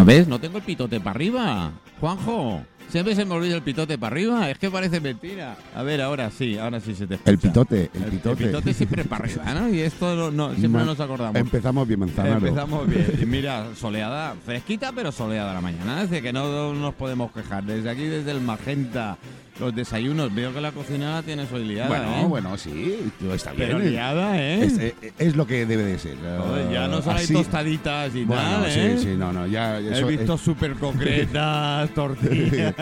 ¿no 0.00 0.06
ves? 0.06 0.26
No 0.28 0.38
tengo 0.40 0.58
el 0.58 0.64
pitote 0.64 0.98
para 0.98 1.10
arriba. 1.10 1.72
Juanjo, 2.00 2.62
siempre 2.88 3.14
se 3.14 3.24
me 3.26 3.34
olvida 3.34 3.54
el 3.56 3.62
pitote 3.62 3.98
para 3.98 4.14
arriba. 4.14 4.50
Es 4.50 4.58
que 4.58 4.70
parece 4.70 4.98
mentira. 5.00 5.56
A 5.76 5.82
ver, 5.82 6.00
ahora 6.00 6.30
sí, 6.30 6.56
ahora 6.58 6.80
sí 6.80 6.94
se 6.94 7.06
te 7.06 7.14
escucha. 7.14 7.30
El 7.30 7.38
pitote, 7.38 7.90
el 7.94 8.02
El 8.04 8.10
pitote. 8.12 8.46
pitote 8.46 8.72
siempre 8.74 9.04
para 9.04 9.24
arriba, 9.24 9.52
¿no? 9.54 9.68
Y 9.68 9.80
esto 9.80 10.16
no, 10.16 10.30
no- 10.30 10.54
siempre 10.54 10.80
Ma- 10.80 10.84
nos 10.86 11.00
acordamos. 11.00 11.36
Empezamos 11.36 11.86
bien, 11.86 12.00
Manzanaro. 12.00 12.46
Empezamos 12.46 12.88
bien. 12.88 13.06
Y 13.22 13.26
mira, 13.26 13.66
soleada, 13.76 14.34
fresquita, 14.46 14.92
pero 14.94 15.12
soleada 15.12 15.52
la 15.52 15.60
mañana. 15.60 16.02
Es 16.02 16.08
decir, 16.10 16.22
que 16.24 16.32
no 16.32 16.72
nos 16.72 16.94
podemos 16.94 17.30
quejar. 17.32 17.64
Desde 17.64 17.90
aquí, 17.90 18.04
desde 18.04 18.30
el 18.30 18.40
Magenta, 18.40 19.18
los 19.60 19.74
desayunos, 19.74 20.34
veo 20.34 20.52
que 20.52 20.60
la 20.60 20.72
cocina 20.72 21.14
la 21.16 21.22
tienes 21.22 21.52
hoy 21.52 21.64
liada. 21.64 21.88
Bueno, 21.88 22.16
¿eh? 22.16 22.24
bueno, 22.26 22.56
sí, 22.58 23.12
está 23.32 23.52
bien. 23.52 23.68
Pero 23.68 23.78
liada, 23.78 24.40
¿eh? 24.40 24.64
Es, 24.64 24.78
eh, 24.78 24.94
es 25.18 25.36
lo 25.36 25.46
que 25.46 25.66
debe 25.66 25.84
de 25.84 25.98
ser. 25.98 26.16
Joder, 26.16 26.72
ya 26.72 26.88
no 26.88 26.96
hay 26.96 27.22
así- 27.24 27.34
tostaditas 27.34 28.14
y 28.14 28.24
Bueno, 28.24 28.42
tal, 28.42 28.66
¿eh? 28.66 28.96
sí, 28.98 29.04
sí, 29.04 29.14
no, 29.16 29.32
no, 29.32 29.46
ya 29.46 29.78
He 29.78 30.02
visto 30.04 30.36
súper 30.38 30.74
concretas, 30.74 31.90
tortillas. 31.94 32.74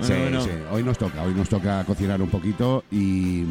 sí, 0.00 0.12
Bueno, 0.12 0.20
bueno. 0.22 0.40
sí, 0.44 0.50
hoy 0.70 0.82
nos 0.82 0.96
toca, 0.98 1.22
hoy 1.22 1.34
nos 1.34 1.48
toca 1.48 1.84
cocinar 1.84 2.22
un 2.22 2.28
poquito 2.28 2.84
y 2.90 3.42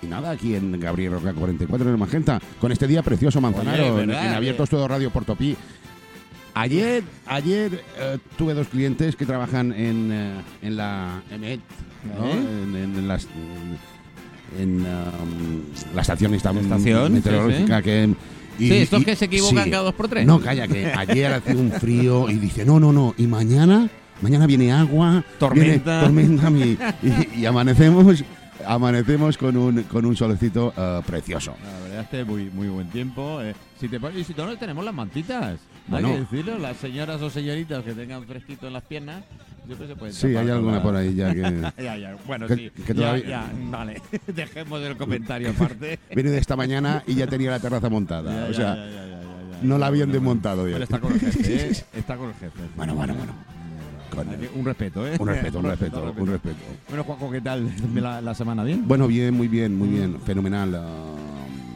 y 0.00 0.06
nada, 0.06 0.30
aquí 0.30 0.54
en 0.54 0.78
Gabriel 0.78 1.10
Roca 1.10 1.32
44 1.32 1.84
en 1.88 1.92
el 1.92 1.98
Magenta, 1.98 2.38
con 2.60 2.70
este 2.70 2.86
día 2.86 3.02
precioso 3.02 3.40
Manzanaro, 3.40 3.94
Oye, 3.94 4.04
en, 4.04 4.10
en 4.12 4.32
Abiertos 4.32 4.70
Todo 4.70 4.86
Radio 4.86 5.10
Portopí. 5.10 5.56
Ayer, 6.54 7.04
ayer 7.26 7.84
eh, 7.98 8.18
tuve 8.36 8.54
dos 8.54 8.66
clientes 8.68 9.14
que 9.14 9.24
trabajan 9.26 9.72
en, 9.72 10.10
eh, 10.12 10.32
en 10.62 10.76
la 10.76 11.22
EMET, 11.30 11.60
¿no? 12.18 12.26
¿Eh? 12.26 12.32
en, 12.32 12.76
en- 12.76 12.98
en 12.98 13.08
las 13.08 13.28
en 14.58 14.80
um, 14.80 15.62
la 15.94 16.00
estación, 16.02 16.34
esta 16.34 16.50
Estación, 16.52 17.12
meteorológica 17.12 17.76
sí, 17.78 17.82
sí. 17.82 17.84
que 17.84 18.14
y- 18.58 18.68
sí, 18.68 18.74
estos 18.78 19.02
y- 19.02 19.04
que 19.04 19.14
se 19.14 19.26
equivocan 19.26 19.64
sí. 19.64 19.70
cada 19.70 19.82
dos 19.84 19.94
por 19.94 20.08
tres. 20.08 20.26
No, 20.26 20.40
calla, 20.40 20.66
que 20.66 20.86
ayer 20.86 21.32
hacía 21.34 21.54
un 21.54 21.70
frío 21.70 22.28
y 22.30 22.34
dice, 22.38 22.64
no, 22.64 22.80
no, 22.80 22.92
no, 22.92 23.14
y 23.18 23.26
mañana, 23.26 23.88
mañana 24.22 24.46
viene 24.46 24.72
agua, 24.72 25.22
Tormenta. 25.38 26.08
viene 26.08 26.38
tormenta 26.38 26.50
y, 27.02 27.06
y- 27.36 27.40
y 27.42 27.46
amanecemos, 27.46 28.24
amanecemos 28.66 29.36
con 29.38 29.56
un, 29.56 29.82
con 29.84 30.06
un 30.06 30.16
solecito 30.16 30.72
eh, 30.76 31.00
precioso. 31.06 31.54
La 31.62 31.80
verdad 31.88 32.00
es 32.00 32.08
que 32.08 32.24
muy, 32.24 32.44
muy 32.50 32.68
buen 32.68 32.88
tiempo. 32.88 33.40
eh. 33.42 33.54
Si 33.78 33.86
te 33.88 34.00
pones, 34.00 34.18
y 34.18 34.24
si 34.24 34.34
no, 34.34 34.56
tenemos 34.56 34.84
las 34.84 34.94
mantitas. 34.94 35.60
Bueno. 35.88 36.08
Hay 36.08 36.14
que 36.14 36.20
decirlo, 36.20 36.58
las 36.58 36.76
señoras 36.76 37.20
o 37.22 37.30
señoritas 37.30 37.82
que 37.84 37.92
tengan 37.94 38.24
fresquito 38.24 38.66
en 38.66 38.72
las 38.74 38.82
piernas, 38.84 39.22
siempre 39.66 39.86
se 39.88 39.96
pueden 39.96 40.14
Sí, 40.14 40.28
tapar 40.28 40.44
hay 40.44 40.50
alguna 40.50 40.76
la- 40.76 40.82
por 40.82 40.96
ahí 40.96 41.14
ya 41.14 41.34
que 41.34 41.40
Ya, 41.82 41.96
ya, 41.96 42.16
bueno, 42.26 42.46
Que- 42.46 42.54
sí. 42.56 42.70
que 42.70 42.82
ya, 42.92 42.94
todavía- 42.94 43.26
ya, 43.28 43.50
vale. 43.70 44.02
Dejemos 44.26 44.82
el 44.82 44.96
comentario 44.96 45.50
aparte. 45.50 45.98
viene 46.14 46.30
de 46.30 46.38
esta 46.38 46.56
mañana 46.56 47.02
y 47.06 47.14
ya 47.14 47.26
tenía 47.26 47.50
la 47.50 47.60
terraza 47.60 47.88
montada. 47.88 48.30
Ya, 48.32 48.44
o 48.44 48.50
ya, 48.50 48.54
sea, 48.54 48.74
ya, 48.76 48.84
ya, 48.84 48.90
ya, 48.90 49.06
ya, 49.06 49.50
ya. 49.52 49.58
no 49.62 49.78
la 49.78 49.86
habían 49.86 50.08
Bueno, 50.08 50.20
desmontado 50.20 50.64
Pero 50.64 50.68
bien. 50.68 50.82
está 50.82 51.00
con 51.00 51.12
el 51.12 51.20
jefe, 51.20 51.54
¿eh? 51.70 51.84
Está 51.94 52.16
con 52.16 52.28
el 52.28 52.34
jefe. 52.34 52.60
Bueno, 52.76 52.94
bueno, 52.94 53.14
bueno. 53.14 53.32
Un 54.56 54.64
respeto, 54.64 55.06
¿eh? 55.06 55.16
Un 55.20 55.28
respeto, 55.28 55.58
un 55.60 55.64
respeto, 55.66 56.14
un 56.16 56.26
respeto. 56.26 56.56
Bueno, 56.88 57.04
Juanjo, 57.04 57.30
¿qué 57.30 57.40
tal 57.40 57.70
la, 57.94 58.20
la 58.20 58.34
semana? 58.34 58.64
¿Bien? 58.64 58.82
Bueno, 58.88 59.06
bien, 59.06 59.32
muy 59.32 59.46
bien, 59.46 59.76
muy 59.78 59.88
bien. 59.88 60.18
Fenomenal. 60.26 60.74
ah, 60.74 61.14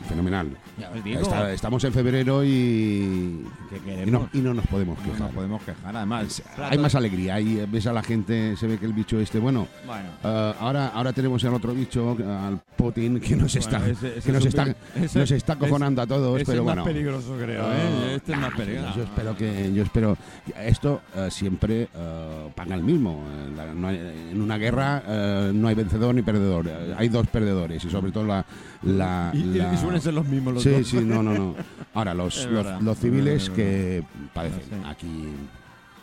fenomenal. 0.02 0.48
Ya 0.78 0.90
os 0.90 1.04
digo. 1.04 1.20
Está- 1.20 1.52
estamos 1.52 1.84
en 1.84 1.92
febrero 1.92 2.44
y, 2.44 3.44
¿Qué 3.70 3.76
y, 3.76 3.80
queremos? 3.80 4.22
no, 4.22 4.28
y 4.32 4.42
no 4.42 4.54
nos 4.54 4.66
podemos 4.66 4.98
No 4.98 5.04
quejar. 5.04 5.20
nos 5.20 5.30
podemos 5.32 5.62
quejar, 5.62 5.96
además. 5.96 6.42
Hay 6.58 6.78
más 6.78 6.94
alegría, 6.94 7.34
ahí 7.36 7.64
ves 7.70 7.86
a 7.86 7.92
la 7.92 8.02
gente, 8.02 8.56
se 8.56 8.66
ve 8.66 8.78
que 8.78 8.86
el 8.86 8.92
bicho 8.92 9.18
este, 9.20 9.38
bueno, 9.38 9.66
Bueno. 9.86 10.08
ah, 10.24 10.54
ahora, 10.60 10.88
ahora 10.88 11.12
tenemos 11.12 11.44
al 11.44 11.54
otro 11.54 11.72
bicho, 11.74 12.16
al 12.26 12.60
Putin, 12.76 13.20
que 13.20 13.36
nos 13.36 13.54
está, 13.54 13.78
Bueno, 13.78 13.92
ese- 13.94 14.18
ese 14.18 14.22
que 14.26 14.32
nos 14.32 14.44
es 14.46 14.54
un 14.54 14.60
está, 14.60 14.76
ese- 15.00 15.18
nos 15.18 15.30
está 15.30 15.56
cojonando 15.56 16.02
a 16.02 16.06
todos, 16.06 16.36
Ese 16.36 16.46
pero 16.46 16.58
es 16.58 16.64
bueno. 16.64 16.84
más 16.84 16.92
peligroso, 16.92 17.36
creo, 17.40 17.64
Ah, 17.66 17.74
¿eh? 17.76 18.14
Este 18.16 18.32
es 18.32 18.38
más 18.38 18.54
peligroso. 18.54 18.96
Yo 18.96 19.02
espero 19.04 19.36
que, 19.36 19.72
yo 19.72 19.82
espero, 19.82 20.16
esto 20.60 21.00
eh, 21.16 21.28
siempre 21.30 21.88
eh, 21.94 22.48
paga 22.54 22.74
el 22.74 22.82
mismo. 22.82 23.24
Eh, 23.30 23.52
la- 23.56 23.74
no 23.74 23.88
hay- 23.88 24.30
en 24.32 24.40
una 24.42 24.56
guerra 24.58 25.02
eh, 25.06 25.50
no 25.54 25.68
hay 25.68 25.74
vencedor 25.74 26.14
ni 26.14 26.22
perdedor, 26.22 26.66
eh, 26.68 26.94
hay 26.96 27.08
dos 27.08 27.26
perdedores 27.28 27.84
y 27.84 27.90
sobre 27.90 28.10
todo 28.12 28.24
la, 28.26 28.44
la, 28.82 29.30
Y, 29.32 29.38
y- 29.38 29.44
la- 29.58 29.72
y 29.74 29.76
suelen 30.00 30.02
ser 30.02 30.14
los 30.14 30.26
mismos 30.26 30.54
los 30.54 30.62
sí, 30.62 30.70
dos. 30.70 30.86
sí, 30.88 31.00
no, 31.04 31.22
no, 31.22 31.34
no. 31.34 31.54
Ahora 31.94 32.14
los, 32.14 32.46
los, 32.46 32.82
los 32.82 32.96
es 32.96 33.02
civiles 33.02 33.50
que 33.50 34.02
padecen 34.34 34.60
Sí. 34.62 34.86
aquí, 34.86 35.28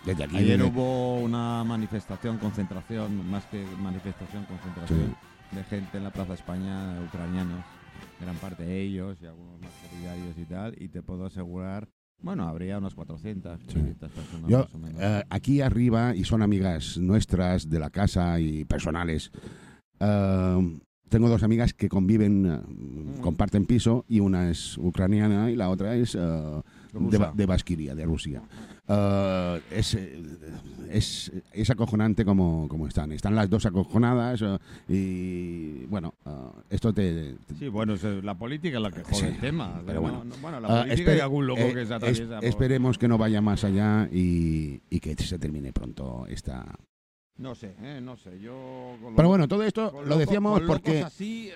desde 0.05 0.23
aquí. 0.23 0.37
Ayer 0.37 0.57
desde- 0.59 0.71
hubo 0.71 1.19
una 1.19 1.63
manifestación, 1.63 2.37
concentración, 2.37 3.29
más 3.29 3.45
que 3.45 3.65
manifestación, 3.81 4.45
concentración 4.45 5.15
Sí. 5.51 5.55
de 5.57 5.63
gente 5.63 5.97
en 5.97 6.03
la 6.03 6.11
Plaza 6.11 6.33
España, 6.35 6.99
ucranianos, 7.07 7.63
gran 8.21 8.35
parte 8.35 8.63
de 8.63 8.81
ellos 8.81 9.17
y 9.21 9.25
algunos 9.25 9.59
más 9.61 9.71
solidarios 9.89 10.37
y 10.37 10.45
tal, 10.45 10.75
y 10.81 10.89
te 10.89 11.01
puedo 11.01 11.25
asegurar, 11.25 11.87
bueno, 12.21 12.47
habría 12.47 12.77
unas 12.77 12.93
400, 12.95 13.59
500 13.65 14.11
personas 14.11 14.49
Yo, 14.49 14.59
más 14.59 14.73
o 14.75 14.77
menos. 14.77 15.01
eh, 15.01 15.23
aquí 15.29 15.61
arriba, 15.61 16.13
y 16.15 16.23
son 16.23 16.41
amigas 16.43 16.97
nuestras 16.97 17.69
de 17.69 17.79
la 17.79 17.89
casa 17.89 18.39
y 18.39 18.65
personales, 18.65 19.31
eh, 19.99 20.79
tengo 21.09 21.27
dos 21.29 21.43
amigas 21.43 21.73
que 21.73 21.89
conviven, 21.89 22.45
eh, 22.45 22.59
Mm. 22.69 23.21
comparten 23.21 23.65
piso, 23.65 24.05
y 24.07 24.19
una 24.19 24.49
es 24.49 24.77
ucraniana 24.77 25.51
y 25.51 25.55
la 25.55 25.69
otra 25.69 25.95
es 25.95 26.15
eh, 26.15 26.19
de, 26.93 27.27
de 27.33 27.45
Basquiria, 27.45 27.95
de 27.95 28.05
Rusia. 28.05 28.41
Eh, 28.87 29.61
es, 29.71 29.97
es, 30.89 31.31
es 31.53 31.69
acojonante 31.69 32.25
como, 32.25 32.67
como 32.67 32.87
están. 32.87 33.11
Están 33.11 33.35
las 33.35 33.49
dos 33.49 33.65
acojonadas 33.65 34.43
y, 34.87 35.85
bueno, 35.85 36.13
esto 36.69 36.93
te... 36.93 37.35
te- 37.45 37.55
Sí, 37.55 37.67
bueno, 37.67 37.93
es, 37.93 38.03
la 38.03 38.35
política 38.35 38.77
es 38.77 38.83
la 38.83 38.91
que 38.91 39.03
jode 39.03 39.15
Sí, 39.15 39.25
el 39.25 39.37
tema. 39.39 39.81
pero 39.85 39.95
No, 39.95 40.01
bueno. 40.01 40.23
no, 40.23 40.35
bueno, 40.41 40.59
la 40.59 40.81
política 40.83 41.15
y 41.15 41.19
algún 41.19 41.45
loco 41.47 41.61
eh, 41.61 41.67
que 41.73 41.73
se 41.75 41.81
es- 41.83 41.91
atraviesa. 41.91 42.35
por- 42.37 42.45
esperemos 42.45 42.97
que 42.97 43.07
no 43.07 43.17
vaya 43.17 43.41
más 43.41 43.63
allá 43.63 44.09
y, 44.11 44.81
y 44.89 44.99
que 44.99 45.15
se 45.15 45.37
termine 45.39 45.71
pronto 45.73 46.25
esta... 46.27 46.65
No 47.39 47.55
sé, 47.55 47.73
eh, 47.81 48.01
no 48.03 48.17
sé. 48.17 48.37
Yo. 48.41 48.97
con 49.01 49.15
Pero 49.15 49.29
bueno, 49.29 49.47
todo 49.47 49.63
esto 49.63 50.03
lo 50.05 50.17
decíamos 50.17 50.59
con 50.59 50.67
porque... 50.67 51.01
así, 51.03 51.49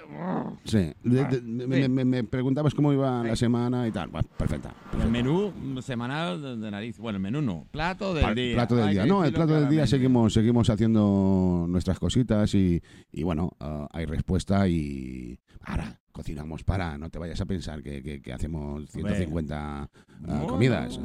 Sí, 0.63 0.93
de- 1.03 1.21
Ah, 1.21 1.27
de- 1.29 1.41
me, 1.41 1.89
me- 1.89 2.05
me 2.05 2.23
preguntabas 2.23 2.73
cómo 2.73 2.93
iba 2.93 3.21
la 3.21 3.35
semana 3.35 3.85
y 3.85 3.91
tal. 3.91 4.07
Bueno, 4.07 4.27
perfecta. 4.37 4.73
El 5.01 5.09
menú 5.09 5.51
semanal 5.81 6.41
de, 6.61 6.71
nariz. 6.71 6.97
Bueno, 6.99 7.17
el 7.17 7.21
menú 7.23 7.41
no. 7.41 7.67
Plato 7.71 8.13
del 8.13 8.33
día. 8.33 8.55
Plato 8.55 8.77
del 8.77 8.91
día. 8.91 9.05
No, 9.05 9.25
el 9.25 9.33
plato 9.33 9.53
del 9.59 9.67
día 9.69 9.85
seguimos, 9.85 10.31
seguimos 10.33 10.69
haciendo 10.69 11.65
nuestras 11.67 11.99
cositas 11.99 12.55
y, 12.55 12.81
y 13.11 13.23
bueno, 13.23 13.51
ah, 13.59 13.89
hay 13.91 14.05
respuesta 14.05 14.65
y 14.69 15.37
ahora 15.65 15.99
cocinamos 16.13 16.63
para, 16.63 16.97
no 16.97 17.09
te 17.09 17.19
vayas 17.19 17.41
a 17.41 17.45
pensar 17.45 17.83
que, 17.83 18.01
que- 18.01 18.21
que 18.21 18.31
hacemos 18.31 18.85
150 18.91 19.81
ah, 19.83 19.89
Bueno, 20.21 20.47
comidas. 20.47 20.97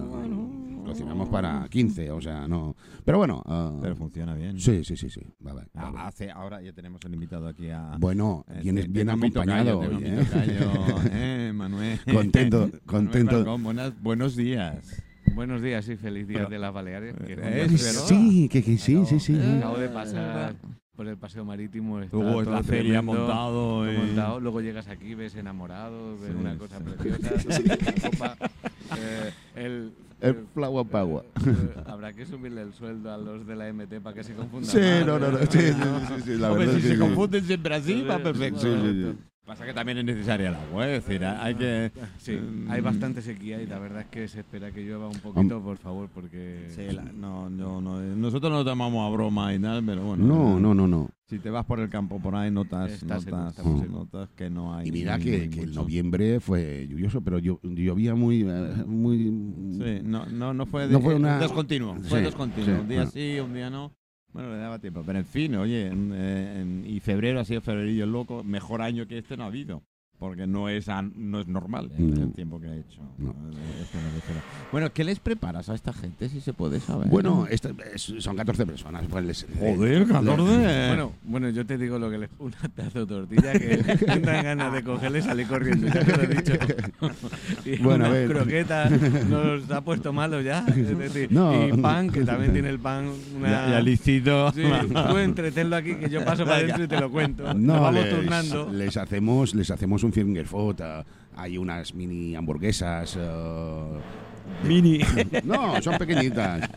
Cocinamos 0.85 1.29
para 1.29 1.67
15, 1.69 2.11
o 2.13 2.21
sea, 2.21 2.47
no. 2.49 2.75
Pero 3.05 3.19
bueno, 3.19 3.43
ah, 3.47 3.77
Pero 3.83 3.97
funciona 3.97 4.35
bien. 4.35 4.59
sí, 4.59 4.85
sí, 4.85 4.97
sí, 4.97 5.11
sí. 5.11 5.21
va, 5.47 5.53
va, 5.53 5.61
va, 5.63 5.67
Ah, 5.75 5.91
va. 5.91 6.07
hace, 6.07 6.31
ahora 6.31 6.63
ya 6.63 6.73
tenemos 6.73 7.01
el 7.05 7.13
invitado 7.15 7.47
aquí 7.49 7.69
a. 7.71 7.97
Bueno, 7.99 8.45
eh, 8.49 8.61
vienes 8.63 8.85
te- 8.87 8.91
bien 8.93 9.07
mi 9.09 9.13
acompañado 9.13 9.81
hoy, 9.81 9.97
mi 9.97 10.03
¿eh? 10.05 10.25
tocayo, 10.25 10.73
eh, 11.13 11.53
Manuel. 11.55 11.99
Contento, 12.11 12.59
Manuel 12.61 12.81
contento. 12.87 13.59
Buenas- 13.59 14.01
buenos 14.01 14.37
días. 14.37 15.03
Buenos 15.35 15.61
días 15.61 15.87
y 15.89 15.97
feliz 15.97 16.27
día 16.27 16.39
Pero- 16.39 16.51
de 16.51 16.59
las 16.59 16.73
Baleares. 16.73 17.15
que 17.17 17.35
Eh, 17.39 17.69
sí, 17.79 18.49
que, 18.49 18.63
que 18.63 18.79
sí, 18.79 19.05
sí, 19.05 19.21
sí. 19.21 19.35
Eh, 19.39 19.57
Acabo 19.59 19.77
de 19.79 19.89
pasar. 19.91 20.57
Por 20.99 21.07
el 21.07 21.17
paseo 21.17 21.45
marítimo. 21.45 22.01
está 22.01 22.17
Hubo 22.17 22.43
todo 22.43 22.51
la 22.55 22.63
feria 22.65 22.95
tremendo, 22.99 23.21
montado. 23.21 23.53
todo 23.53 23.89
eh. 23.89 23.97
montado. 23.99 24.41
Luego 24.41 24.61
llegas 24.61 24.89
aquí, 24.89 25.15
ves 25.15 25.37
enamorado, 25.37 26.19
ves 26.19 26.31
Sí, 26.33 26.37
una 26.37 26.59
cosa 26.59 26.79
sí. 26.81 26.85
preciosa, 26.99 28.11
copa, 28.11 28.37
eh, 28.99 29.33
el, 29.55 29.93
El 30.21 30.47
flower 30.53 30.85
power. 30.89 31.25
eh, 31.47 31.83
habrá 31.87 32.13
que 32.13 32.27
subirle 32.27 32.63
el 32.63 32.73
sueldo 32.75 33.13
a 33.13 33.17
los 33.17 33.47
de 33.47 33.55
la 33.55 33.73
MT 33.73 34.01
para 34.03 34.13
que 34.17 34.25
se 34.25 34.35
confundan. 34.35 34.69
Sí, 34.73 34.79
más, 34.81 35.07
no, 35.07 35.19
no, 35.21 35.31
no, 35.31 35.39
¿eh? 35.39 35.47
sí, 35.51 35.59
sí, 35.61 35.73
sí, 35.73 36.23
sí, 36.25 36.37
la 36.37 36.51
Hombre, 36.51 36.67
verdad 36.67 36.73
si 36.73 36.79
es 36.79 36.83
que 36.83 36.89
se 36.89 36.95
sí. 36.95 37.01
confunden 37.01 37.45
siempre 37.45 37.75
así, 37.77 38.03
va 38.03 38.19
perfecto. 38.19 38.59
Sí, 38.59 38.69
sí, 38.83 39.03
sí. 39.05 39.19
Pasa 39.49 39.65
que 39.65 39.73
también 39.73 39.97
es 39.97 40.05
necesaria 40.05 40.51
el 40.51 40.55
agua, 40.57 40.87
es 40.91 41.07
decir, 41.07 41.25
hay 41.25 41.55
que... 41.55 41.91
Sí, 42.19 42.33
Mm. 42.33 42.71
hay 42.71 42.83
bastante 42.83 43.23
sequía 43.23 43.63
y 43.63 43.67
la 43.67 43.79
verdad 43.79 44.03
es 44.03 44.07
que 44.09 44.29
se 44.29 44.41
espera 44.41 44.71
que 44.71 44.83
llueva 44.85 45.09
un 45.09 45.19
poquito, 45.21 45.63
por 45.63 45.79
favor, 45.79 46.11
porque... 46.15 46.67
Sí, 46.69 46.95
la- 46.95 47.03
no, 47.05 47.49
no, 47.49 47.81
no, 47.81 47.99
nosotros 47.99 48.53
no 48.53 48.59
lo 48.59 48.65
tomamos 48.67 49.09
a 49.11 49.11
broma 49.17 49.55
y 49.55 49.59
tal, 49.59 49.83
pero 49.87 50.03
bueno. 50.05 50.23
No, 50.27 50.59
eh, 50.59 50.61
no, 50.61 50.75
no, 50.75 50.87
no. 50.87 51.09
Si 51.31 51.39
te 51.39 51.49
vas 51.49 51.65
por 51.65 51.81
el 51.81 51.89
campo 51.89 52.21
por 52.21 52.37
ahí, 52.37 52.51
notas, 52.51 52.91
Está 52.93 53.21
seco, 53.21 53.37
notas, 53.39 53.57
está 53.59 53.63
muy 53.71 53.81
seco. 53.81 53.93
notas 53.93 54.29
que 54.37 54.51
no 54.51 54.75
hay. 54.75 54.89
Y 54.89 54.93
mira 54.93 55.17
ni- 55.17 55.25
que, 55.25 55.39
ni 55.41 55.49
que 55.49 55.61
el 55.63 55.69
mucho. 55.69 55.81
noviembre 55.81 56.41
fue 56.41 56.87
lluvioso, 56.87 57.23
pero 57.23 57.39
llo- 57.39 57.61
llovía 57.63 58.15
muy, 58.15 58.43
eh, 58.47 58.85
muy... 58.87 59.19
Sí, 59.79 60.01
no, 60.05 60.27
no, 60.27 60.53
no 60.53 60.67
fue, 60.67 60.89
No 60.89 61.01
fue 61.01 61.15
una- 61.15 61.39
descontinuo. 61.39 61.95
Fue 62.03 62.19
Sí, 62.19 62.25
descontinuo. 62.27 62.67
sí, 62.77 62.81
un 62.83 62.89
día 62.89 63.03
ah. 63.03 63.07
sí, 63.07 63.41
un 63.41 63.55
día 63.55 63.71
no. 63.71 63.93
Bueno, 64.33 64.51
le 64.53 64.59
daba 64.59 64.79
tiempo. 64.79 65.03
Pero 65.05 65.19
en 65.19 65.25
fin, 65.27 65.55
oye, 65.57 65.87
en- 65.87 66.13
en- 66.13 66.85
y 66.87 67.01
febrero 67.01 67.41
ha 67.41 67.45
sido 67.45 67.61
febrerillo 67.61 68.07
loco. 68.07 68.45
Mejor 68.45 68.83
año 68.83 69.07
que 69.07 69.19
este 69.19 69.37
no 69.37 69.45
ha 69.45 69.47
habido. 69.47 69.83
Porque 70.19 70.47
no 70.47 70.69
es 70.69 70.87
no 71.17 71.41
es 71.41 71.47
normal 71.47 71.91
el, 71.99 72.11
No. 72.15 72.23
el 72.25 72.33
tiempo 72.33 72.61
que 72.61 72.67
ha 72.69 72.75
hecho. 72.77 73.01
No. 73.19 73.35
Bueno, 74.73 74.93
¿qué 74.93 75.05
les 75.05 75.19
preparas 75.21 75.69
a 75.69 75.75
esta 75.75 75.93
gente, 75.93 76.29
si 76.29 76.41
se 76.41 76.53
puede 76.53 76.81
saber? 76.81 77.09
Bueno, 77.09 77.47
esta- 77.49 77.71
es- 77.95 78.13
son 78.19 78.37
14 78.37 78.67
personas. 78.67 79.05
Pues 79.09 79.25
les- 79.25 79.47
Joder, 79.59 80.07
14. 80.07 80.87
Bueno, 80.89 81.13
bueno, 81.25 81.49
yo 81.51 81.65
te 81.65 81.79
digo 81.79 81.99
lo 81.99 82.11
que 82.11 82.19
les 82.19 82.31
una 82.39 82.57
pedazo 82.75 83.01
de 83.01 83.07
tortilla 83.07 83.53
que 83.53 83.77
dan 84.07 84.45
ganas 84.45 84.73
de 84.73 84.83
cogerle 84.83 85.21
y 85.21 85.23
salir 85.23 85.47
corriendo. 85.47 85.87
Ya 85.87 86.05
te 86.05 86.17
lo 86.17 86.23
he 86.23 86.27
dicho. 86.27 86.53
Y 87.65 87.77
Bueno, 87.79 88.07
a 88.07 88.09
unas 88.09 88.13
ver. 88.21 88.29
croquetas 88.31 88.91
nos 89.29 89.71
ha 89.71 89.81
puesto 89.83 90.13
malo 90.13 90.41
ya. 90.41 90.65
Es 90.69 90.97
decir, 90.99 91.31
No. 91.31 91.69
y 91.69 91.73
pan, 91.81 92.11
que 92.11 92.25
también 92.25 92.53
tiene 92.53 92.69
el 92.71 92.79
pan 92.79 93.11
una... 93.37 93.49
ya, 93.51 93.71
ya 93.71 93.81
licito. 93.81 94.53
Sí, 94.53 94.63
tú 95.11 95.19
entretenlo 95.19 95.77
aquí 95.77 95.95
que 95.97 96.09
yo 96.09 96.25
paso 96.25 96.45
para 96.45 96.57
adentro 96.57 96.85
y 96.85 96.89
te 96.89 96.99
lo 97.01 97.11
cuento. 97.11 97.43
Nos 97.45 97.57
No, 97.57 97.73
vamos 97.83 97.95
les, 98.05 98.15
turnando. 98.15 98.69
les 98.73 98.97
hacemos, 98.97 99.55
les 99.55 99.71
hacemos 99.71 100.03
un 100.05 100.08
fingerfood. 100.13 100.81
eh, 100.81 101.05
hay 101.37 101.57
unas 101.59 101.95
mini 101.95 102.35
hamburguesas. 102.35 103.17
eh, 103.19 103.99
Mini. 104.67 105.01
no, 105.45 105.81
son 105.83 105.99
pequeñitas. 105.99 106.69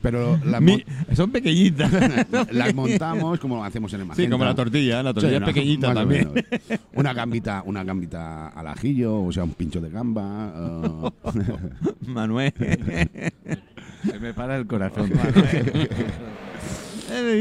Pero 0.00 0.38
las, 0.44 0.60
Mi- 0.60 0.84
son 1.14 1.30
pequeñitas. 1.32 1.90
las 2.52 2.72
montamos 2.74 3.40
como 3.40 3.64
hacemos 3.64 3.92
en 3.94 4.00
el 4.00 4.04
sí, 4.04 4.08
Magenta. 4.08 4.30
como 4.30 4.44
la 4.44 4.54
tortilla. 4.54 5.02
La 5.02 5.12
tortilla 5.12 5.38
Sí, 5.38 5.42
es 5.42 5.44
pequeñita 5.44 5.92
también. 5.92 6.30
Una 6.94 7.12
gambita, 7.12 7.62
una 7.66 7.82
gambita 7.82 8.48
al 8.48 8.68
ajillo, 8.68 9.22
o 9.24 9.32
sea, 9.32 9.42
un 9.44 9.54
pincho 9.54 9.80
de 9.80 9.90
gamba. 9.90 10.52
eh, 10.56 11.10
Manuel. 12.06 12.52
Se 14.08 14.18
me 14.20 14.32
para 14.32 14.56
el 14.56 14.66
corazón. 14.68 15.10
Que 15.10 15.88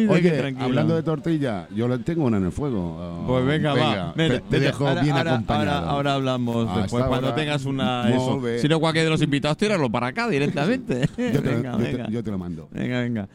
Oye, 0.09 0.31
tranquilo. 0.31 0.65
hablando 0.65 0.95
de 0.95 1.03
tortilla, 1.03 1.67
yo 1.75 1.88
le 1.88 1.97
tengo 2.00 2.25
una 2.25 2.38
en 2.38 2.45
el 2.45 2.51
fuego. 2.51 2.97
eh, 3.01 3.23
Pues 3.27 3.45
venga, 3.45 3.73
va. 3.73 4.13
te- 4.13 4.59
dejo 4.59 4.88
ahora, 4.88 5.01
bien 5.01 5.15
ahora- 5.17 5.33
acompañado. 5.33 5.71
Ahora, 5.77 5.89
ahora 5.91 6.13
hablamos 6.15 6.67
Hasta 6.67 6.81
después. 6.83 7.06
Cuando 7.06 7.33
tengas 7.33 7.65
una. 7.65 8.09
Eso. 8.09 8.41
Si 8.59 8.67
no, 8.67 8.79
cualquiera 8.79 9.06
de 9.06 9.09
los 9.12 9.21
invitados, 9.21 9.57
tíralo 9.57 9.89
para 9.89 10.07
acá 10.07 10.27
directamente. 10.29 11.01
yo, 11.17 11.41
te, 11.41 11.50
venga, 11.56 11.71
yo 11.71 11.77
te- 11.77 11.83
venga. 11.91 12.07
yo 12.09 12.23
te 12.23 12.31
lo 12.31 12.38
mando. 12.38 12.67
Venga, 12.71 13.01
venga. 13.01 13.27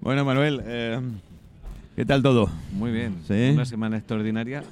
Bueno, 0.00 0.24
Manuel, 0.24 0.60
eh, 0.64 1.00
¿qué 1.96 2.04
tal 2.04 2.22
todo? 2.22 2.50
Muy 2.72 2.90
bien. 2.92 3.16
Sí. 3.26 3.50
Una 3.54 3.64
semana 3.64 3.96
extraordinaria. 3.96 4.62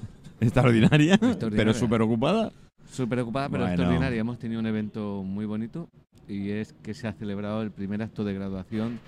Extraordinaria, 0.41 1.15
Extraordinaria. 1.15 1.57
pero 1.57 1.75
súper 1.75 2.03
ocupada. 2.03 2.53
Súper 2.93 3.21
ocupada, 3.21 3.49
pero 3.49 3.65
Bueno. 3.65 3.75
extraordinaria. 3.75 4.21
Hemos 4.21 4.39
tenido 4.39 4.61
un 4.61 4.67
evento 4.67 5.23
muy 5.25 5.45
bonito 5.47 5.89
y 6.29 6.51
es 6.51 6.75
que 6.83 6.95
se 6.95 7.09
ha 7.09 7.13
celebrado 7.13 7.63
el 7.63 7.71
primer 7.71 8.03
acto 8.03 8.23
de 8.25 8.35
graduación 8.35 8.99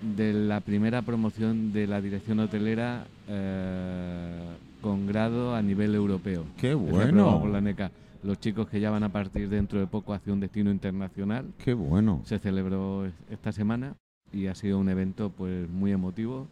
de 0.00 0.32
la 0.32 0.60
primera 0.60 1.02
promoción 1.02 1.72
de 1.72 1.86
la 1.86 2.00
dirección 2.00 2.38
hotelera 2.40 3.06
eh, 3.28 4.38
con 4.80 5.06
grado 5.06 5.54
a 5.54 5.62
nivel 5.62 5.94
europeo. 5.94 6.44
Qué 6.56 6.74
bueno. 6.74 7.46
la 7.46 7.60
NECA. 7.60 7.90
Los 8.22 8.40
chicos 8.40 8.68
que 8.68 8.80
ya 8.80 8.90
van 8.90 9.04
a 9.04 9.08
partir 9.10 9.48
dentro 9.48 9.78
de 9.78 9.86
poco 9.86 10.12
hacia 10.12 10.32
un 10.32 10.40
destino 10.40 10.70
internacional 10.70 11.46
Qué 11.64 11.74
bueno. 11.74 12.22
se 12.24 12.38
celebró 12.38 13.06
es- 13.06 13.14
esta 13.30 13.52
semana 13.52 13.94
y 14.32 14.46
ha 14.46 14.54
sido 14.54 14.78
un 14.78 14.88
evento 14.88 15.30
pues 15.30 15.68
muy 15.70 15.92
emotivo. 15.92 16.48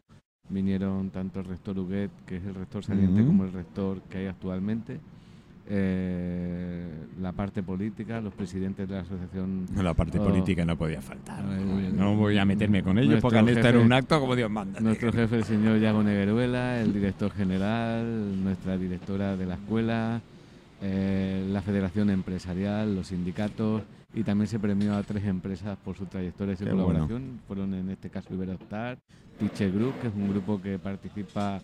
Vinieron 0.48 1.10
tanto 1.10 1.40
el 1.40 1.46
rector 1.46 1.78
Huguet, 1.78 2.10
que 2.26 2.36
es 2.36 2.44
el 2.44 2.54
rector 2.54 2.84
saliente, 2.84 3.24
como 3.24 3.44
el 3.44 3.52
rector 3.52 4.02
que 4.02 4.18
hay 4.18 4.26
actualmente. 4.26 5.00
Eh, 5.68 6.84
la 7.20 7.32
parte 7.32 7.62
política, 7.62 8.20
los 8.20 8.34
presidentes 8.34 8.88
de 8.88 8.94
la 8.94 9.00
asociación. 9.02 9.66
La 9.76 9.94
parte 9.94 10.18
Oh. 10.18 10.24
política 10.24 10.64
no 10.64 10.76
podía 10.76 11.00
faltar. 11.00 11.44
Eh, 11.44 11.90
No 11.94 12.16
voy 12.16 12.36
a 12.38 12.44
meterme 12.44 12.82
con 12.82 12.98
ellos 12.98 13.20
porque 13.20 13.38
han 13.38 13.48
estado 13.48 13.80
en 13.80 13.86
un 13.86 13.92
acto 13.92 14.20
como 14.20 14.36
Dios 14.36 14.50
manda. 14.50 14.80
Nuestro 14.80 15.12
jefe, 15.12 15.36
el 15.36 15.44
señor 15.44 15.78
Yago 15.80 16.02
Negueruela, 16.02 16.80
el 16.80 16.92
director 16.92 17.30
general, 17.32 18.42
nuestra 18.42 18.76
directora 18.76 19.36
de 19.36 19.46
la 19.46 19.54
escuela, 19.54 20.20
eh, 20.82 21.46
la 21.50 21.62
federación 21.62 22.10
empresarial, 22.10 22.94
los 22.94 23.06
sindicatos 23.08 23.82
y 24.14 24.22
también 24.22 24.46
se 24.48 24.58
premió 24.58 24.94
a 24.94 25.02
tres 25.02 25.24
empresas 25.24 25.76
por 25.84 25.96
su 25.96 26.06
trayectoria 26.06 26.54
y 26.54 26.56
su 26.56 26.64
Qué 26.64 26.70
colaboración. 26.70 27.40
Fueron 27.46 27.74
en 27.74 27.90
este 27.90 28.10
caso 28.10 28.32
Iberostar, 28.34 28.98
Teacher 29.38 29.72
Group, 29.72 29.94
que 30.00 30.08
es 30.08 30.14
un 30.14 30.28
grupo 30.28 30.60
que 30.60 30.78
participa 30.78 31.60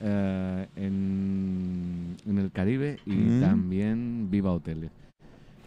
eh, 0.00 0.66
en, 0.76 2.16
en 2.26 2.38
el 2.38 2.50
Caribe 2.50 2.98
y 3.06 3.12
Mm. 3.12 3.40
también 3.40 4.28
Viva 4.30 4.52
Hoteles. 4.52 4.90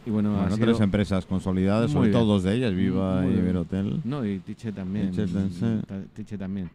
Y 0.05 0.09
bueno, 0.09 0.35
Bueno, 0.35 0.57
tres 0.57 0.79
empresas 0.81 1.25
consolidadas, 1.25 1.91
sobre 1.91 2.09
bien. 2.09 2.19
todo 2.19 2.33
dos 2.33 2.43
de 2.43 2.55
ellas, 2.55 2.73
Viva 2.75 3.21
Muy 3.21 3.33
y. 3.35 3.37
Iberhotel. 3.37 4.01
No, 4.03 4.25
y 4.25 4.39
Tiche 4.39 4.71
también. 4.73 5.11
Tiche. 5.11 5.27
Ta- 5.87 6.03
Tiche 6.13 6.37
también. 6.37 6.69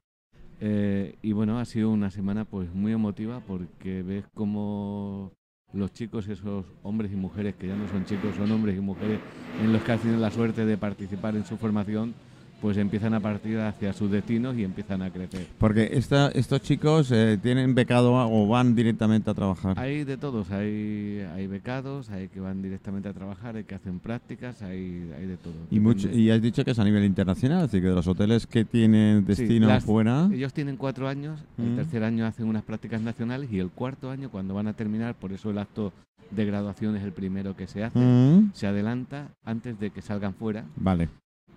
Eh, 0.61 1.15
y 1.23 1.33
bueno, 1.33 1.59
ha 1.59 1.65
sido 1.65 1.91
una 1.91 2.11
semana 2.11 2.45
pues 2.45 2.73
muy 2.75 2.93
emotiva 2.93 3.41
porque 3.47 4.03
ves 4.03 4.25
cómo 4.35 5.31
los 5.75 5.93
chicos, 5.93 6.27
esos 6.29 6.65
hombres 6.83 7.13
y 7.13 7.17
mujeres 7.17 7.55
que 7.55 7.69
ya 7.69 7.77
no 7.77 7.87
son 7.89 8.05
chicos, 8.07 8.35
son 8.37 8.51
hombres 8.51 8.77
y 8.77 8.81
mujeres 8.81 9.21
en 9.63 9.73
los 9.73 9.83
que 9.83 9.97
tenido 9.99 10.19
la 10.19 10.31
suerte 10.31 10.65
de 10.65 10.77
participar 10.79 11.37
en 11.37 11.45
su 11.45 11.59
formación, 11.59 12.15
pues 12.61 12.77
empiezan 12.77 13.15
a 13.15 13.21
partir 13.21 13.59
hacia 13.61 13.93
sus 13.93 14.11
destinos 14.11 14.57
y 14.57 14.65
empiezan 14.65 15.01
a 15.03 15.11
crecer. 15.11 15.47
Porque 15.59 15.91
esta, 15.93 16.29
estos 16.31 16.61
chicos 16.63 17.11
eh, 17.13 17.39
tienen 17.41 17.75
becado 17.75 18.13
o 18.15 18.49
van 18.49 18.75
directamente 18.75 19.31
a 19.31 19.35
trabajar. 19.35 19.79
Hay 19.79 20.03
de 20.05 20.17
todos, 20.17 20.51
hay, 20.51 21.25
hay 21.35 21.47
becados, 21.47 22.11
hay 22.11 22.29
que 22.29 22.41
van 22.41 22.61
directamente 22.61 23.09
a 23.09 23.13
trabajar, 23.13 23.55
hay 23.57 23.65
que 23.65 23.75
hacen 23.77 24.01
prácticas, 24.01 24.61
hay, 24.63 25.09
hay 25.17 25.27
de 25.27 25.37
todo. 25.37 25.55
Y, 25.71 25.79
mucho, 25.79 26.09
Depende. 26.09 26.23
y 26.25 26.31
has 26.31 26.43
dicho 26.43 26.65
que 26.65 26.73
es 26.73 26.79
a 26.79 26.85
nivel 26.85 27.05
internacional, 27.05 27.65
así 27.65 27.81
que 27.81 27.87
de 27.89 27.95
los 27.95 28.07
hoteles 28.09 28.47
que 28.47 28.65
tienen 28.65 29.25
destino 29.25 29.69
las- 29.69 29.85
fuera. 29.85 30.29
Ellos 30.33 30.53
tienen 30.53 30.77
cuatro 30.77 31.07
años, 31.09 31.41
el 31.59 31.73
Mm. 31.73 31.77
tercer 31.77 32.03
año 32.03 32.27
hacen 32.27 32.47
unas 32.49 32.65
prácticas 32.65 33.01
nacionales 33.01 33.53
y 33.53 33.61
el 33.61 33.71
cuarto 33.71 34.11
año, 34.11 34.31
cuando 34.31 34.55
van 34.55 34.67
a 34.67 34.73
terminar, 34.73 35.15
por 35.15 35.33
eso 35.33 35.51
el 35.51 35.59
acto 35.59 35.93
de 36.31 36.45
graduación 36.45 36.97
es 36.97 37.05
el 37.05 37.13
primero 37.13 37.57
que 37.57 37.67
se 37.67 37.85
hace, 37.85 37.99
Mm, 37.99 38.51
se 38.53 38.67
adelanta 38.67 39.29
antes 39.45 39.79
de 39.81 39.91
que 39.91 40.03
salgan 40.03 40.35
fuera 40.35 40.65
Vale, 40.77 41.09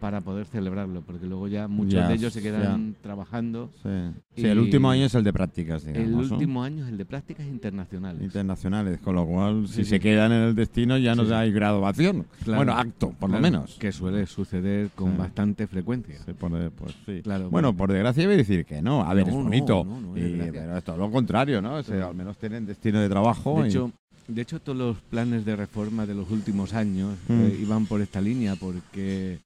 para 0.01 0.19
poder 0.19 0.47
celebrarlo, 0.47 1.01
porque 1.01 1.27
luego 1.27 1.47
ya 1.47 1.67
muchos 1.67 1.93
Ya, 1.93 2.07
de 2.07 2.15
ellos 2.15 2.33
se 2.33 2.41
quedan 2.41 2.93
ya. 2.95 2.99
trabajando. 3.01 3.69
sí. 3.83 3.89
Sí, 4.35 4.47
el 4.47 4.57
último 4.59 4.89
año 4.89 5.05
es 5.05 5.13
el 5.13 5.23
de 5.23 5.31
prácticas, 5.33 5.85
digamos. 5.85 6.07
el 6.07 6.11
¿no? 6.29 6.35
último 6.35 6.63
año 6.63 6.85
es 6.85 6.89
el 6.91 6.97
de 6.97 7.05
prácticas 7.05 7.45
internacionales. 7.45 8.23
Internacionales, 8.23 8.99
con 8.99 9.13
lo 9.15 9.25
cual, 9.27 9.67
si 9.67 9.75
Sí, 9.75 9.83
se 9.83 9.95
sí. 9.97 9.99
quedan 9.99 10.31
en 10.31 10.41
el 10.41 10.55
destino 10.55 10.97
ya 10.97 11.13
no 11.13 11.23
Sí, 11.23 11.27
sí. 11.29 11.33
hay 11.35 11.51
graduación. 11.51 12.25
Claro. 12.43 12.57
Bueno, 12.57 12.73
acto, 12.73 13.09
por 13.19 13.29
lo 13.29 13.37
Claro, 13.37 13.41
menos. 13.43 13.77
Que 13.77 13.91
suele 13.91 14.25
suceder 14.25 14.89
con 14.95 15.11
Sí. 15.11 15.17
bastante 15.17 15.67
frecuencia. 15.67 16.17
Se 16.23 16.33
pone, 16.33 16.71
pues 16.71 16.95
sí. 17.05 17.21
Claro, 17.21 17.49
Bueno, 17.51 17.75
por 17.77 17.91
desgracia 17.91 18.25
voy 18.25 18.33
a 18.33 18.37
decir 18.37 18.65
que 18.65 18.81
no. 18.81 19.03
A 19.03 19.13
ver, 19.13 19.25
No, 19.27 19.29
es 19.31 19.37
no, 19.37 19.43
bonito. 19.43 19.83
no, 19.85 20.01
no, 20.01 20.17
y- 20.17 20.49
pero 20.51 20.77
es 20.77 20.83
todo 20.83 20.97
lo 20.97 21.11
contrario, 21.11 21.61
¿no? 21.61 21.75
O 21.75 21.83
sea, 21.83 21.97
Sí. 21.97 22.01
al 22.01 22.15
menos 22.15 22.37
tienen 22.37 22.65
destino 22.65 22.99
de 22.99 23.09
trabajo. 23.09 23.61
De 23.61 23.67
y- 23.67 23.69
hecho, 23.69 23.91
de 24.27 24.41
hecho, 24.41 24.59
todos 24.61 24.77
los 24.77 24.97
planes 25.01 25.43
de 25.45 25.55
reforma 25.57 26.05
de 26.05 26.15
los 26.15 26.31
últimos 26.31 26.73
años 26.73 27.15
Mm. 27.27 27.33
eh, 27.41 27.57
iban 27.61 27.85
por 27.85 28.01
esta 28.01 28.21
línea 28.21 28.55
porque 28.55 29.39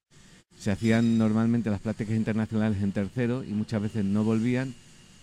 se 0.58 0.70
hacían 0.70 1.18
normalmente 1.18 1.70
las 1.70 1.80
prácticas 1.80 2.16
internacionales 2.16 2.82
en 2.82 2.92
tercero 2.92 3.44
y 3.44 3.52
muchas 3.52 3.82
veces 3.82 4.04
no 4.04 4.24
volvían 4.24 4.74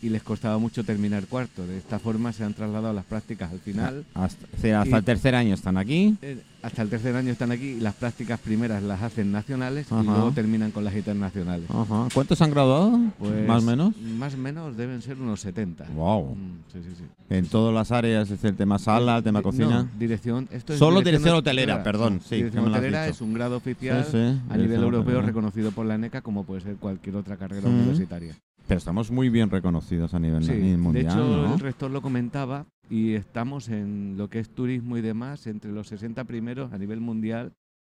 y 0.03 0.09
les 0.09 0.21
costaba 0.21 0.57
mucho 0.57 0.83
terminar 0.83 1.25
cuarto. 1.27 1.65
De 1.65 1.77
esta 1.77 1.97
forma 1.97 2.33
se 2.33 2.43
han 2.43 2.53
trasladado 2.53 2.93
las 2.93 3.05
prácticas 3.05 3.51
al 3.51 3.59
final. 3.59 4.05
hasta, 4.13 4.45
o 4.57 4.59
sea, 4.61 4.81
hasta 4.81 4.97
el 4.97 5.03
tercer 5.03 5.33
año 5.35 5.53
están 5.53 5.77
aquí. 5.77 6.15
Eh, 6.21 6.37
hasta 6.61 6.81
el 6.81 6.89
tercer 6.89 7.15
año 7.15 7.31
están 7.31 7.51
aquí 7.51 7.71
y 7.71 7.79
las 7.79 7.93
prácticas 7.95 8.39
primeras 8.39 8.81
las 8.83 9.01
hacen 9.01 9.31
nacionales 9.31 9.91
Ajá. 9.91 10.01
y 10.01 10.05
luego 10.05 10.31
terminan 10.31 10.71
con 10.71 10.83
las 10.85 10.95
internacionales. 10.95 11.69
Ajá. 11.69 12.07
¿Cuántos 12.13 12.41
han 12.41 12.51
graduado? 12.51 12.99
Pues, 13.19 13.47
¿Más 13.47 13.63
o 13.63 13.65
menos? 13.65 13.97
Más 13.97 14.33
o 14.33 14.37
menos 14.37 14.77
deben 14.77 15.01
ser 15.01 15.17
unos 15.19 15.41
70. 15.41 15.85
Wow. 15.95 16.35
Mm, 16.35 16.71
sí, 16.71 16.79
sí, 16.83 16.95
sí. 16.97 17.03
En 17.29 17.47
todas 17.47 17.73
las 17.73 17.91
áreas, 17.91 18.29
es 18.29 18.43
el 18.43 18.55
tema 18.55 18.77
sala, 18.79 19.17
el 19.17 19.23
tema 19.23 19.39
Eh, 19.39 19.43
cocina. 19.43 19.83
no, 19.83 19.89
dirección. 19.99 20.47
Esto 20.51 20.73
es 20.73 20.79
Solo 20.79 21.01
dirección 21.01 21.35
hotelera, 21.35 21.81
perdón, 21.83 22.21
sí, 22.27 22.35
dirección 22.35 22.67
hotelera 22.67 23.07
es 23.07 23.19
un 23.21 23.33
grado 23.33 23.57
oficial 23.57 24.05
a 24.49 24.57
nivel 24.57 24.81
europeo 24.83 24.99
hotelera. 24.99 25.21
reconocido 25.25 25.71
por 25.71 25.85
la 25.85 25.97
NECA 25.97 26.21
como 26.21 26.43
puede 26.43 26.61
ser 26.61 26.75
cualquier 26.75 27.15
otra 27.15 27.35
carrera 27.37 27.67
universitaria. 27.69 28.35
Pero 28.67 28.77
estamos 28.77 29.11
muy 29.11 29.29
bien 29.29 29.49
reconocidos 29.49 30.13
a 30.13 30.19
nivel 30.19 30.43
Sí, 30.43 30.53
mundial, 30.77 30.93
de 30.93 31.01
hecho, 31.11 31.17
¿no? 31.47 31.53
el 31.53 31.59
rector 31.59 31.91
lo 31.91 32.01
comentaba 32.01 32.65
y 32.89 33.13
estamos 33.13 33.67
en 33.69 34.15
lo 34.17 34.29
que 34.29 34.39
es 34.39 34.49
turismo 34.49 34.97
y 34.97 35.01
demás 35.01 35.47
entre 35.47 35.71
los 35.71 35.87
60 35.87 36.23
primeros 36.23 36.71
a 36.71 36.77
nivel 36.77 37.01
mundial 37.01 37.51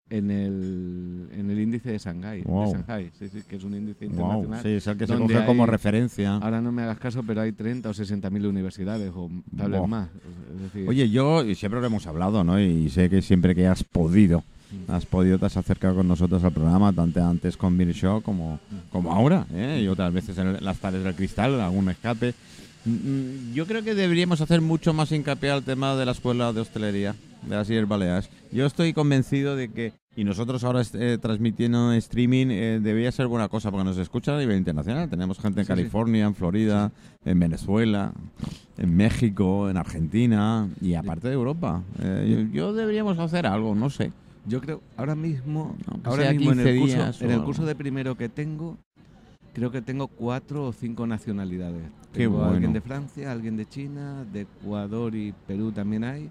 en 0.10 0.30
el, 0.30 1.30
en 1.32 1.50
el 1.52 1.60
índice 1.60 1.90
de 1.92 1.98
Shanghái, 1.98 2.42
Wow. 2.44 2.66
de 2.66 2.72
Shanghái, 2.74 3.12
sí, 3.18 3.30
sí, 3.30 3.44
que 3.48 3.56
es 3.58 3.64
un 3.64 3.74
índice 3.76 4.06
Wow, 4.08 4.14
internacional. 4.14 4.62
sí, 4.64 4.70
es 4.70 4.88
el 4.88 4.98
que 4.98 5.08
se 5.08 5.18
coge 5.18 5.46
como 5.46 5.66
referencia. 5.66 6.36
Ahora 6.36 6.60
no 6.62 6.72
me 6.72 6.82
hagas 6.84 7.00
caso, 7.00 7.24
pero 7.24 7.42
hay 7.42 7.52
30 7.54 7.90
o 7.90 7.94
60 7.94 8.30
mil 8.30 8.46
universidades 8.46 9.12
o 9.16 9.30
tal 9.56 9.72
vez 9.72 9.88
más. 9.88 10.10
Es 10.56 10.62
decir, 10.64 10.88
Oye, 10.90 11.10
yo, 11.10 11.44
siempre 11.56 11.80
lo 11.80 11.88
hemos 11.88 12.08
hablado, 12.08 12.44
¿no? 12.44 12.60
Y 12.60 12.90
sé 12.90 13.10
que 13.10 13.22
siempre 13.22 13.56
que 13.56 13.68
has 13.68 13.84
podido. 13.86 14.44
Has 14.88 15.06
podido, 15.06 15.38
te 15.40 15.46
has 15.46 15.58
acercado 15.58 15.96
con 15.96 16.08
nosotros 16.08 16.44
al 16.44 16.52
programa, 16.52 16.92
tanto 16.94 17.24
antes 17.24 17.58
con 17.58 17.78
Beer 17.78 17.94
Show 17.94 18.22
como, 18.22 18.60
como 18.92 19.12
ahora, 19.14 19.46
¿eh? 19.54 19.82
Y 19.84 19.88
otras 19.88 20.12
veces 20.14 20.38
en 20.38 20.64
las 20.64 20.78
tardes 20.80 21.04
del 21.04 21.16
cristal, 21.16 21.60
algún 21.62 21.90
escape. 21.90 22.34
Mm, 22.86 23.54
Yo 23.54 23.68
creo 23.68 23.84
que 23.84 23.94
deberíamos 23.94 24.42
hacer 24.42 24.62
mucho 24.62 24.94
más 24.94 25.12
hincapié 25.12 25.52
al 25.52 25.64
tema 25.64 25.96
de 25.96 26.06
la 26.06 26.12
escuela 26.14 26.52
de 26.54 26.62
hostelería 26.62 27.16
de 27.44 27.56
las 27.56 27.70
Illes 27.70 27.88
Baleares. 27.88 28.30
Yo 28.52 28.66
estoy 28.66 28.94
convencido 28.94 29.56
de 29.56 29.70
que, 29.70 29.94
y 30.16 30.24
nosotros 30.24 30.64
ahora 30.64 30.82
eh, 30.94 31.18
transmitiendo 31.22 31.92
en 31.92 31.98
streaming, 32.00 32.48
eh, 32.50 32.80
debería 32.82 33.12
ser 33.12 33.28
buena 33.28 33.48
cosa 33.50 33.72
porque 33.72 33.84
nos 33.86 33.98
escuchan 33.98 34.36
a 34.36 34.40
nivel 34.40 34.58
internacional. 34.58 35.10
Tenemos 35.10 35.40
gente 35.40 35.62
en 35.62 35.66
Sí, 35.66 35.72
sí. 35.72 35.76
California, 35.78 36.26
en 36.26 36.36
Florida, 36.36 36.92
en 37.26 37.40
Venezuela. 37.40 38.12
en 38.78 38.96
México, 38.98 39.70
en 39.70 39.78
Argentina 39.78 40.68
y 40.82 40.96
aparte 40.96 41.28
de 41.28 41.36
Europa. 41.36 41.84
Eh, 42.02 42.48
yo, 42.52 42.58
yo 42.70 42.74
deberíamos 42.74 43.20
hacer 43.20 43.46
algo, 43.46 43.76
no 43.76 43.92
sé. 43.92 44.12
Yo 44.48 44.60
creo, 44.60 44.82
ahora 44.98 45.16
mismo, 45.16 45.76
Aunque 45.88 46.10
ahora 46.10 46.32
mismo 46.34 46.52
en 46.52 46.58
15 46.58 46.70
el, 46.72 46.80
curso, 46.80 46.96
días 46.96 47.22
en 47.22 47.32
el 47.32 47.44
curso 47.44 47.66
de 47.66 47.76
primero 47.76 48.16
que 48.16 48.28
tengo, 48.30 48.78
creo 49.54 49.72
que 49.72 49.82
tengo 49.82 50.08
cuatro 50.08 50.66
o 50.66 50.74
cinco 50.74 51.06
nacionalidades. 51.06 51.84
Qué 52.12 52.20
Tengo 52.24 52.38
bueno. 52.38 52.54
alguien 52.54 52.74
de 52.74 52.82
Francia, 52.82 53.32
alguien 53.32 53.56
de 53.56 53.66
China, 53.68 54.26
de 54.34 54.42
Ecuador 54.42 55.16
y 55.16 55.34
Perú 55.48 55.72
también 55.72 56.04
hay. 56.04 56.30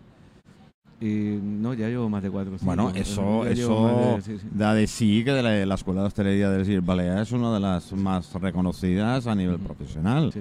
Y 1.00 1.38
no, 1.42 1.72
ya 1.72 1.88
llevo 1.88 2.10
más 2.10 2.22
de 2.22 2.30
cuatro 2.30 2.52
cinco. 2.58 2.66
Bueno, 2.66 2.90
eso, 2.94 3.44
ya 3.44 3.50
eso 3.52 4.16
de- 4.16 4.22
sí, 4.22 4.38
sí. 4.38 4.46
da 4.52 4.74
de 4.74 4.86
sí 4.86 5.22
que 5.24 5.32
de 5.32 5.42
la, 5.42 5.64
la 5.64 5.74
Escuela 5.76 6.02
de 6.02 6.08
Hostelería 6.08 6.50
del 6.50 6.66
Sir 6.66 6.82
Balear 6.82 7.20
es 7.22 7.32
una 7.32 7.54
de 7.54 7.60
las 7.60 7.92
más 7.94 8.34
reconocidas 8.34 9.26
a 9.26 9.34
nivel 9.34 9.58
profesional. 9.60 10.30
Sí. 10.32 10.40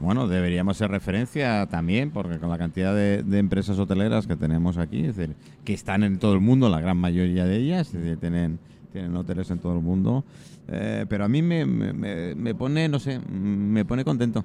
Bueno, 0.00 0.28
deberíamos 0.28 0.76
ser 0.76 0.90
referencia 0.90 1.66
también, 1.66 2.10
porque 2.10 2.38
con 2.38 2.50
la 2.50 2.58
cantidad 2.58 2.94
de, 2.94 3.22
de 3.24 3.38
empresas 3.38 3.78
hoteleras 3.78 4.26
que 4.28 4.36
tenemos 4.36 4.78
aquí, 4.78 5.04
es 5.06 5.16
decir, 5.16 5.34
que 5.64 5.74
están 5.74 6.04
en 6.04 6.18
todo 6.18 6.34
el 6.34 6.40
mundo, 6.40 6.68
la 6.68 6.80
gran 6.80 6.96
mayoría 6.96 7.44
de 7.44 7.56
ellas, 7.56 7.90
tienen, 8.20 8.60
tienen 8.92 9.16
hoteles 9.16 9.50
en 9.50 9.58
todo 9.58 9.74
el 9.74 9.80
mundo. 9.82 10.24
Eh, 10.68 11.04
pero 11.08 11.24
a 11.24 11.28
mí 11.28 11.42
me, 11.42 11.66
me- 11.66 11.92
me- 11.92 12.34
me 12.36 12.54
pone, 12.54 12.88
no 12.88 12.98
sé, 13.00 13.18
me 13.18 13.84
pone 13.84 14.04
contento. 14.04 14.44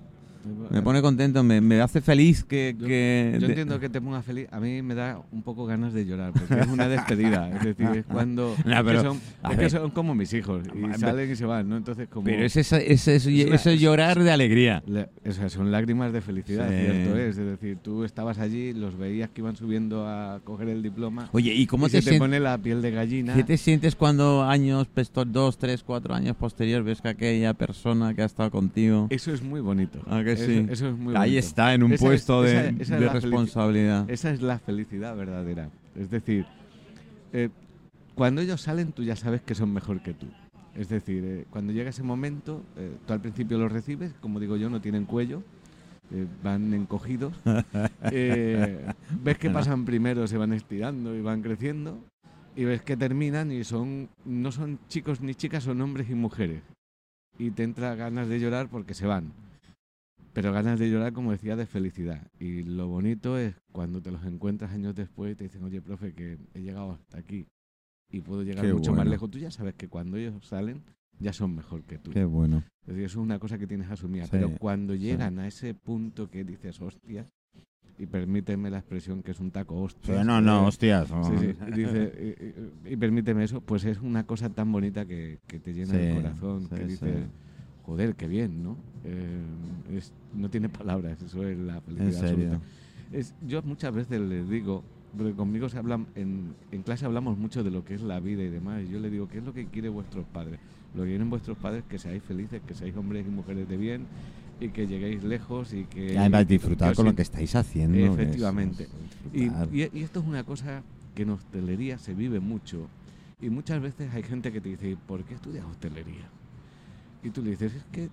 Me 0.69 0.81
pone 0.81 1.01
contento, 1.01 1.43
me, 1.43 1.61
me 1.61 1.79
hace 1.81 2.01
feliz 2.01 2.43
que... 2.43 2.75
Yo- 2.77 2.87
que 2.87 3.37
Yo 3.39 3.47
entiendo 3.47 3.79
que 3.79 3.89
te 3.89 4.01
ponga 4.01 4.21
feliz. 4.21 4.47
A 4.51 4.59
mí 4.59 4.81
me 4.81 4.95
da 4.95 5.21
un 5.31 5.41
poco 5.43 5.65
ganas 5.65 5.93
de 5.93 6.05
llorar, 6.05 6.33
porque 6.33 6.59
es 6.59 6.67
una 6.67 6.87
despedida. 6.87 7.49
Es 7.49 7.63
decir, 7.63 7.85
es 7.97 8.05
cuando. 8.11 8.55
No, 8.65 8.71
es 8.79 8.83
que 8.83 9.01
son, 9.01 9.19
a 9.41 9.49
es 9.51 9.55
que 9.55 9.61
ver. 9.61 9.71
son 9.71 9.91
como 9.91 10.15
mis 10.15 10.33
hijos. 10.33 10.63
Y 10.73 10.99
salen 10.99 11.31
y 11.31 11.35
se 11.35 11.45
van, 11.45 11.69
¿no? 11.69 11.77
Entonces, 11.77 12.07
como. 12.09 12.25
Pero 12.25 12.43
es 12.45 12.55
ese- 12.57 12.91
Es 12.91 13.07
una- 13.25 13.55
ese 13.55 13.77
llorar 13.77 14.21
de 14.21 14.31
alegría. 14.31 14.83
La- 14.87 15.09
o 15.27 15.31
sea, 15.31 15.49
son 15.49 15.71
lágrimas 15.71 16.11
de 16.13 16.21
felicidad, 16.21 16.67
Sí. 16.69 16.75
cierto 16.85 17.17
es. 17.17 17.37
Es 17.37 17.45
decir, 17.45 17.77
tú 17.81 18.03
estabas 18.03 18.39
allí, 18.39 18.73
los 18.73 18.97
veías 18.97 19.29
que 19.29 19.41
iban 19.41 19.55
subiendo 19.55 20.07
a 20.07 20.41
coger 20.43 20.67
el 20.69 20.83
diploma. 20.83 21.29
Oye, 21.31 21.53
¿y 21.53 21.65
cómo 21.67 21.87
y 21.87 21.91
te, 21.91 22.01
se 22.01 22.11
te 22.11 22.17
pone 22.19 22.39
la 22.39 22.57
piel 22.57 22.81
de 22.81 22.91
gallina. 22.91 23.33
qué 23.33 23.43
te 23.43 23.57
sientes 23.57 23.95
cuando 23.95 24.43
años, 24.43 24.87
pues, 24.93 25.11
dos, 25.27 25.57
tres, 25.57 25.83
cuatro 25.83 26.13
años 26.13 26.35
posterior, 26.35 26.83
ves 26.83 27.01
que 27.01 27.09
aquella 27.09 27.53
persona 27.53 28.13
que 28.13 28.21
ha 28.21 28.25
estado 28.25 28.51
contigo... 28.51 29.07
Eso 29.09 29.33
es 29.33 29.41
muy 29.41 29.61
bonito. 29.61 30.01
¿A 30.07 30.23
que 30.35 30.43
eso, 30.43 30.51
sí? 30.51 30.67
eso 30.69 30.87
es 30.89 30.97
muy 30.97 31.15
Ahí 31.15 31.31
bonito. 31.31 31.39
está, 31.39 31.73
en 31.73 31.83
un 31.83 31.93
Esa 31.93 32.03
es- 32.05 32.09
puesto 32.09 32.41
de, 32.43 32.69
esa- 32.79 32.97
esa 32.97 33.13
responsabilidad. 33.13 34.09
Esa 34.09 34.31
es 34.31 34.41
la 34.41 34.59
felicidad 34.59 35.15
verdadera. 35.15 35.69
Es 35.95 36.09
decir, 36.09 36.45
eh, 37.33 37.49
cuando 38.15 38.41
ellos 38.41 38.61
salen, 38.61 38.91
tú 38.91 39.03
ya 39.03 39.15
sabes 39.15 39.41
que 39.41 39.55
son 39.55 39.73
mejor 39.73 40.01
que 40.01 40.13
tú. 40.13 40.27
Es 40.75 40.89
decir, 40.89 41.23
eh, 41.25 41.45
cuando 41.49 41.71
llega 41.73 41.89
ese 41.91 42.03
momento, 42.03 42.63
eh, 42.77 42.91
tú 43.05 43.13
al 43.13 43.21
principio 43.21 43.57
los 43.57 43.71
recibes, 43.71 44.13
como 44.21 44.39
digo 44.39 44.57
yo, 44.57 44.69
no 44.69 44.81
tienen 44.81 45.05
cuello, 45.05 45.43
van 46.43 46.73
encogidos. 46.73 47.33
Ves 48.03 49.37
que 49.39 49.49
pasan 49.49 49.85
primero, 49.85 50.27
se 50.27 50.37
van 50.37 50.53
estirando 50.53 51.15
y 51.15 51.21
van 51.21 51.41
creciendo. 51.41 51.99
Y 52.55 52.65
ves 52.65 52.83
que 52.83 52.95
terminan 52.95 53.51
y 53.51 53.63
son 53.63 54.09
no 54.25 54.51
son 54.51 54.77
chicos 54.87 55.21
ni 55.21 55.33
chicas, 55.33 55.63
son 55.63 55.81
hombres 55.81 56.07
y 56.09 56.13
mujeres. 56.13 56.61
Y 57.39 57.49
te 57.49 57.63
entra 57.63 57.95
ganas 57.95 58.27
de 58.27 58.39
llorar 58.39 58.67
porque 58.69 58.93
se 58.93 59.07
van. 59.07 59.33
Pero 60.33 60.51
ganas 60.51 60.79
de 60.79 60.89
llorar, 60.89 61.13
como 61.13 61.31
decía, 61.31 61.55
de 61.55 61.65
felicidad. 61.65 62.27
Y 62.39 62.63
lo 62.63 62.87
bonito 62.87 63.37
es 63.37 63.55
cuando 63.71 64.01
te 64.01 64.11
los 64.11 64.25
encuentras 64.25 64.71
años 64.71 64.95
después 64.95 65.33
y 65.33 65.35
te 65.35 65.43
dicen, 65.43 65.63
oye, 65.63 65.81
profe, 65.81 66.13
que 66.13 66.37
he 66.53 66.61
llegado 66.61 66.93
hasta 66.93 67.19
aquí 67.19 67.45
y 68.11 68.19
puedo 68.21 68.43
llegar 68.43 68.65
Qué 68.65 68.73
mucho 68.73 68.93
más 68.93 69.05
lejos. 69.07 69.29
Tú 69.29 69.37
ya 69.39 69.51
sabes 69.51 69.75
que 69.75 69.87
cuando 69.87 70.17
ellos 70.17 70.33
salen, 70.45 70.81
ya 71.19 71.33
son 71.33 71.55
mejor 71.55 71.83
que 71.83 71.99
tú. 71.99 72.11
Qué 72.11 72.25
bueno. 72.25 72.63
Es 72.81 72.87
decir, 72.87 73.03
eso 73.05 73.19
es 73.19 73.23
una 73.23 73.37
cosa 73.39 73.57
que 73.59 73.67
tienes 73.67 73.89
asumida. 73.89 74.25
Sí, 74.25 74.29
Pero 74.31 74.51
cuando 74.57 74.95
llegan 74.95 75.37
a 75.39 75.47
ese 75.47 75.73
punto 75.75 76.29
que 76.29 76.43
dices, 76.43 76.81
hostias, 76.81 77.27
y 77.99 78.07
permíteme 78.07 78.71
la 78.71 78.79
expresión 78.79 79.21
que 79.21 79.31
es 79.31 79.39
un 79.39 79.51
taco 79.51 79.75
Sí, 79.75 79.83
hostias. 79.85 80.25
no, 80.25 80.41
no, 80.41 80.63
eh, 80.63 80.67
hostias. 80.67 81.07
Sí, 81.07 81.37
sí, 81.37 81.55
y, 81.67 81.71
dice, 81.71 82.35
y, 82.87 82.89
y- 82.89 82.93
y 82.93 82.97
permíteme 82.97 83.43
eso, 83.43 83.61
pues 83.61 83.85
es 83.85 83.99
una 84.01 84.25
cosa 84.25 84.49
tan 84.49 84.71
bonita 84.71 85.05
que, 85.05 85.39
que 85.47 85.59
te 85.59 85.73
llena 85.73 85.93
el 85.95 86.09
Sí, 86.09 86.15
corazón, 86.15 86.63
sí, 86.63 86.69
que 86.75 86.85
dices, 86.85 87.27
joder, 87.85 88.15
qué 88.15 88.27
bien, 88.27 88.63
¿no? 88.63 88.77
Eh, 89.05 89.41
es- 89.97 90.13
no 90.33 90.49
tiene 90.49 90.69
palabras, 90.69 91.21
eso 91.21 91.47
es 91.47 91.57
la 91.57 91.81
felicidad 91.81 92.07
absoluta. 92.23 92.55
Es, 93.11 93.33
yo 93.47 93.61
muchas 93.63 93.93
veces 93.93 94.19
les 94.21 94.49
digo, 94.49 94.83
porque 95.17 95.33
conmigo 95.33 95.69
se 95.69 95.77
hablan, 95.77 96.07
en, 96.15 96.53
en 96.71 96.81
clase 96.81 97.05
hablamos 97.05 97.37
mucho 97.37 97.63
de 97.63 97.69
lo 97.71 97.83
que 97.85 97.93
es 97.95 98.01
la 98.01 98.19
vida 98.19 98.41
y 98.43 98.49
demás, 98.49 98.83
y 98.87 98.91
yo 98.91 98.99
le 98.99 99.09
digo, 99.09 99.27
¿qué 99.27 99.37
es 99.39 99.43
lo 99.43 99.53
que 99.53 99.67
quieren 99.67 99.93
vuestros 99.93 100.25
padres? 100.25 100.59
Lo 100.95 101.03
que 101.03 101.09
quieren 101.09 101.29
vuestros 101.29 101.57
padres 101.57 101.83
que 101.87 101.99
seáis 101.99 102.23
felices, 102.23 102.61
que 102.65 102.73
seáis 102.73 102.95
hombres 102.95 103.25
y 103.27 103.29
mujeres 103.29 103.67
de 103.69 103.77
bien, 103.77 104.05
y 104.59 104.69
que 104.69 104.87
lleguéis 104.87 105.23
lejos 105.23 105.73
y 105.73 105.83
que... 105.85 106.17
Además 106.17 106.47
disfrutar 106.47 106.95
con 106.95 107.05
lo 107.05 107.15
que 107.15 107.21
estáis 107.23 107.55
haciendo. 107.55 107.97
Efectivamente. 108.05 108.83
es 108.83 108.89
y, 109.33 109.49
y- 109.73 109.89
y 109.93 110.01
esto 110.03 110.19
es 110.21 110.25
una 110.25 110.43
cosa 110.43 110.81
que 111.15 111.23
en 111.23 111.31
hostelería 111.31 111.97
se 111.97 112.13
vive 112.13 112.39
mucho. 112.39 112.87
Y 113.41 113.49
muchas 113.49 113.81
veces 113.81 114.11
hay 114.13 114.23
gente 114.23 114.51
que 114.51 114.61
te 114.61 114.69
dice, 114.69 114.91
"¿Y 114.91 114.95
¿por 114.95 115.23
qué 115.25 115.33
estudias 115.35 115.65
hostelería? 115.65 116.29
Y 117.23 117.29
tú 117.29 117.41
le 117.41 117.51
dices, 117.51 117.73
es 117.73 117.83
que, 117.91 118.09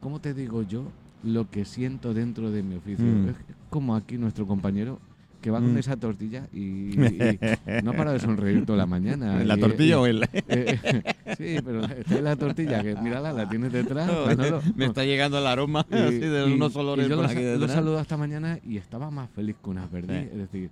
¿cómo 0.00 0.20
te 0.20 0.34
digo 0.34 0.62
yo 0.62 0.84
lo 1.22 1.48
que 1.50 1.64
siento 1.64 2.12
dentro 2.14 2.50
de 2.50 2.62
mi 2.62 2.76
oficio? 2.76 3.04
Mm. 3.06 3.28
Es 3.30 3.36
como 3.70 3.96
aquí 3.96 4.18
nuestro 4.18 4.46
compañero 4.46 4.98
que 5.40 5.50
va 5.50 5.60
con 5.60 5.74
Mm. 5.74 5.78
esa 5.78 5.96
tortilla 5.96 6.48
y, 6.52 6.98
y 6.98 7.38
no 7.84 7.92
para 7.92 8.12
de 8.12 8.20
sonreír 8.20 8.64
toda 8.64 8.78
la 8.78 8.86
mañana. 8.86 9.42
¿La 9.44 9.56
Y- 9.56 9.60
tortilla 9.60 10.00
o 10.00 10.06
el...? 10.06 10.26
eh, 10.48 11.02
sí, 11.36 11.56
pero 11.64 11.84
esta 11.84 12.14
es 12.14 12.22
la 12.22 12.36
tortilla, 12.36 12.82
que 12.82 12.94
mírala, 12.96 13.32
la 13.32 13.48
tienes 13.48 13.72
detrás. 13.72 14.06
No, 14.06 14.26
Manolo. 14.26 14.62
me 14.76 14.86
está 14.86 15.04
llegando 15.04 15.38
el 15.38 15.46
aroma 15.46 15.86
Y- 15.90 15.94
así 15.96 16.18
de 16.18 16.48
y- 16.48 16.52
unos 16.52 16.74
y 16.74 16.78
olores 16.78 17.08
yo 17.08 17.16
por 17.16 17.24
lo, 17.24 17.30
aquí 17.30 17.34
sa- 17.36 17.40
lo 17.42 17.50
detrás. 17.58 17.72
saludo 17.72 18.00
esta 18.00 18.16
mañana 18.16 18.58
y 18.64 18.76
estaba 18.76 19.10
más 19.10 19.30
feliz 19.30 19.56
que 19.62 19.70
una 19.70 19.86
perdiz. 19.86 20.10
Sí. 20.22 20.28
Es 20.32 20.36
decir, 20.38 20.70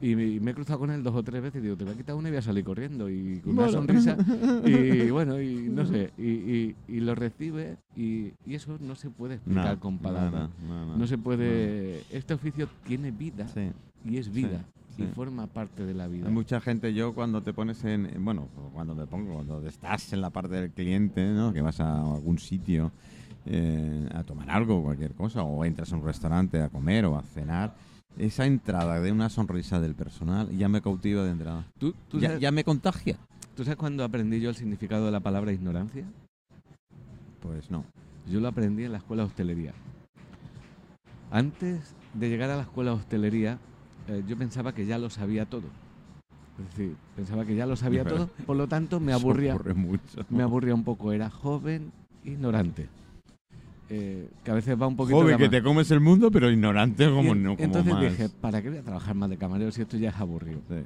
Sí, 0.00 0.10
y 0.10 0.16
me, 0.16 0.24
y 0.26 0.40
me 0.40 0.50
he 0.52 0.54
cruzado 0.54 0.78
con 0.78 0.90
él 0.90 1.02
dos 1.02 1.14
o 1.14 1.22
tres 1.22 1.42
veces 1.42 1.60
y 1.60 1.62
digo, 1.64 1.76
te 1.76 1.84
voy 1.84 1.94
a 1.94 1.96
quitar 1.96 2.14
una 2.14 2.28
y 2.28 2.32
voy 2.32 2.38
a 2.38 2.42
salir 2.42 2.64
corriendo. 2.64 3.08
Y 3.10 3.40
con 3.40 3.58
una 3.58 3.68
sonrisa. 3.68 4.16
Y 4.66 5.10
bueno, 5.10 5.40
y 5.40 5.68
no 5.68 5.86
sé, 5.86 6.10
y, 6.18 7.00
lo 7.00 7.14
recibe 7.14 7.76
y, 7.96 8.32
eso 8.46 8.76
no 8.80 8.94
se 8.94 9.10
puede 9.10 9.34
explicar 9.34 9.74
No, 9.74 9.80
con 9.80 9.98
palabras. 9.98 10.50
no, 10.96 11.06
se 11.06 11.18
puede... 11.18 12.02
Este 12.10 12.34
oficio 12.34 12.68
tiene 12.86 13.10
vida 13.10 13.48
Sí. 13.48 13.70
y 14.04 14.16
es 14.18 14.30
vida. 14.32 14.64
Y 14.98 15.04
forma 15.14 15.46
parte 15.46 15.84
de 15.86 15.94
la 15.94 16.06
vida. 16.08 16.26
Hay 16.28 16.32
mucha 16.32 16.60
gente, 16.60 16.92
yo 16.94 17.14
cuando 17.14 17.42
te 17.42 17.52
pones 17.52 17.82
en, 17.84 18.06
en- 18.06 18.24
bueno, 18.24 18.48
cuando 18.74 18.94
me 18.94 19.06
pongo, 19.06 19.34
cuando 19.34 19.66
estás 19.66 20.12
en 20.12 20.20
la 20.20 20.30
parte 20.30 20.56
del 20.56 20.70
cliente, 20.70 21.24
¿no? 21.26 21.52
que 21.52 21.62
vas 21.62 21.80
a 21.80 22.00
algún 22.14 22.38
sitio 22.38 22.92
eh, 23.46 24.08
a 24.14 24.22
tomar 24.24 24.50
algo, 24.50 24.82
cualquier 24.82 25.12
cosa, 25.14 25.42
o 25.42 25.64
entras 25.64 25.92
a 25.92 25.96
un 25.96 26.04
restaurante 26.04 26.60
a 26.60 26.68
comer 26.68 27.04
o 27.06 27.16
a 27.16 27.22
cenar, 27.22 27.74
esa 28.18 28.44
entrada 28.44 29.00
de 29.00 29.12
una 29.12 29.28
sonrisa 29.30 29.80
del 29.80 29.94
personal 29.94 30.50
ya 30.50 30.68
me 30.68 30.82
cautiva 30.82 31.22
de 31.24 31.30
entrada. 31.30 31.64
¿Tú, 31.78 31.94
tú 32.08 32.18
Ya, 32.18 32.28
sabes, 32.28 32.42
ya 32.42 32.50
me 32.50 32.64
contagia. 32.64 33.16
¿Tú 33.56 33.64
sabes 33.64 33.76
cuándo 33.78 34.04
aprendí 34.04 34.40
yo 34.40 34.50
el 34.50 34.56
significado 34.56 35.06
de 35.06 35.12
la 35.12 35.20
palabra 35.20 35.52
ignorancia? 35.52 36.04
Pues 37.40 37.70
no. 37.70 37.84
Yo 38.28 38.40
lo 38.40 38.48
aprendí 38.48 38.84
en 38.84 38.92
la 38.92 38.98
escuela 38.98 39.22
de 39.22 39.28
hostelería. 39.28 39.72
Antes 41.30 41.94
de 42.14 42.28
llegar 42.28 42.50
a 42.50 42.56
la 42.56 42.62
escuela 42.62 42.90
de 42.90 42.96
hostelería, 42.98 43.58
eh, 44.10 44.24
yo 44.26 44.36
pensaba 44.36 44.74
que 44.74 44.86
ya 44.86 44.98
lo 44.98 45.08
sabía 45.08 45.46
todo. 45.46 45.68
Es 46.58 46.76
decir, 46.76 46.96
pensaba 47.14 47.44
que 47.44 47.54
ya 47.54 47.64
lo 47.64 47.76
sabía 47.76 48.04
todo, 48.08 48.28
por 48.44 48.56
lo 48.56 48.66
tanto 48.66 48.98
me 48.98 49.12
aburría, 49.12 49.56
mucho. 49.74 50.24
me 50.28 50.42
aburría 50.42 50.74
un 50.74 50.84
poco. 50.84 51.12
Era 51.12 51.30
joven, 51.30 51.92
ignorante. 52.24 52.88
Eh, 53.88 54.28
que 54.44 54.50
a 54.50 54.54
veces 54.54 54.80
va 54.80 54.86
un 54.86 54.96
poquito 54.96 55.18
Joven, 55.18 55.36
que 55.36 55.48
te 55.48 55.62
comes 55.62 55.90
el 55.90 55.98
mundo, 55.98 56.30
pero 56.30 56.48
ignorante 56.50 57.06
como 57.10 57.34
no. 57.34 57.56
Como 57.56 57.64
entonces 57.64 57.92
más. 57.92 58.02
dije, 58.02 58.28
¿para 58.28 58.62
qué 58.62 58.68
voy 58.68 58.78
a 58.78 58.82
trabajar 58.82 59.16
más 59.16 59.28
de 59.30 59.36
camarero 59.36 59.72
si 59.72 59.82
esto 59.82 59.96
ya 59.96 60.10
es 60.10 60.16
aburrido? 60.16 60.60
Sí. 60.68 60.76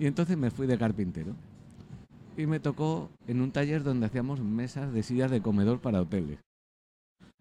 Y 0.00 0.06
entonces 0.06 0.36
me 0.36 0.50
fui 0.50 0.66
de 0.66 0.76
carpintero. 0.76 1.34
Y 2.36 2.46
me 2.46 2.58
tocó 2.58 3.10
en 3.28 3.40
un 3.40 3.52
taller 3.52 3.82
donde 3.82 4.06
hacíamos 4.06 4.40
mesas 4.40 4.92
de 4.92 5.02
sillas 5.02 5.30
de 5.30 5.40
comedor 5.40 5.80
para 5.80 6.00
hoteles. 6.00 6.38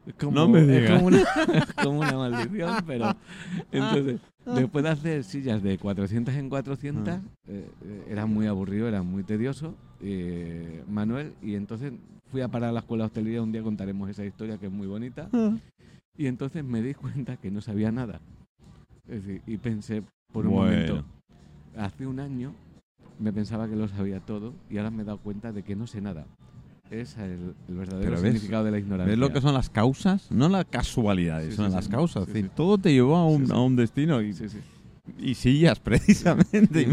Es 0.09 0.15
como, 0.15 0.31
No 0.31 0.47
me 0.47 0.61
es 0.61 0.67
digas. 0.67 0.91
como 0.97 1.05
una, 1.07 1.17
es 1.19 1.73
como 1.83 1.99
una 1.99 2.17
maldición, 2.17 2.83
pero 2.87 3.15
entonces, 3.71 4.19
después 4.45 4.83
de 4.83 4.89
hacer 4.89 5.23
sillas 5.23 5.61
de 5.61 5.77
400 5.77 6.33
en 6.33 6.49
400, 6.49 7.07
Ah. 7.13 7.21
eh, 7.47 7.69
eh, 7.85 8.05
era 8.09 8.25
muy 8.25 8.47
aburrido, 8.47 8.87
era 8.87 9.03
muy 9.03 9.23
tedioso, 9.23 9.75
eh, 10.01 10.83
Manuel, 10.89 11.33
y 11.43 11.53
entonces 11.53 11.93
fui 12.31 12.41
a 12.41 12.47
parar 12.47 12.69
a 12.69 12.73
la 12.73 12.79
escuela 12.79 13.03
de 13.03 13.07
hostelería, 13.07 13.41
un 13.43 13.51
día 13.51 13.61
contaremos 13.61 14.09
esa 14.09 14.25
historia 14.25 14.57
que 14.57 14.65
es 14.65 14.71
muy 14.71 14.87
bonita, 14.87 15.29
y 16.17 16.25
entonces 16.25 16.63
me 16.63 16.81
di 16.81 16.95
cuenta 16.95 17.37
que 17.37 17.51
no 17.51 17.61
sabía 17.61 17.91
nada. 17.91 18.19
Es 19.07 19.23
decir, 19.25 19.41
y 19.45 19.57
pensé 19.57 20.01
por 20.33 20.47
un 20.47 20.53
Bueno. 20.53 20.71
momento, 20.71 21.05
hace 21.77 22.07
un 22.07 22.19
año 22.19 22.53
me 23.19 23.31
pensaba 23.31 23.67
que 23.67 23.75
lo 23.75 23.87
sabía 23.87 24.19
todo 24.21 24.53
y 24.71 24.77
ahora 24.77 24.89
me 24.89 25.03
he 25.03 25.05
dado 25.05 25.19
cuenta 25.19 25.51
de 25.51 25.61
que 25.61 25.75
no 25.75 25.85
sé 25.87 26.01
nada. 26.01 26.25
Es 26.91 27.15
el, 27.17 27.53
el 27.67 27.75
verdadero 27.75 28.11
ves- 28.13 28.21
significado 28.21 28.63
de 28.63 28.71
la 28.71 28.79
ignorancia. 28.79 29.11
¿Ves 29.11 29.19
lo 29.19 29.31
que 29.31 29.41
son 29.41 29.53
las 29.53 29.69
causas? 29.69 30.29
No 30.31 30.49
las 30.49 30.65
casualidades, 30.65 31.51
Sí, 31.51 31.55
son 31.55 31.69
sí, 31.69 31.75
las 31.75 31.85
sí. 31.85 31.91
causas. 31.91 32.27
Es 32.27 32.33
decir, 32.33 32.49
todo 32.49 32.77
te 32.77 32.91
llevó 32.91 33.15
a 33.15 33.25
un, 33.27 33.51
a 33.51 33.59
un 33.59 33.75
destino 33.75 34.21
y, 34.21 34.35
y 35.19 35.35
sillas, 35.35 35.79
precisamente. 35.83 36.87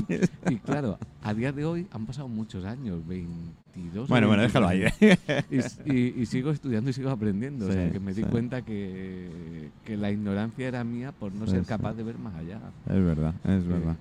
Y 0.51 0.57
claro, 0.57 0.99
a 1.23 1.33
día 1.33 1.51
de 1.53 1.65
hoy 1.65 1.87
han 1.93 2.05
pasado 2.05 2.29
muchos 2.29 2.65
años, 2.67 3.07
22. 3.07 4.05
o 4.05 4.09
Bueno, 4.09 4.27
bueno, 4.29 4.43
23 4.43 4.53
déjalo 4.53 4.69
ahí. 4.69 6.21
Y, 6.21 6.27
sigo 6.27 6.51
estudiando 6.51 6.91
y 6.91 6.93
sigo 6.93 7.09
aprendiendo. 7.11 7.67
o 7.67 7.73
sea, 7.73 7.91
que 7.91 7.99
me 8.01 8.13
di 8.13 8.23
cuenta 8.25 8.61
que, 8.63 9.71
que 9.85 9.97
la 9.97 10.11
ignorancia 10.11 10.69
era 10.69 10.85
mía 10.85 11.13
por 11.13 11.33
no 11.33 11.47
ser 11.47 11.63
capaz 11.65 11.95
de 11.95 12.03
ver 12.03 12.19
más 12.19 12.35
allá. 12.35 12.59
Es 12.87 13.03
verdad, 13.03 13.35
es 13.45 13.67
verdad. 13.67 13.97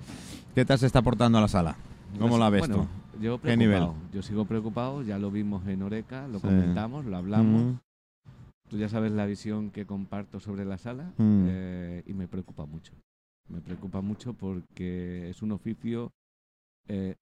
¿Qué 0.53 0.65
tal 0.65 0.77
se 0.77 0.87
está 0.87 1.01
portando 1.01 1.37
a 1.37 1.41
la 1.41 1.47
sala? 1.47 1.75
¿Cómo 2.19 2.37
la 2.37 2.49
ves 2.49 2.59
bueno, 2.67 2.87
Yo 3.21 3.39
¿Qué 3.39 3.55
nivel? 3.55 3.77
preocupado. 3.79 4.09
Yo 4.13 4.21
sigo 4.21 4.45
preocupado, 4.45 5.01
ya 5.03 5.17
lo 5.17 5.31
vimos 5.31 5.65
en 5.67 5.81
Oreca, 5.83 6.27
lo 6.27 6.39
Sí. 6.39 6.47
comentamos, 6.47 7.05
lo 7.05 7.17
hablamos. 7.17 7.63
Mm, 7.63 7.79
Tú 8.67 8.77
ya 8.77 8.89
sabes 8.89 9.11
la 9.11 9.27
visión 9.27 9.69
que 9.69 9.85
comparto 9.85 10.39
sobre 10.39 10.65
la 10.65 10.79
sala 10.79 11.13
Mm. 11.19 11.45
eh, 11.47 12.03
y 12.07 12.13
me 12.13 12.27
preocupa 12.27 12.65
mucho. 12.65 12.93
Me 13.47 13.61
preocupa 13.61 14.01
mucho 14.01 14.33
porque 14.33 15.29
es 15.29 15.43
un 15.43 15.51
oficio 15.51 16.11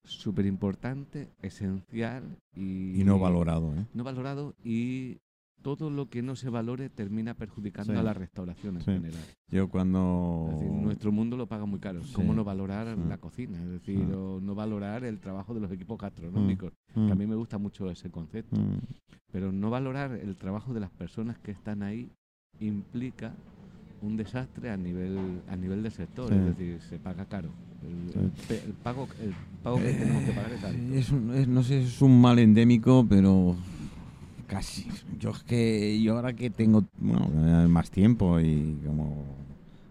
súper 0.05 0.45
importante, 0.45 1.27
esencial 1.41 2.37
y, 2.55 2.99
Y 2.99 3.03
no 3.03 3.19
valorado, 3.19 3.73
¿eh? 3.75 3.85
no 3.93 4.03
valorado 4.05 4.55
y 4.63 5.17
todo 5.63 5.89
lo 5.89 6.09
que 6.09 6.21
no 6.21 6.35
se 6.35 6.49
valore 6.49 6.89
termina 6.89 7.33
perjudicando 7.33 7.93
Sí. 7.93 7.97
a 7.99 8.03
la 8.03 8.13
restauración 8.13 8.75
en 8.75 8.81
Sí. 8.81 8.91
general. 8.91 9.23
Yo 9.49 9.69
cuando... 9.69 10.49
Es 10.51 10.59
decir, 10.59 10.71
nuestro 10.71 11.11
mundo 11.11 11.37
lo 11.37 11.47
paga 11.47 11.65
muy 11.65 11.79
caro. 11.79 12.03
Sí. 12.03 12.13
¿Cómo 12.13 12.33
no 12.35 12.43
valorar 12.43 12.95
Mm. 12.95 13.07
la 13.09 13.17
cocina? 13.17 13.57
Es 13.63 13.69
decir, 13.69 13.97
Mm. 13.99 14.13
o 14.15 14.39
no 14.41 14.53
valorar 14.53 15.03
el 15.05 15.19
trabajo 15.19 15.53
de 15.55 15.61
los 15.61 15.71
equipos 15.71 15.97
gastronómicos. 15.97 16.73
Mm, 16.93 17.05
Que 17.07 17.11
a 17.11 17.15
mí 17.15 17.25
me 17.25 17.35
gusta 17.35 17.57
mucho 17.57 17.89
ese 17.89 18.11
concepto. 18.11 18.59
mm, 18.59 18.77
Pero 19.31 19.51
no 19.51 19.71
valorar 19.71 20.11
el 20.11 20.35
trabajo 20.35 20.75
de 20.75 20.79
las 20.79 20.91
personas 20.91 21.39
que 21.39 21.49
están 21.51 21.81
ahí 21.81 22.07
implica 22.59 23.33
un 24.01 24.17
desastre 24.17 24.69
a 24.69 24.77
nivel 24.77 25.41
a 25.49 25.55
nivel 25.55 25.81
del 25.81 25.91
sector. 25.91 26.31
Es 26.31 26.45
decir, 26.45 26.79
se 26.81 26.99
paga 26.99 27.25
caro. 27.25 27.49
El, 27.81 28.21
el 28.21 28.31
el 28.67 28.73
pago, 28.73 29.07
el 29.21 29.33
pago 29.63 29.77
que 29.77 29.93
tenemos 29.93 30.23
que 30.23 30.31
pagar 30.33 30.51
es 30.51 30.63
alto. 30.63 30.93
Es 30.93 31.11
un- 31.11 31.33
es- 31.33 31.47
no 31.47 31.63
sé 31.63 31.81
si 31.81 31.87
es 31.87 32.01
un 32.01 32.21
mal 32.21 32.37
endémico, 32.39 33.05
pero 33.09 33.55
casi. 34.47 34.87
Yo 35.19 35.31
es 35.31 35.43
que 35.43 36.01
yo 36.01 36.15
ahora 36.15 36.33
que 36.33 36.49
tengo 36.49 36.83
bueno, 36.97 37.27
más 37.69 37.89
tiempo 37.91 38.39
y 38.39 38.77
como 38.85 39.23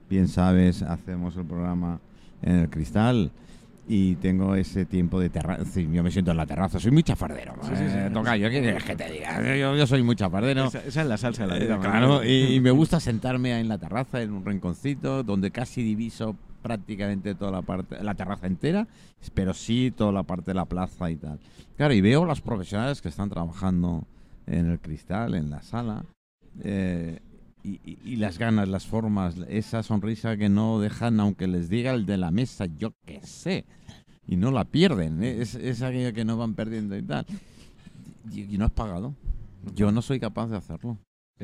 bien 0.09 0.29
sabes, 0.29 0.83
hacemos 0.83 1.37
el 1.37 1.45
programa 1.45 2.01
en 2.43 2.57
el 2.57 2.71
cristal 2.71 3.31
y 3.89 4.15
tengo 4.17 4.55
ese 4.55 4.85
tiempo 4.85 5.19
de 5.19 5.29
terraza. 5.31 5.81
Yo 5.81 6.03
me 6.03 6.11
siento 6.11 6.31
en 6.31 6.37
la 6.37 6.47
terraza, 6.47 6.79
soy 6.79 6.91
muy 6.93 7.03
chafardero. 7.03 7.55
Sí, 7.63 7.71
sí, 7.75 7.85
sí. 7.89 7.97
eh, 7.99 8.11
tocayo, 8.13 8.49
¿qué 8.51 8.61
quieres 8.61 8.85
que 8.85 8.95
te 8.95 9.11
diga? 9.11 9.57
Yo, 9.57 9.75
yo 9.77 9.87
soy 9.87 10.03
muy 10.03 10.15
chafardero. 10.17 10.67
Esa, 10.67 10.79
esa 10.85 11.03
es 11.03 11.07
la 11.09 11.17
salsa 11.17 11.43
de 11.45 11.49
la 11.49 11.57
Eh, 11.57 11.61
vida. 11.65 11.79
claro, 11.81 12.25
y 12.25 12.61
me 12.61 12.71
gusta 12.73 13.01
sentarme 13.01 13.59
en 13.59 13.69
la 13.69 13.79
terraza, 13.79 14.23
en 14.23 14.33
un 14.33 14.45
rinconcito, 14.45 15.23
donde 15.25 15.51
casi 15.51 15.83
diviso 15.83 16.37
prácticamente 16.63 17.35
toda 17.35 17.51
la 17.51 17.63
parte, 17.63 18.03
la 18.05 18.15
terraza 18.15 18.47
entera, 18.47 18.87
pero 19.35 19.53
sí 19.53 19.93
toda 19.97 20.13
la 20.13 20.23
parte 20.23 20.53
de 20.53 20.55
la 20.55 20.65
plaza 20.65 21.11
y 21.11 21.17
tal. 21.17 21.41
Claro, 21.77 21.93
y 21.93 22.01
veo 22.01 22.25
las 22.25 22.41
profesionales 22.41 23.03
que 23.03 23.09
están 23.09 23.29
trabajando 23.31 24.05
en 24.47 24.71
el 24.71 24.81
cristal, 24.81 25.35
en 25.35 25.51
la 25.51 25.63
sala, 25.63 26.05
eh, 26.63 27.21
y, 27.65 28.17
las 28.17 28.39
ganas, 28.39 28.69
las 28.69 28.87
formas, 28.87 29.37
esa 29.49 29.85
sonrisa 29.85 30.37
que 30.37 30.49
no 30.49 30.81
dejan, 30.81 31.21
aunque 31.21 31.47
les 31.47 31.69
diga 31.69 31.93
el 31.93 32.07
de 32.07 32.17
la 32.17 32.33
mesa, 32.33 32.67
yo 32.67 32.93
qué 33.07 33.21
sé, 33.23 33.65
y 34.27 34.37
no 34.37 34.51
la 34.51 34.65
pierden, 34.65 35.23
¿eh? 35.23 35.41
es, 35.41 35.55
es 35.55 35.83
aquello 35.83 36.13
que 36.13 36.25
no 36.25 36.37
van 36.37 36.55
perdiendo 36.55 36.97
y 36.97 37.03
tal. 37.03 37.25
Y, 38.33 38.55
y 38.55 38.59
no 38.59 38.65
has 38.65 38.73
pagado. 38.73 39.15
Yo 39.77 39.93
no 39.93 40.03
soy 40.03 40.19
capaz 40.19 40.49
de 40.49 40.57
hacerlo. 40.57 40.99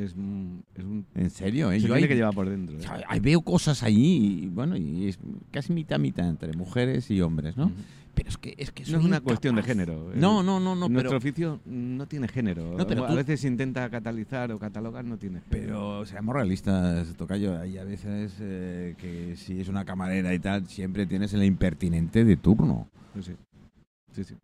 Es, 0.04 0.14
un- 0.14 0.62
es 0.76 0.84
un 0.84 1.04
En 1.14 1.30
serio, 1.30 1.72
¿eh? 1.72 1.80
se 1.80 1.88
Yo 1.88 1.94
ahí- 1.94 2.06
que 2.06 2.14
llevar 2.14 2.34
por 2.34 2.48
dentro. 2.48 2.76
¿eh? 2.78 3.20
veo 3.20 3.40
cosas 3.40 3.82
allí 3.82 4.44
y 4.44 4.46
bueno, 4.48 4.76
y 4.76 5.08
es 5.08 5.18
casi 5.50 5.72
mitad 5.72 5.98
mitad 5.98 6.28
entre 6.28 6.52
mujeres 6.52 7.10
y 7.10 7.20
hombres, 7.20 7.56
¿no? 7.56 7.72
Pero 8.14 8.30
es 8.30 8.36
que 8.36 8.54
es 8.58 8.72
que 8.72 8.82
No 8.82 8.88
es 8.88 8.94
una 9.04 9.06
incapaz. 9.06 9.22
cuestión 9.22 9.54
de 9.56 9.62
género. 9.62 10.10
No, 10.16 10.42
no, 10.42 10.58
no, 10.58 10.74
no, 10.74 10.88
Nuestro 10.88 11.10
pero 11.10 11.18
oficio 11.18 11.60
no 11.66 12.06
tiene 12.06 12.26
género. 12.26 12.76
No, 12.76 12.84
pero 12.86 13.04
a 13.04 13.08
tú- 13.08 13.14
veces 13.14 13.44
intenta 13.44 13.88
catalizar 13.90 14.50
o 14.50 14.58
catalogar, 14.58 15.04
no 15.04 15.16
tiene 15.18 15.40
género. 15.40 15.50
pero 15.50 16.06
seamos 16.06 16.34
realistas, 16.34 17.14
Tocayo, 17.16 17.58
hay 17.60 17.78
a 17.78 17.84
veces 17.84 18.34
eh, 18.40 18.94
que 18.98 19.36
si 19.36 19.60
es 19.60 19.68
una 19.68 19.84
camarera 19.84 20.34
y 20.34 20.38
tal, 20.40 20.66
siempre 20.68 21.06
tienes 21.06 21.32
el 21.34 21.44
impertinente 21.44 22.24
de 22.24 22.36
turno. 22.36 22.88
Sí. 23.20 23.34
Sí, 24.12 24.24
sí. 24.24 24.34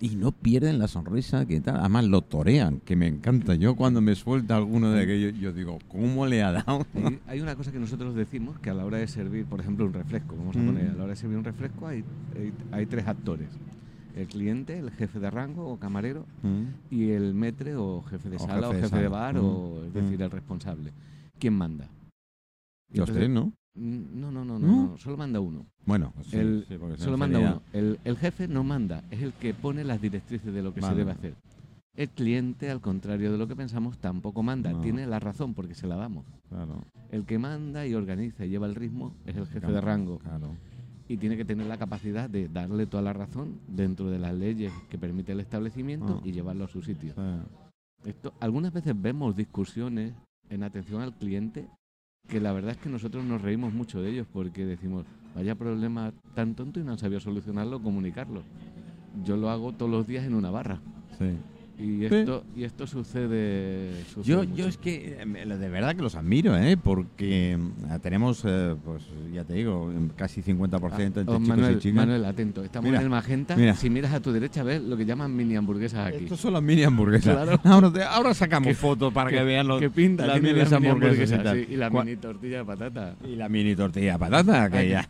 Y 0.00 0.16
no 0.16 0.32
pierden 0.32 0.78
la 0.80 0.88
sonrisa, 0.88 1.46
que 1.46 1.60
tal. 1.60 1.76
Además 1.76 2.04
lo 2.06 2.20
torean, 2.20 2.80
que 2.80 2.96
me 2.96 3.06
encanta. 3.06 3.54
Yo 3.54 3.76
cuando 3.76 4.00
me 4.00 4.14
suelta 4.16 4.56
alguno 4.56 4.90
de 4.90 5.02
aquellos, 5.02 5.38
yo 5.38 5.52
digo, 5.52 5.78
¿cómo 5.88 6.26
le 6.26 6.42
ha 6.42 6.50
dado? 6.52 6.84
Hay, 6.94 7.20
hay 7.26 7.40
una 7.40 7.54
cosa 7.54 7.70
que 7.72 7.78
nosotros 7.78 8.14
decimos 8.14 8.58
que 8.58 8.70
a 8.70 8.74
la 8.74 8.84
hora 8.84 8.98
de 8.98 9.06
servir, 9.06 9.46
por 9.46 9.60
ejemplo, 9.60 9.86
un 9.86 9.92
refresco, 9.92 10.36
vamos 10.36 10.56
a 10.56 10.58
Mm. 10.58 10.66
poner, 10.66 10.90
a 10.90 10.94
la 10.94 11.02
hora 11.04 11.10
de 11.10 11.16
servir 11.16 11.38
un 11.38 11.44
refresco 11.44 11.86
hay, 11.86 12.04
hay, 12.36 12.52
hay 12.72 12.86
tres 12.86 13.06
actores. 13.06 13.48
El 14.16 14.26
cliente, 14.26 14.78
el 14.78 14.90
jefe 14.90 15.18
de 15.20 15.30
rango 15.30 15.66
o 15.68 15.78
camarero 15.78 16.26
Mm. 16.42 16.64
y 16.90 17.10
el 17.10 17.32
metre 17.34 17.76
o 17.76 18.02
jefe 18.02 18.30
de 18.30 18.36
O 18.36 18.40
sala 18.40 18.66
jefe 18.68 18.78
o 18.78 18.82
jefe 18.82 18.98
de 18.98 19.08
bar 19.08 19.34
Mm. 19.36 19.44
o 19.44 19.82
es 19.86 19.94
decir, 19.94 20.18
Mm. 20.18 20.22
el 20.22 20.30
responsable. 20.32 20.92
¿Quién 21.38 21.54
manda? 21.54 21.88
Los 22.92 23.10
tres, 23.10 23.30
¿no? 23.30 23.52
Mm, 23.74 24.20
No, 24.20 24.30
no, 24.30 24.44
no, 24.44 24.58
no, 24.58 24.66
¿No? 24.66 24.86
no, 24.90 24.98
solo 24.98 25.16
manda 25.16 25.40
uno. 25.40 25.66
Bueno, 25.84 26.12
sí, 26.22 26.36
El- 26.36 26.64
sí, 26.68 26.76
porque 26.78 26.96
si 26.96 27.02
Solo 27.04 27.16
manda 27.18 27.38
uno. 27.40 27.62
El, 27.72 27.98
el 28.04 28.16
jefe 28.16 28.46
no 28.48 28.62
manda, 28.64 29.02
es 29.10 29.22
el 29.22 29.32
que 29.34 29.52
pone 29.54 29.82
las 29.84 30.00
directrices 30.00 30.52
de 30.54 30.62
lo 30.62 30.72
que 30.72 30.80
Vale. 30.80 30.94
se 30.94 30.98
debe 30.98 31.10
hacer. 31.12 31.34
El 31.96 32.08
cliente, 32.08 32.70
al 32.70 32.80
contrario 32.80 33.30
de 33.32 33.38
lo 33.38 33.46
que 33.46 33.54
pensamos, 33.54 33.98
tampoco 33.98 34.42
manda. 34.42 34.72
No. 34.72 34.80
Tiene 34.80 35.06
la 35.06 35.20
razón 35.20 35.54
porque 35.54 35.74
se 35.74 35.86
la 35.86 35.96
damos. 35.96 36.24
Claro. 36.48 36.82
El 37.10 37.24
que 37.24 37.38
manda 37.38 37.86
y 37.86 37.94
organiza 37.94 38.44
y 38.44 38.48
lleva 38.48 38.66
el 38.66 38.74
ritmo 38.74 39.14
es 39.26 39.36
el 39.36 39.46
jefe 39.46 39.70
de 39.70 39.80
rango. 39.80 40.18
Claro. 40.18 40.48
Y 41.06 41.18
tiene 41.18 41.36
que 41.36 41.44
tener 41.44 41.66
la 41.66 41.76
capacidad 41.78 42.28
de 42.30 42.48
darle 42.48 42.86
toda 42.86 43.02
la 43.02 43.12
razón 43.12 43.60
dentro 43.68 44.10
de 44.10 44.18
las 44.18 44.34
leyes 44.34 44.72
que 44.88 44.98
permite 44.98 45.32
el 45.32 45.40
establecimiento 45.40 46.18
Ah. 46.20 46.26
y 46.26 46.32
llevarlo 46.32 46.64
a 46.64 46.68
su 46.68 46.82
sitio. 46.82 47.12
Sí. 47.14 48.08
Esto, 48.10 48.32
algunas 48.40 48.72
veces 48.72 49.00
vemos 49.00 49.36
discusiones 49.36 50.14
en 50.48 50.62
atención 50.64 51.00
al 51.00 51.14
cliente 51.14 51.68
que 52.28 52.40
la 52.40 52.52
verdad 52.52 52.72
es 52.72 52.78
que 52.78 52.88
nosotros 52.88 53.24
nos 53.24 53.42
reímos 53.42 53.72
mucho 53.72 54.00
de 54.00 54.10
ellos 54.10 54.26
porque 54.32 54.64
decimos, 54.64 55.04
vaya 55.34 55.54
problema 55.54 56.12
tan 56.34 56.54
tonto 56.54 56.80
y 56.80 56.84
no 56.84 56.92
han 56.92 56.98
sabido 56.98 57.20
solucionarlo, 57.20 57.82
comunicarlo. 57.82 58.42
Yo 59.24 59.36
lo 59.36 59.50
hago 59.50 59.72
todos 59.72 59.90
los 59.90 60.06
días 60.06 60.24
en 60.24 60.34
una 60.34 60.50
barra. 60.50 60.80
Sí. 61.18 61.36
Y 61.76 62.04
esto, 62.04 62.44
y 62.56 62.62
esto 62.62 62.86
sucede, 62.86 64.04
sucede 64.14 64.24
Yo, 64.32 64.38
mucho. 64.44 64.54
yo 64.54 64.68
es 64.68 64.76
que 64.76 65.16
eh, 65.20 65.44
de 65.58 65.68
verdad 65.68 65.96
que 65.96 66.02
los 66.02 66.14
admiro, 66.14 66.56
¿eh? 66.56 66.76
Porque 66.76 67.52
eh, 67.54 67.98
tenemos, 68.00 68.44
eh, 68.46 68.76
pues 68.84 69.02
ya 69.32 69.42
te 69.42 69.54
digo, 69.54 69.92
casi 70.16 70.40
50% 70.40 71.00
entre 71.00 71.22
Oh, 71.22 71.34
chicos 71.38 71.40
Manuel, 71.48 71.76
y 71.76 71.78
chicas. 71.80 71.96
Manuel, 71.96 72.24
atento. 72.24 72.62
Estamos 72.62 72.84
Mira, 72.90 72.98
en 72.98 73.04
el 73.04 73.10
Magenta. 73.10 73.56
mira. 73.56 73.74
Si 73.74 73.90
miras 73.90 74.12
a 74.12 74.20
tu 74.20 74.30
derecha, 74.30 74.62
ves 74.62 74.82
lo 74.82 74.96
que 74.96 75.04
llaman 75.04 75.34
mini 75.34 75.56
hamburguesas 75.56 76.06
aquí. 76.14 76.24
Estos 76.24 76.38
son 76.40 76.52
las 76.52 76.62
mini 76.62 76.84
hamburguesas. 76.84 77.34
Claro. 77.34 77.60
Ahora, 77.64 77.92
te- 77.92 78.04
ahora 78.04 78.34
sacamos 78.34 78.68
Que- 78.68 78.74
fotos 78.74 79.12
para 79.12 79.30
que, 79.30 79.42
vean 79.42 79.66
los, 79.66 79.80
¿Qué 79.80 79.90
pinta 79.90 80.26
las 80.28 80.36
mini 80.40 80.50
hamburguesas 80.60 80.80
y 80.82 80.86
hamburguesas? 80.86 81.42
tal. 81.42 81.56
sí, 81.58 81.66
y 81.72 81.76
la 81.76 81.90
mini 81.90 82.16
tortilla 82.16 82.58
de 82.58 82.64
patata. 82.64 83.16
Y 83.24 83.34
la 83.36 83.48
mini 83.48 83.74
tortilla 83.74 84.12
de 84.12 84.18
patata, 84.20 84.70
que 84.70 84.78
Aquí. 84.78 84.88
ya. 84.90 85.08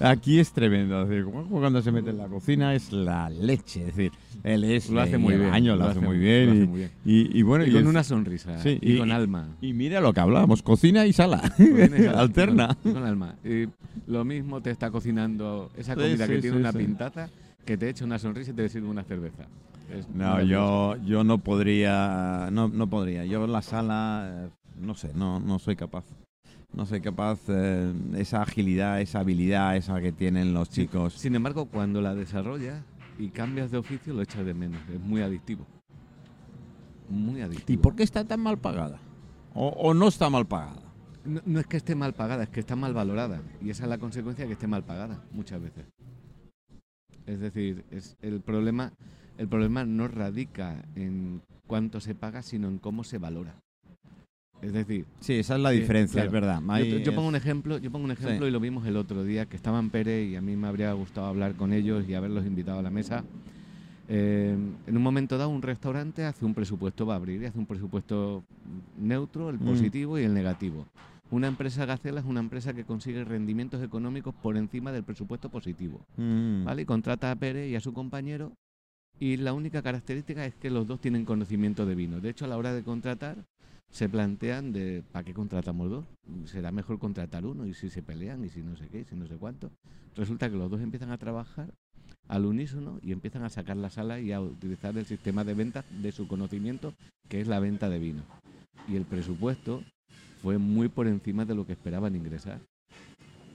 Aquí 0.10 0.38
es 0.40 0.52
tremendo. 0.52 1.02
Es 1.04 1.08
decir, 1.08 1.24
cuando 1.24 1.80
se 1.80 1.90
mete 1.90 2.10
en 2.10 2.18
la 2.18 2.26
cocina 2.26 2.74
es 2.74 2.92
la 2.92 3.30
leche. 3.30 3.80
Es 3.80 3.96
decir, 3.96 4.12
él 4.42 4.64
es. 4.64 4.90
Lo 4.90 5.00
hace 5.00 5.16
muy 5.16 5.36
bien. 5.36 5.53
Años, 5.54 5.78
lo, 5.78 5.84
hace 5.86 6.00
muy 6.00 6.18
bien. 6.18 6.48
hace 6.50 6.58
y, 6.62 6.66
muy 6.66 6.78
bien. 6.78 6.90
y- 7.04 7.38
y 7.38 7.42
bueno, 7.42 7.64
Y, 7.66 7.72
con 7.72 7.82
es- 7.82 7.88
una 7.88 8.04
sonrisa. 8.04 8.58
Sí, 8.62 8.78
y, 8.82 8.98
con 8.98 9.10
alma. 9.12 9.48
Y 9.60 9.72
mira 9.72 10.00
lo 10.00 10.12
que 10.12 10.20
hablábamos: 10.20 10.62
cocina 10.62 11.06
y 11.06 11.12
sala. 11.12 11.40
Cocina 11.56 12.10
Alterna. 12.18 12.76
Con, 12.82 12.98
alma. 13.04 13.36
Y 13.44 13.66
lo 14.06 14.24
mismo 14.24 14.60
te 14.60 14.70
está 14.70 14.90
cocinando 14.90 15.70
esa 15.76 15.94
Sí, 15.94 16.00
comida 16.00 16.26
que 16.26 16.36
sí, 16.36 16.40
tiene 16.42 16.56
una 16.58 16.72
sí. 16.72 16.78
pintaza 16.78 17.28
que 17.64 17.76
te 17.76 17.88
echa 17.88 18.04
una 18.04 18.18
sonrisa 18.18 18.50
y 18.50 18.54
te 18.54 18.68
sirve 18.68 18.88
una 18.88 19.04
cerveza. 19.04 19.44
Es 19.90 20.08
No, 20.14 20.40
yo, 20.42 20.96
yo 21.06 21.24
no 21.24 21.38
podría, 21.38 22.48
no, 22.52 22.68
no 22.68 22.88
podría. 22.88 23.24
Yo 23.24 23.44
en 23.44 23.52
la 23.52 23.62
sala, 23.62 24.48
no 24.80 24.94
sé, 24.94 25.10
no, 25.14 25.40
no 25.40 25.58
soy 25.58 25.76
capaz. 25.76 26.04
No 26.72 26.86
soy 26.86 27.00
capaz, 27.00 27.38
eh, 27.48 27.92
esa 28.16 28.42
agilidad, 28.42 29.00
esa 29.00 29.20
habilidad, 29.20 29.76
esa 29.76 30.00
que 30.00 30.10
tienen 30.10 30.52
los 30.52 30.68
Sí, 30.68 30.82
chicos. 30.82 31.12
Sin 31.14 31.36
embargo, 31.36 31.66
cuando 31.66 32.00
la 32.02 32.14
desarrollas 32.16 32.82
y 33.18 33.28
cambias 33.28 33.70
de 33.70 33.78
oficio, 33.78 34.12
lo 34.14 34.22
echas 34.22 34.44
de 34.44 34.54
menos. 34.54 34.80
Es 34.88 35.00
muy 35.00 35.22
adictivo. 35.22 35.66
Muy 37.08 37.42
adictivo. 37.42 37.78
¿Y 37.78 37.82
por 37.82 37.94
qué 37.94 38.02
está 38.02 38.24
tan 38.24 38.40
mal 38.40 38.58
pagada? 38.58 38.98
O, 39.54 39.68
o 39.68 39.94
no 39.94 40.08
está 40.08 40.30
mal 40.30 40.46
pagada? 40.46 40.82
No, 41.24 41.40
no 41.44 41.60
es 41.60 41.66
que 41.66 41.76
esté 41.76 41.94
mal 41.94 42.14
pagada, 42.14 42.44
es 42.44 42.48
que 42.50 42.60
está 42.60 42.76
mal 42.76 42.92
valorada. 42.92 43.40
Y 43.60 43.70
esa 43.70 43.84
es 43.84 43.88
la 43.88 43.98
consecuencia 43.98 44.44
de 44.44 44.48
que 44.48 44.54
esté 44.54 44.66
mal 44.66 44.84
pagada, 44.84 45.24
muchas 45.32 45.60
veces. 45.60 45.86
Es 47.26 47.40
decir, 47.40 47.84
es 47.90 48.16
el 48.20 48.40
problema, 48.40 48.92
el 49.38 49.48
problema 49.48 49.84
no 49.84 50.08
radica 50.08 50.84
en 50.94 51.42
cuánto 51.66 52.00
se 52.00 52.14
paga, 52.14 52.42
sino 52.42 52.68
en 52.68 52.78
cómo 52.78 53.04
se 53.04 53.18
valora. 53.18 53.63
Es 54.64 54.72
decir, 54.72 55.04
Sí, 55.20 55.34
esa 55.34 55.56
es 55.56 55.60
la 55.60 55.70
diferencia, 55.70 56.22
claro. 56.22 56.26
es 56.28 56.32
verdad. 56.32 57.02
yo, 57.04 57.14
pongo 57.14 57.28
un 57.28 57.36
ejemplo, 57.36 57.78
yo 57.78 57.90
pongo 57.90 58.04
un 58.06 58.10
ejemplo 58.12 58.46
Sí. 58.46 58.48
y 58.48 58.50
lo 58.50 58.60
vimos 58.60 58.86
el 58.86 58.96
otro 58.96 59.22
día 59.24 59.46
que 59.46 59.56
estaban 59.56 59.90
Pérez 59.90 60.30
y 60.30 60.36
a 60.36 60.40
mí 60.40 60.56
me 60.56 60.66
habría 60.68 60.92
gustado 60.94 61.26
hablar 61.26 61.54
con 61.54 61.72
ellos 61.72 62.04
y 62.08 62.14
haberlos 62.14 62.46
invitado 62.46 62.78
a 62.78 62.82
la 62.82 62.90
mesa. 62.90 63.24
Eh, 64.08 64.56
en 64.86 64.96
un 64.96 65.02
momento 65.02 65.38
dado, 65.38 65.50
un 65.50 65.62
restaurante 65.62 66.24
hace 66.24 66.44
un 66.44 66.54
presupuesto, 66.54 67.06
va 67.06 67.14
a 67.14 67.16
abrir 67.16 67.42
y 67.42 67.46
hace 67.46 67.58
un 67.58 67.66
presupuesto 67.66 68.44
neutro, 68.98 69.48
el 69.50 69.56
Mm. 69.56 69.64
positivo 69.66 70.18
y 70.18 70.24
el 70.24 70.34
negativo. 70.34 70.86
Una 71.30 71.46
empresa 71.48 71.86
Gacela 71.86 72.20
es 72.20 72.26
una 72.26 72.40
empresa 72.40 72.74
que 72.74 72.84
consigue 72.84 73.24
rendimientos 73.24 73.82
económicos 73.82 74.34
por 74.34 74.56
encima 74.56 74.92
del 74.92 75.04
presupuesto 75.04 75.48
positivo. 75.48 76.00
Mm. 76.16 76.64
¿Vale? 76.64 76.82
Y 76.82 76.84
contrata 76.84 77.30
a 77.30 77.36
Pérez 77.36 77.70
y 77.70 77.76
a 77.76 77.80
su 77.80 77.92
compañero. 77.92 78.52
Y 79.18 79.36
la 79.38 79.52
única 79.52 79.80
característica 79.80 80.44
es 80.44 80.54
que 80.56 80.70
los 80.70 80.86
dos 80.86 81.00
tienen 81.00 81.24
conocimiento 81.24 81.86
de 81.86 81.94
vino. 81.94 82.20
De 82.20 82.30
hecho, 82.30 82.44
a 82.44 82.48
la 82.48 82.56
hora 82.58 82.72
de 82.74 82.82
contratar, 82.82 83.36
se 83.94 84.08
plantean 84.08 84.72
de 84.72 85.04
¿para 85.12 85.24
qué 85.24 85.32
contratamos 85.32 85.88
dos? 85.88 86.04
Será 86.46 86.72
mejor 86.72 86.98
contratar 86.98 87.46
uno 87.46 87.64
y 87.64 87.74
si 87.74 87.90
se 87.90 88.02
pelean 88.02 88.44
y 88.44 88.48
si 88.48 88.60
no 88.60 88.76
sé 88.76 88.88
qué, 88.88 89.00
y 89.00 89.04
si 89.04 89.14
no 89.14 89.28
sé 89.28 89.36
cuánto. 89.36 89.70
Resulta 90.16 90.50
que 90.50 90.56
los 90.56 90.68
dos 90.68 90.80
empiezan 90.80 91.12
a 91.12 91.16
trabajar 91.18 91.72
al 92.26 92.44
unísono 92.44 92.98
y 93.02 93.12
empiezan 93.12 93.44
a 93.44 93.50
sacar 93.50 93.76
la 93.76 93.90
sala 93.90 94.18
y 94.18 94.32
a 94.32 94.40
utilizar 94.40 94.98
el 94.98 95.06
sistema 95.06 95.44
de 95.44 95.54
ventas 95.54 95.84
de 96.02 96.10
su 96.10 96.26
conocimiento, 96.26 96.92
que 97.28 97.40
es 97.40 97.46
la 97.46 97.60
venta 97.60 97.88
de 97.88 98.00
vino. 98.00 98.22
Y 98.88 98.96
el 98.96 99.04
presupuesto 99.04 99.84
fue 100.42 100.58
muy 100.58 100.88
por 100.88 101.06
encima 101.06 101.44
de 101.44 101.54
lo 101.54 101.64
que 101.64 101.72
esperaban 101.74 102.16
ingresar. 102.16 102.58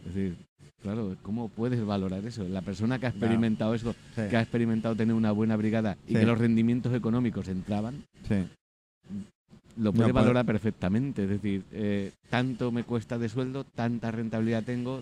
Es 0.07 0.15
decir, 0.15 0.37
claro, 0.81 1.17
¿cómo 1.21 1.49
puedes 1.49 1.85
valorar 1.85 2.23
eso? 2.25 2.47
La 2.47 2.61
persona 2.61 2.97
que 2.97 3.07
ha 3.07 3.11
Claro. 3.11 3.25
experimentado 3.25 3.73
eso, 3.75 3.93
Sí. 4.15 4.21
que 4.29 4.37
ha 4.37 4.41
experimentado 4.41 4.95
tener 4.95 5.15
una 5.15 5.33
buena 5.33 5.57
brigada 5.57 5.97
y 6.07 6.13
Sí. 6.13 6.19
que 6.21 6.25
los 6.25 6.37
rendimientos 6.39 6.93
económicos 6.93 7.49
entraban, 7.49 8.05
Sí. 8.25 8.47
Lo 9.79 9.91
puede 9.93 10.11
puede- 10.11 10.13
valorar 10.23 10.45
perfectamente. 10.45 11.23
Es 11.23 11.29
decir, 11.29 11.63
eh, 11.71 12.11
tanto 12.29 12.71
me 12.71 12.83
cuesta 12.83 13.17
de 13.17 13.29
sueldo, 13.29 13.63
tanta 13.63 14.11
rentabilidad 14.11 14.63
tengo. 14.63 15.01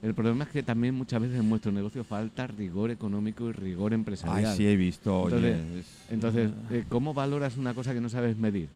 El 0.00 0.14
problema 0.14 0.44
es 0.44 0.50
que 0.50 0.62
también 0.62 0.94
muchas 0.94 1.20
veces 1.20 1.40
en 1.40 1.48
nuestro 1.48 1.72
negocio 1.72 2.04
falta 2.04 2.46
rigor 2.46 2.90
económico 2.90 3.48
y 3.48 3.52
rigor 3.52 3.92
Ay, 3.92 3.96
empresarial. 3.96 4.56
sí 4.56 4.66
he 4.66 4.76
visto. 4.76 5.22
oye, 5.22 5.36
Entonces- 5.36 5.76
es- 5.76 6.12
Entonces, 6.12 6.50
eh, 6.70 6.84
¿cómo 6.88 7.14
valoras 7.14 7.56
una 7.56 7.74
cosa 7.74 7.92
que 7.94 8.00
no 8.00 8.08
sabes 8.08 8.36
medir? 8.36 8.68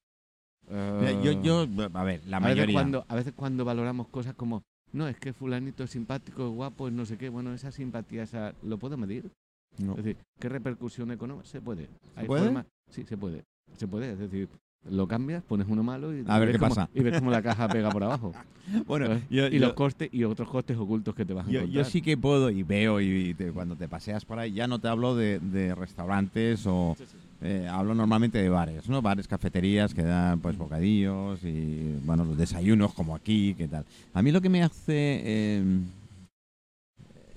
Eh, 0.71 1.21
yo, 1.23 1.43
yo, 1.43 1.67
a 1.95 2.05
ver, 2.05 2.23
la 2.27 2.39
a, 2.39 2.41
veces 2.41 2.57
mayoría. 2.57 2.75
cuando, 2.75 3.05
a 3.09 3.15
veces 3.15 3.33
cuando 3.37 3.65
valoramos 3.65 4.09
cosas 4.09 4.35
como, 4.35 4.63
no, 4.93 5.07
es 5.09 5.17
que 5.19 5.33
fulanito 5.33 5.85
es 5.85 5.91
simpático, 5.91 6.49
es 6.49 6.55
guapo, 6.55 6.89
es 6.89 6.95
no 6.95 7.05
sé 7.07 7.17
qué, 7.19 7.29
bueno, 7.29 7.53
esa 7.53 7.71
simpatía, 7.73 8.23
esa, 8.23 8.55
¿lo 8.63 8.79
puedo 8.79 8.97
medir? 8.97 9.31
No. 9.79 9.93
Es 9.93 10.05
decir, 10.05 10.17
¿qué 10.39 10.49
repercusión 10.49 11.11
económica? 11.13 11.47
Se 11.47 11.61
puede. 11.61 11.89
Hay 12.17 12.27
puede? 12.27 12.45
formas- 12.45 12.67
sí, 12.91 13.05
se 13.05 13.17
puede. 13.17 13.45
Se 13.77 13.87
puede, 13.89 14.13
es 14.13 14.19
decir, 14.19 14.49
lo 14.91 15.07
cambias, 15.07 15.43
pones 15.45 15.67
uno 15.69 15.83
malo 15.83 16.13
y, 16.17 16.25
A 16.27 16.39
ver 16.39 16.49
ves 16.49 16.55
qué 16.57 16.59
cómo- 16.59 16.75
pasa. 16.75 16.91
y 16.93 17.01
ves 17.01 17.19
cómo 17.19 17.31
la 17.31 17.41
caja 17.43 17.69
pega 17.69 17.91
por 17.91 18.03
abajo. 18.05 18.33
Bueno, 18.87 19.21
y 19.29 19.35
yo- 19.37 19.49
los 19.51 19.73
costes 19.73 20.09
y 20.13 20.23
otros 20.23 20.49
costes 20.49 20.77
ocultos 20.79 21.15
que 21.17 21.25
te 21.25 21.35
vas 21.35 21.47
a 21.47 21.51
yo- 21.51 21.61
encontrar. 21.61 21.85
yo 21.85 21.91
sí 21.91 22.01
que 22.01 22.17
puedo 22.17 22.49
y 22.49 22.63
veo 22.63 23.01
y 23.01 23.35
te- 23.35 23.51
cuando 23.53 23.75
te 23.75 23.89
paseas 23.89 24.25
por 24.25 24.39
ahí, 24.39 24.53
ya 24.53 24.69
no 24.69 24.79
te 24.79 24.87
hablo 24.87 25.17
de, 25.17 25.41
de 25.41 25.75
restaurantes 25.75 26.65
o 26.67 26.97
eh, 27.43 27.67
hablo 27.69 27.93
normalmente 27.95 28.39
de 28.41 28.49
bares, 28.49 28.89
¿no? 28.89 29.03
Bares, 29.03 29.27
cafeterías 29.27 29.93
que 29.95 30.03
dan 30.05 30.39
pues 30.39 30.57
bocadillos 30.57 31.43
y 31.43 31.99
bueno, 32.05 32.25
los 32.25 32.39
desayunos 32.39 32.95
como 32.95 33.17
aquí, 33.17 33.55
¿qué 33.59 33.67
tal? 33.67 33.85
A 34.15 34.23
mí 34.23 34.31
lo 34.31 34.41
que 34.41 34.49
me 34.49 34.63
hace, 34.63 35.21
eh, 35.25 35.63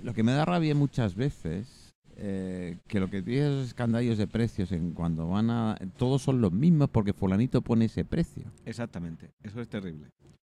lo 0.04 0.14
que 0.14 0.22
me 0.24 0.32
da 0.32 0.46
rabia 0.46 0.76
muchas 0.76 1.16
veces, 1.16 1.85
eh, 2.18 2.78
que 2.88 3.00
lo 3.00 3.10
que 3.10 3.22
tienes 3.22 3.52
es 3.62 3.68
escandallos 3.68 4.18
de 4.18 4.28
precios 4.28 4.72
en 4.72 4.92
cuando 4.92 5.28
van 5.28 5.50
a, 5.50 5.78
todos 5.98 6.22
son 6.22 6.42
los 6.42 6.52
mismos 6.52 6.90
porque 6.90 7.14
fulanito 7.14 7.62
pone 7.62 7.86
ese 7.86 8.06
precio. 8.06 8.52
Exactamente, 8.66 9.32
eso 9.44 9.62
es 9.62 9.68
terrible. 9.68 10.08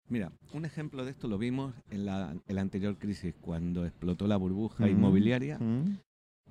Mira, 0.08 0.30
un 0.52 0.64
ejemplo 0.64 1.04
de 1.04 1.10
esto 1.10 1.26
lo 1.28 1.36
vimos 1.38 1.74
en 1.90 2.04
la, 2.06 2.36
en 2.46 2.54
la 2.54 2.60
anterior 2.60 2.96
crisis, 2.98 3.34
cuando 3.40 3.84
explotó 3.84 4.26
la 4.28 4.36
burbuja 4.36 4.84
Mm. 4.86 4.90
inmobiliaria. 4.90 5.58
Mm. 5.58 5.98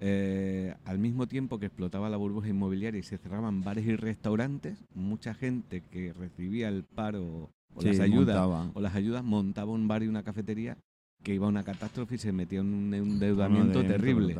Eh, 0.02 0.76
al 0.84 1.00
mismo 1.00 1.26
tiempo 1.26 1.58
que 1.58 1.68
explotaba 1.68 2.10
la 2.10 2.18
burbuja 2.18 2.50
inmobiliaria 2.50 3.00
y 3.00 3.04
se 3.04 3.18
cerraban 3.18 3.63
bares 3.63 3.86
y 3.86 3.96
restaurantes, 3.96 4.84
mucha 4.94 5.34
gente 5.34 5.84
que 5.89 6.12
recibía 6.12 6.68
el 6.68 6.84
paro 6.84 7.50
o 7.74 7.82
Sí, 7.82 7.88
las 7.88 8.02
ayudas 8.02 8.36
montaba. 8.36 8.72
o 8.74 8.82
las 8.82 8.94
ayudas 8.96 9.24
montaba 9.24 9.72
un 9.72 9.88
bar 9.88 10.04
y 10.04 10.08
una 10.08 10.24
cafetería 10.24 10.78
que 11.26 11.34
iba 11.34 11.46
a 11.48 11.50
una 11.50 11.64
catástrofe 11.64 12.16
y 12.16 12.18
se 12.20 12.32
metía 12.32 12.60
en 12.60 12.72
un 12.74 12.94
endeudamiento 12.94 13.84
terrible. 13.84 14.38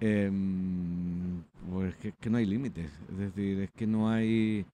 Em, 0.00 1.42
pues 1.70 1.94
que, 1.96 2.12
que 2.20 2.28
no 2.28 2.36
hay 2.38 2.46
límites. 2.46 2.90
Es 3.12 3.18
decir, 3.18 3.60
es 3.60 3.70
que 3.70 3.86
no 3.86 4.10
hay. 4.10 4.66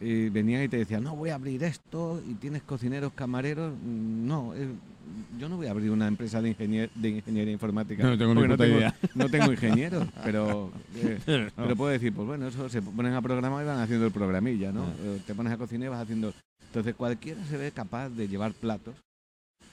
eh, 0.00 0.30
venían 0.32 0.62
y 0.62 0.68
te 0.68 0.76
decían, 0.76 1.02
no, 1.02 1.16
voy 1.16 1.30
a 1.30 1.34
abrir 1.34 1.62
esto 1.64 2.22
y 2.28 2.34
tienes 2.34 2.62
cocineros, 2.62 3.12
camareros. 3.14 3.72
Mm, 3.82 4.26
No, 4.26 4.54
eh, 4.54 4.68
yo 5.38 5.48
no 5.48 5.56
voy 5.56 5.66
a 5.66 5.70
abrir 5.72 5.90
una 5.90 6.06
empresa 6.06 6.40
de, 6.42 6.54
ingenier- 6.56 6.90
de 6.94 7.08
ingeniería 7.08 7.52
informática. 7.52 8.04
No 8.04 8.16
tengo 8.18 8.34
ni 8.34 8.42
puta 8.42 8.56
tengo, 8.58 8.78
idea. 8.78 8.94
no 9.14 9.28
tengo 9.28 9.50
ingenieros, 9.52 10.06
pero, 10.22 10.70
eh, 10.94 11.50
pero 11.56 11.74
puedo 11.76 11.90
decir, 11.90 12.12
pues 12.12 12.28
bueno, 12.28 12.46
eso 12.46 12.68
se 12.68 12.80
ponen 12.82 13.14
a 13.14 13.22
programar 13.22 13.64
y 13.64 13.66
van 13.66 13.78
haciendo 13.80 14.06
el 14.06 14.12
programilla, 14.12 14.72
¿no? 14.72 14.84
Ah. 14.84 14.92
Eh, 15.02 15.20
Te 15.26 15.34
pones 15.34 15.52
a 15.52 15.56
cocinar 15.58 15.86
y 15.86 15.90
vas 15.90 16.02
haciendo. 16.02 16.32
Entonces 16.66 16.94
cualquiera 16.94 17.42
se 17.46 17.56
ve 17.56 17.72
capaz 17.72 18.10
de 18.10 18.28
llevar 18.28 18.52
platos 18.52 18.94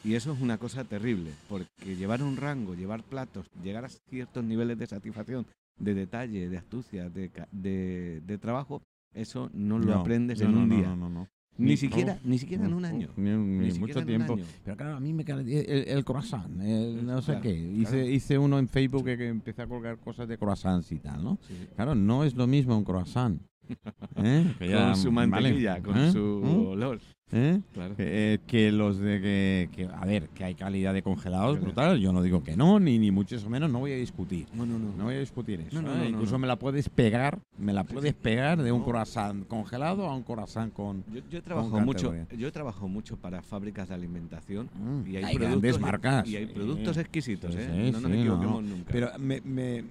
y 0.07 0.15
eso 0.15 0.31
es 0.33 0.41
una 0.41 0.57
cosa 0.57 0.83
terrible, 0.85 1.31
porque 1.49 1.95
llevar 1.95 2.23
un 2.23 2.37
rango, 2.37 2.73
llevar 2.75 3.03
platos, 3.03 3.45
llegar 3.63 3.85
a 3.85 3.89
ciertos 3.89 4.43
niveles 4.43 4.77
de 4.77 4.87
satisfacción, 4.87 5.45
de 5.79 5.93
detalle, 5.93 6.49
de 6.49 6.57
astucia, 6.57 7.09
de, 7.09 7.29
ca- 7.29 7.47
de, 7.51 8.21
de 8.25 8.37
trabajo, 8.37 8.81
eso 9.13 9.49
no 9.53 9.77
lo 9.79 9.85
No, 9.93 9.99
aprendes 10.01 10.39
no, 10.39 10.45
en 10.47 10.51
no, 10.53 10.59
un 10.61 10.69
no, 10.69 10.75
día. 10.77 10.87
no, 10.89 10.95
no, 10.95 11.09
no. 11.09 11.27
Ni, 11.59 11.69
Ni- 11.71 11.77
siquiera, 11.77 12.13
no, 12.23 12.29
ni 12.29 12.37
siquiera 12.37 12.65
en 12.65 12.73
un 12.73 12.85
año. 12.85 13.09
Ni, 13.17 13.31
ni 13.31 13.37
Ni 13.65 13.71
siquiera 13.71 13.99
mucho 14.01 14.05
tiempo. 14.05 14.37
Pero 14.63 14.77
claro, 14.77 14.95
a 14.95 14.99
mí 14.99 15.11
me 15.11 15.25
cae 15.25 15.39
el, 15.41 15.87
el 15.87 16.05
croissant, 16.05 16.61
el 16.61 17.03
no 17.03 17.19
sé 17.21 17.31
Claro, 17.31 17.41
qué. 17.41 17.53
Hice, 17.55 17.89
claro. 17.91 18.09
hice 18.09 18.37
uno 18.37 18.59
en 18.59 18.67
Facebook 18.67 19.03
que, 19.05 19.17
que 19.17 19.27
empecé 19.27 19.63
a 19.63 19.67
colgar 19.67 19.97
cosas 19.97 20.27
de 20.27 20.37
croissants 20.37 20.91
y 20.91 20.99
tal, 20.99 21.23
¿no? 21.23 21.39
Sí, 21.47 21.55
sí. 21.59 21.67
Claro, 21.75 21.95
no 21.95 22.23
es 22.23 22.35
lo 22.35 22.45
mismo 22.45 22.77
un 22.77 22.83
croissant. 22.83 23.41
¿eh? 24.17 24.53
Con 24.59 24.95
su 24.95 25.11
vale, 25.11 25.27
mantequilla, 25.27 25.81
con 25.81 25.97
¿eh? 25.97 26.11
su 26.11 26.41
¿eh? 26.45 26.65
olor. 26.67 26.99
¿Eh? 27.31 27.59
Claro. 27.73 27.95
Eh, 27.97 28.39
que 28.47 28.71
los 28.71 28.99
de 28.99 29.19
que, 29.21 29.69
que- 29.75 29.85
a 29.85 30.05
ver, 30.05 30.29
que 30.29 30.43
hay 30.43 30.55
calidad 30.55 30.93
de 30.93 31.01
congelados 31.01 31.59
brutal. 31.59 31.99
Yo 31.99 32.13
no 32.13 32.21
digo 32.21 32.43
que 32.43 32.55
no, 32.55 32.79
ni, 32.79 32.97
ni 32.99 33.11
mucho 33.11 33.37
menos, 33.49 33.69
no 33.69 33.79
voy 33.79 33.91
a 33.91 33.97
discutir. 33.97 34.47
No, 34.53 34.65
no, 34.65 34.79
no. 34.79 34.93
No 34.95 35.03
voy 35.05 35.15
a 35.15 35.19
discutir 35.19 35.59
eso. 35.61 35.81
No, 35.81 35.95
no, 35.95 36.03
¿eh? 36.03 36.09
Incluso 36.09 36.37
me 36.39 36.47
la 36.47 36.55
puedes 36.57 36.89
pegar, 36.89 37.39
me 37.57 37.73
la 37.73 37.83
puedes 37.83 38.13
pegar 38.13 38.61
de 38.61 38.71
un 38.71 38.83
croissant 38.83 39.45
congelado 39.47 40.07
a 40.07 40.15
un 40.15 40.23
croissant 40.23 40.71
con. 40.73 41.03
Yo, 41.13 41.21
yo 41.29 41.39
he 41.39 41.41
trabajado 41.41 41.79
mucho, 41.81 42.13
yo 42.37 42.47
he 42.47 42.51
trabajado 42.51 42.87
mucho 42.87 43.17
para 43.17 43.41
fábricas 43.41 43.89
de 43.89 43.95
alimentación 43.95 44.69
Mm, 44.77 45.07
y 45.07 45.17
hay, 45.17 45.23
hay 45.25 45.35
grandes 45.37 45.79
marcas. 45.79 46.27
y 46.27 46.35
hay 46.35 46.45
productos 46.45 46.97
exquisitos, 46.97 47.53
Sí, 47.53 47.59
¿eh? 47.61 47.85
sí, 47.87 47.91
no 47.91 47.99
nos 48.01 48.11
sí, 48.11 48.17
equivoquemos 48.19 48.63
nunca. 48.63 48.91
Pero 48.91 49.09
me, 49.19 49.41
me- 49.41 49.83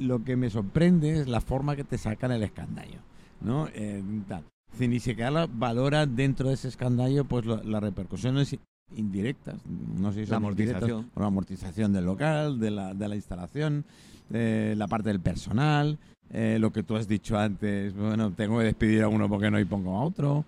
lo 0.00 0.22
que 0.24 0.36
me 0.36 0.50
sorprende 0.50 1.20
es 1.20 1.28
la 1.28 1.40
forma 1.40 1.76
que 1.76 1.84
te 1.84 1.98
sacan 1.98 2.32
el 2.32 2.42
escandallo, 2.42 2.98
¿no? 3.40 3.68
Eh, 3.74 4.02
tal. 4.26 4.44
Si 4.76 4.86
ni 4.86 5.00
siquiera 5.00 5.46
valora 5.46 6.06
dentro 6.06 6.48
de 6.48 6.54
ese 6.54 6.68
escandallo 6.68 7.24
pues 7.24 7.46
las 7.46 7.82
repercusiones 7.82 8.56
indirectas, 8.94 9.56
no 9.66 10.12
sé 10.12 10.24
si 10.24 10.30
La 10.30 10.36
amortización. 10.36 11.10
la 11.16 11.26
amortización 11.26 11.92
del 11.92 12.04
local, 12.04 12.58
de 12.58 12.70
la, 12.70 12.94
de 12.94 13.08
la 13.08 13.16
instalación, 13.16 13.84
eh, 14.32 14.74
la 14.76 14.86
parte 14.86 15.08
del 15.08 15.20
personal, 15.20 15.98
eh, 16.30 16.58
lo 16.60 16.72
que 16.72 16.82
tú 16.82 16.96
has 16.96 17.08
dicho 17.08 17.38
antes, 17.38 17.94
bueno, 17.94 18.32
tengo 18.32 18.58
que 18.58 18.64
despedir 18.64 19.02
a 19.02 19.08
uno 19.08 19.28
porque 19.28 19.50
no 19.50 19.58
y 19.58 19.64
pongo 19.64 19.96
a 19.96 20.04
otro. 20.04 20.44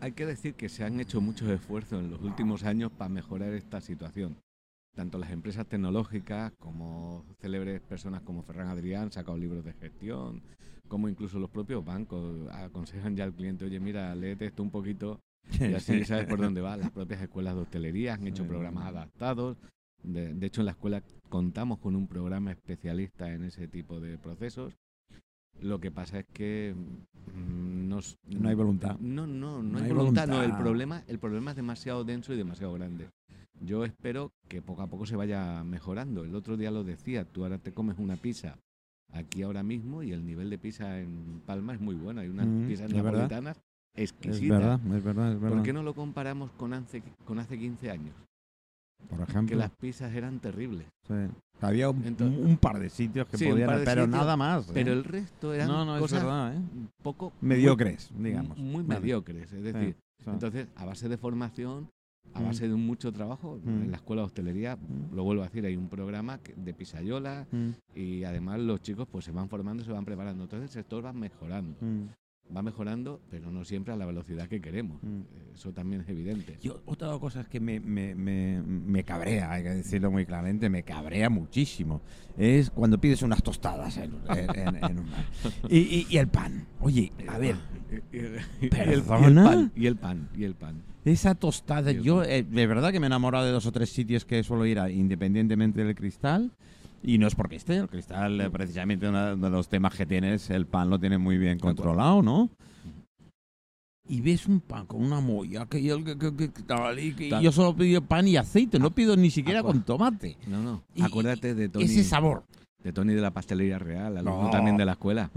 Hay 0.00 0.12
que 0.12 0.26
decir 0.26 0.54
que 0.54 0.68
se 0.68 0.84
han 0.84 1.00
hecho 1.00 1.20
muchos 1.20 1.48
esfuerzos 1.48 2.00
en 2.04 2.10
los 2.10 2.20
últimos 2.20 2.64
años 2.64 2.92
para 2.92 3.08
mejorar 3.08 3.54
esta 3.54 3.80
situación. 3.80 4.36
Tanto 4.94 5.18
las 5.18 5.30
empresas 5.30 5.66
tecnológicas 5.66 6.52
como 6.58 7.24
célebres 7.40 7.80
personas 7.80 8.20
como 8.22 8.42
Ferran 8.42 8.68
Adrián 8.68 9.04
han 9.04 9.12
sacado 9.12 9.36
libros 9.38 9.64
de 9.64 9.72
gestión, 9.72 10.42
como 10.88 11.08
incluso 11.08 11.38
los 11.38 11.50
propios 11.50 11.84
bancos 11.84 12.48
aconsejan 12.52 13.16
ya 13.16 13.24
al 13.24 13.32
cliente, 13.34 13.64
oye, 13.64 13.80
mira, 13.80 14.14
léete 14.14 14.46
esto 14.46 14.62
un 14.62 14.70
poquito 14.70 15.20
y 15.60 15.74
así 15.74 16.04
sabes 16.04 16.26
por 16.26 16.40
dónde 16.40 16.60
va. 16.60 16.76
Las 16.76 16.90
propias 16.90 17.20
escuelas 17.22 17.54
de 17.54 17.62
hostelería 17.62 18.14
han 18.14 18.26
hecho 18.26 18.46
programas 18.46 18.86
adaptados. 18.86 19.56
De, 20.02 20.34
de 20.34 20.46
hecho, 20.46 20.60
en 20.60 20.66
la 20.66 20.72
escuela 20.72 21.02
contamos 21.30 21.78
con 21.78 21.96
un 21.96 22.06
programa 22.06 22.50
especialista 22.52 23.32
en 23.32 23.44
ese 23.44 23.68
tipo 23.68 24.00
de 24.00 24.18
procesos. 24.18 24.74
Lo 25.60 25.80
que 25.80 25.90
pasa 25.90 26.18
es 26.20 26.26
que 26.32 26.74
mm, 26.74 27.88
nos- 27.88 28.18
No 28.26 28.48
hay 28.48 28.54
voluntad. 28.54 28.98
No, 28.98 29.26
no, 29.26 29.62
no, 29.62 29.62
No 29.62 29.78
hay 29.78 29.84
hay 29.84 29.92
voluntad. 29.92 30.26
No, 30.26 30.34
el 30.34 30.40
voluntad. 30.48 30.62
problema, 30.62 31.02
el 31.08 31.18
problema 31.18 31.50
es 31.52 31.56
demasiado 31.56 32.04
denso 32.04 32.34
y 32.34 32.36
demasiado 32.36 32.72
grande. 32.74 33.08
Yo 33.60 33.84
espero 33.84 34.32
que 34.48 34.60
poco 34.60 34.82
a 34.82 34.88
poco 34.88 35.06
se 35.06 35.16
vaya 35.16 35.62
mejorando. 35.64 36.24
El 36.24 36.34
otro 36.34 36.56
día 36.56 36.70
lo 36.70 36.84
decía, 36.84 37.24
tú 37.24 37.44
ahora 37.44 37.58
te 37.58 37.72
comes 37.72 37.98
una 37.98 38.16
pizza 38.16 38.58
aquí 39.14 39.42
ahora 39.42 39.62
mismo 39.62 40.02
y 40.02 40.12
el 40.12 40.24
nivel 40.26 40.50
de 40.50 40.58
pizza 40.58 40.98
en 41.00 41.40
Palma 41.46 41.72
es 41.74 41.80
muy 41.80 41.94
bueno. 41.94 42.20
Hay 42.20 42.28
unas 42.28 42.46
Mm, 42.46 42.66
pizzas 42.66 42.86
es 42.90 42.94
verdad. 42.94 43.12
napolitanas 43.12 43.56
Es 43.94 44.10
exquisitas. 44.10 44.58
verdad, 44.58 44.80
es 44.96 45.04
verdad, 45.04 45.32
es 45.32 45.40
verdad. 45.40 45.56
¿Por 45.56 45.64
qué 45.64 45.72
no 45.72 45.82
lo 45.82 45.94
comparamos 45.94 46.50
con 46.52 46.72
hace, 46.74 47.02
con 47.24 47.38
hace 47.38 47.58
15 47.58 47.90
años? 47.90 48.14
Por 49.08 49.18
Que 49.24 49.30
ejemplo, 49.32 49.56
las 49.58 49.70
pizzas 49.70 50.14
eran 50.14 50.40
terribles. 50.40 50.86
sí. 51.06 51.14
había 51.60 51.88
un, 51.88 52.04
Entonces- 52.04 52.44
un 52.44 52.56
par 52.58 52.78
de 52.78 52.90
sitios 52.90 53.26
que 53.28 53.38
Sí, 53.38 53.46
podían, 53.46 53.68
pero 53.68 54.02
sitios, 54.02 54.08
nada 54.08 54.36
más. 54.36 54.68
¿eh? 54.68 54.72
Pero 54.74 54.92
el 54.92 55.04
resto 55.04 55.54
eran 55.54 55.68
no, 55.68 55.84
no, 55.84 55.94
es 55.96 56.00
cosas 56.02 56.22
verdad, 56.22 56.54
¿eh? 56.56 56.60
poco... 57.02 57.32
Mediocres, 57.40 58.10
muy- 58.12 58.30
digamos. 58.30 58.58
Muy 58.58 58.82
Vale. 58.82 59.00
mediocres. 59.00 59.50
Es 59.52 59.62
decir, 59.62 59.96
Sí. 60.18 60.30
entonces, 60.30 60.68
a 60.76 60.84
base 60.84 61.08
de 61.08 61.16
formación, 61.16 61.88
a 62.32 62.40
Mm. 62.40 62.44
base 62.44 62.68
de 62.68 62.74
mucho 62.74 63.12
trabajo, 63.12 63.60
Mm. 63.62 63.68
en 63.82 63.90
la 63.90 63.96
escuela 63.98 64.22
de 64.22 64.26
hostelería, 64.26 64.76
Mm. 64.76 65.14
lo 65.14 65.24
vuelvo 65.24 65.42
a 65.42 65.46
decir, 65.46 65.64
hay 65.66 65.76
un 65.76 65.88
programa 65.88 66.40
de 66.56 66.74
pisayola 66.74 67.46
Mm, 67.52 67.70
y 67.94 68.24
además 68.24 68.60
los 68.60 68.80
chicos 68.80 69.06
pues 69.10 69.24
se 69.24 69.32
van 69.32 69.48
formando, 69.48 69.84
se 69.84 69.92
van 69.92 70.04
preparando. 70.04 70.44
Entonces 70.44 70.70
el 70.70 70.72
sector 70.82 71.04
va 71.04 71.12
mejorando. 71.12 71.76
Va 72.54 72.62
mejorando, 72.62 73.20
pero 73.30 73.50
no 73.50 73.64
siempre 73.64 73.92
a 73.94 73.96
la 73.96 74.06
velocidad 74.06 74.48
que 74.48 74.60
queremos. 74.60 75.02
Mm. 75.02 75.22
Eso 75.54 75.72
también 75.72 76.02
es 76.02 76.08
evidente. 76.08 76.56
Yo, 76.62 76.80
otra 76.86 77.16
cosa 77.18 77.40
es 77.40 77.48
que 77.48 77.60
me, 77.60 77.80
me, 77.80 78.14
me, 78.14 78.60
me 78.62 79.02
cabrea, 79.04 79.52
hay 79.52 79.62
que 79.62 79.70
decirlo 79.70 80.10
muy 80.10 80.26
claramente, 80.26 80.68
me 80.68 80.82
cabrea 80.82 81.30
muchísimo. 81.30 82.02
Es 82.36 82.70
cuando 82.70 82.98
pides 82.98 83.22
unas 83.22 83.42
tostadas 83.42 83.96
en, 83.96 84.12
en- 84.28 84.56
en- 84.68 84.84
en 84.84 84.98
un 84.98 85.10
bar. 85.10 85.24
Y, 85.70 85.78
y- 85.78 86.06
y 86.10 86.16
el 86.18 86.28
pan. 86.28 86.66
Oye, 86.80 87.12
a 87.28 87.38
ver, 87.38 87.56
Y- 88.12 88.16
y- 88.16 88.20
el- 88.20 88.68
¿Perdona? 88.70 89.44
pan, 89.44 89.72
y 89.76 89.86
el 89.86 89.96
pan, 89.96 90.28
y 90.36 90.44
el 90.44 90.54
pan. 90.54 90.82
esa 91.04 91.34
tostada, 91.34 91.92
yo 91.92 92.22
eh, 92.24 92.42
de 92.42 92.66
verdad 92.66 92.90
que 92.92 92.98
me 93.00 93.06
he 93.06 93.08
enamorado 93.08 93.46
de 93.46 93.52
dos 93.52 93.66
o 93.66 93.72
tres 93.72 93.90
sitios 93.90 94.24
que 94.24 94.42
suelo 94.42 94.66
ir 94.66 94.78
a, 94.80 94.90
independientemente 94.90 95.84
del 95.84 95.94
cristal. 95.94 96.50
Y 97.06 97.18
no 97.18 97.26
es 97.26 97.34
porque 97.34 97.56
esté, 97.56 97.76
el 97.76 97.88
cristal, 97.88 98.40
eh, 98.40 98.48
precisamente 98.50 99.06
uno 99.08 99.36
de 99.36 99.50
los 99.50 99.68
temas 99.68 99.94
que 99.94 100.06
tiene 100.06 100.34
es 100.34 100.48
el 100.48 100.66
pan 100.66 100.88
lo 100.88 100.98
tiene 100.98 101.18
muy 101.18 101.36
bien 101.36 101.58
controlado, 101.58 102.22
¿no? 102.22 102.48
Y 104.08 104.20
ves 104.20 104.46
un 104.46 104.60
pan 104.60 104.86
con 104.86 105.02
una 105.04 105.20
molla 105.20 105.66
que 105.66 105.82
yo, 105.82 106.02
que- 106.02 106.16
que- 106.18 106.34
que- 106.34 106.48
tal, 106.62 106.98
y 106.98 107.14
que 107.14 107.28
Tal. 107.30 107.42
yo 107.42 107.52
solo 107.52 107.74
pido 107.76 108.02
pan 108.02 108.26
y 108.28 108.36
aceite, 108.36 108.78
no 108.78 108.90
pido 108.90 109.16
ni 109.16 109.30
siquiera 109.30 109.60
Acu- 109.60 109.66
con 109.66 109.82
tomate. 109.82 110.36
No, 110.46 110.62
no. 110.62 110.82
Y- 110.94 111.02
Acuérdate 111.02 111.54
de 111.54 111.68
Tony, 111.68 111.84
Ese 111.84 112.04
sabor. 112.04 112.44
de 112.82 112.92
Tony 112.92 113.14
de 113.14 113.20
la 113.22 113.30
pastelería 113.32 113.78
real, 113.78 114.16
alumno 114.18 114.44
No. 114.44 114.50
también 114.50 114.76
de 114.76 114.84
la 114.86 114.92
escuela. 114.92 115.30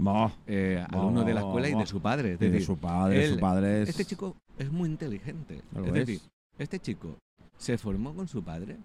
Eh, 0.46 0.84
No, 0.90 0.98
alumno 1.00 1.24
de 1.24 1.34
la 1.34 1.40
escuela 1.40 1.68
y 1.68 1.74
de 1.74 1.86
su 1.86 2.00
padre. 2.00 2.32
Es 2.34 2.40
de 2.40 2.60
su 2.60 2.76
padre, 2.78 3.24
él- 3.26 3.34
su 3.34 3.40
padre 3.40 3.82
es... 3.82 3.88
Este 3.90 4.04
chico 4.04 4.36
es 4.58 4.70
muy 4.70 4.88
inteligente. 4.88 5.62
Es. 5.74 5.92
decir, 5.92 6.20
este 6.58 6.78
chico 6.78 7.16
se 7.56 7.76
formó 7.78 8.14
con 8.14 8.26
su 8.28 8.42
padre 8.42 8.76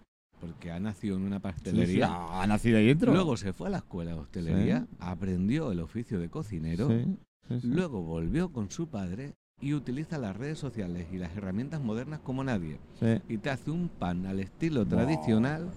porque 0.45 0.71
ha 0.71 0.79
nacido 0.79 1.15
en 1.15 1.23
una 1.23 1.37
Sí, 1.37 1.41
sí, 1.41 1.41
pastelería. 1.41 2.41
ha 2.41 2.45
nacido 2.47 2.77
ahí 2.77 2.87
dentro. 2.87 3.13
Luego 3.13 3.37
se 3.37 3.53
fue 3.53 3.67
a 3.67 3.71
la 3.71 3.77
escuela 3.77 4.11
de 4.13 4.19
hostelería, 4.19 4.87
aprendió 4.99 5.71
el 5.71 5.79
oficio 5.79 6.19
de 6.19 6.29
cocinero, 6.29 6.89
luego 7.63 8.01
volvió 8.03 8.51
con 8.51 8.69
su 8.69 8.87
padre 8.87 9.33
y 9.61 9.73
utiliza 9.73 10.17
las 10.17 10.35
redes 10.35 10.59
sociales 10.59 11.07
y 11.13 11.17
las 11.17 11.35
herramientas 11.37 11.81
modernas 11.81 12.19
como 12.19 12.43
nadie. 12.43 12.77
Y 13.29 13.37
te 13.37 13.49
hace 13.49 13.71
un 13.71 13.87
pan 13.87 14.25
al 14.25 14.39
estilo 14.41 14.85
tradicional 14.85 15.69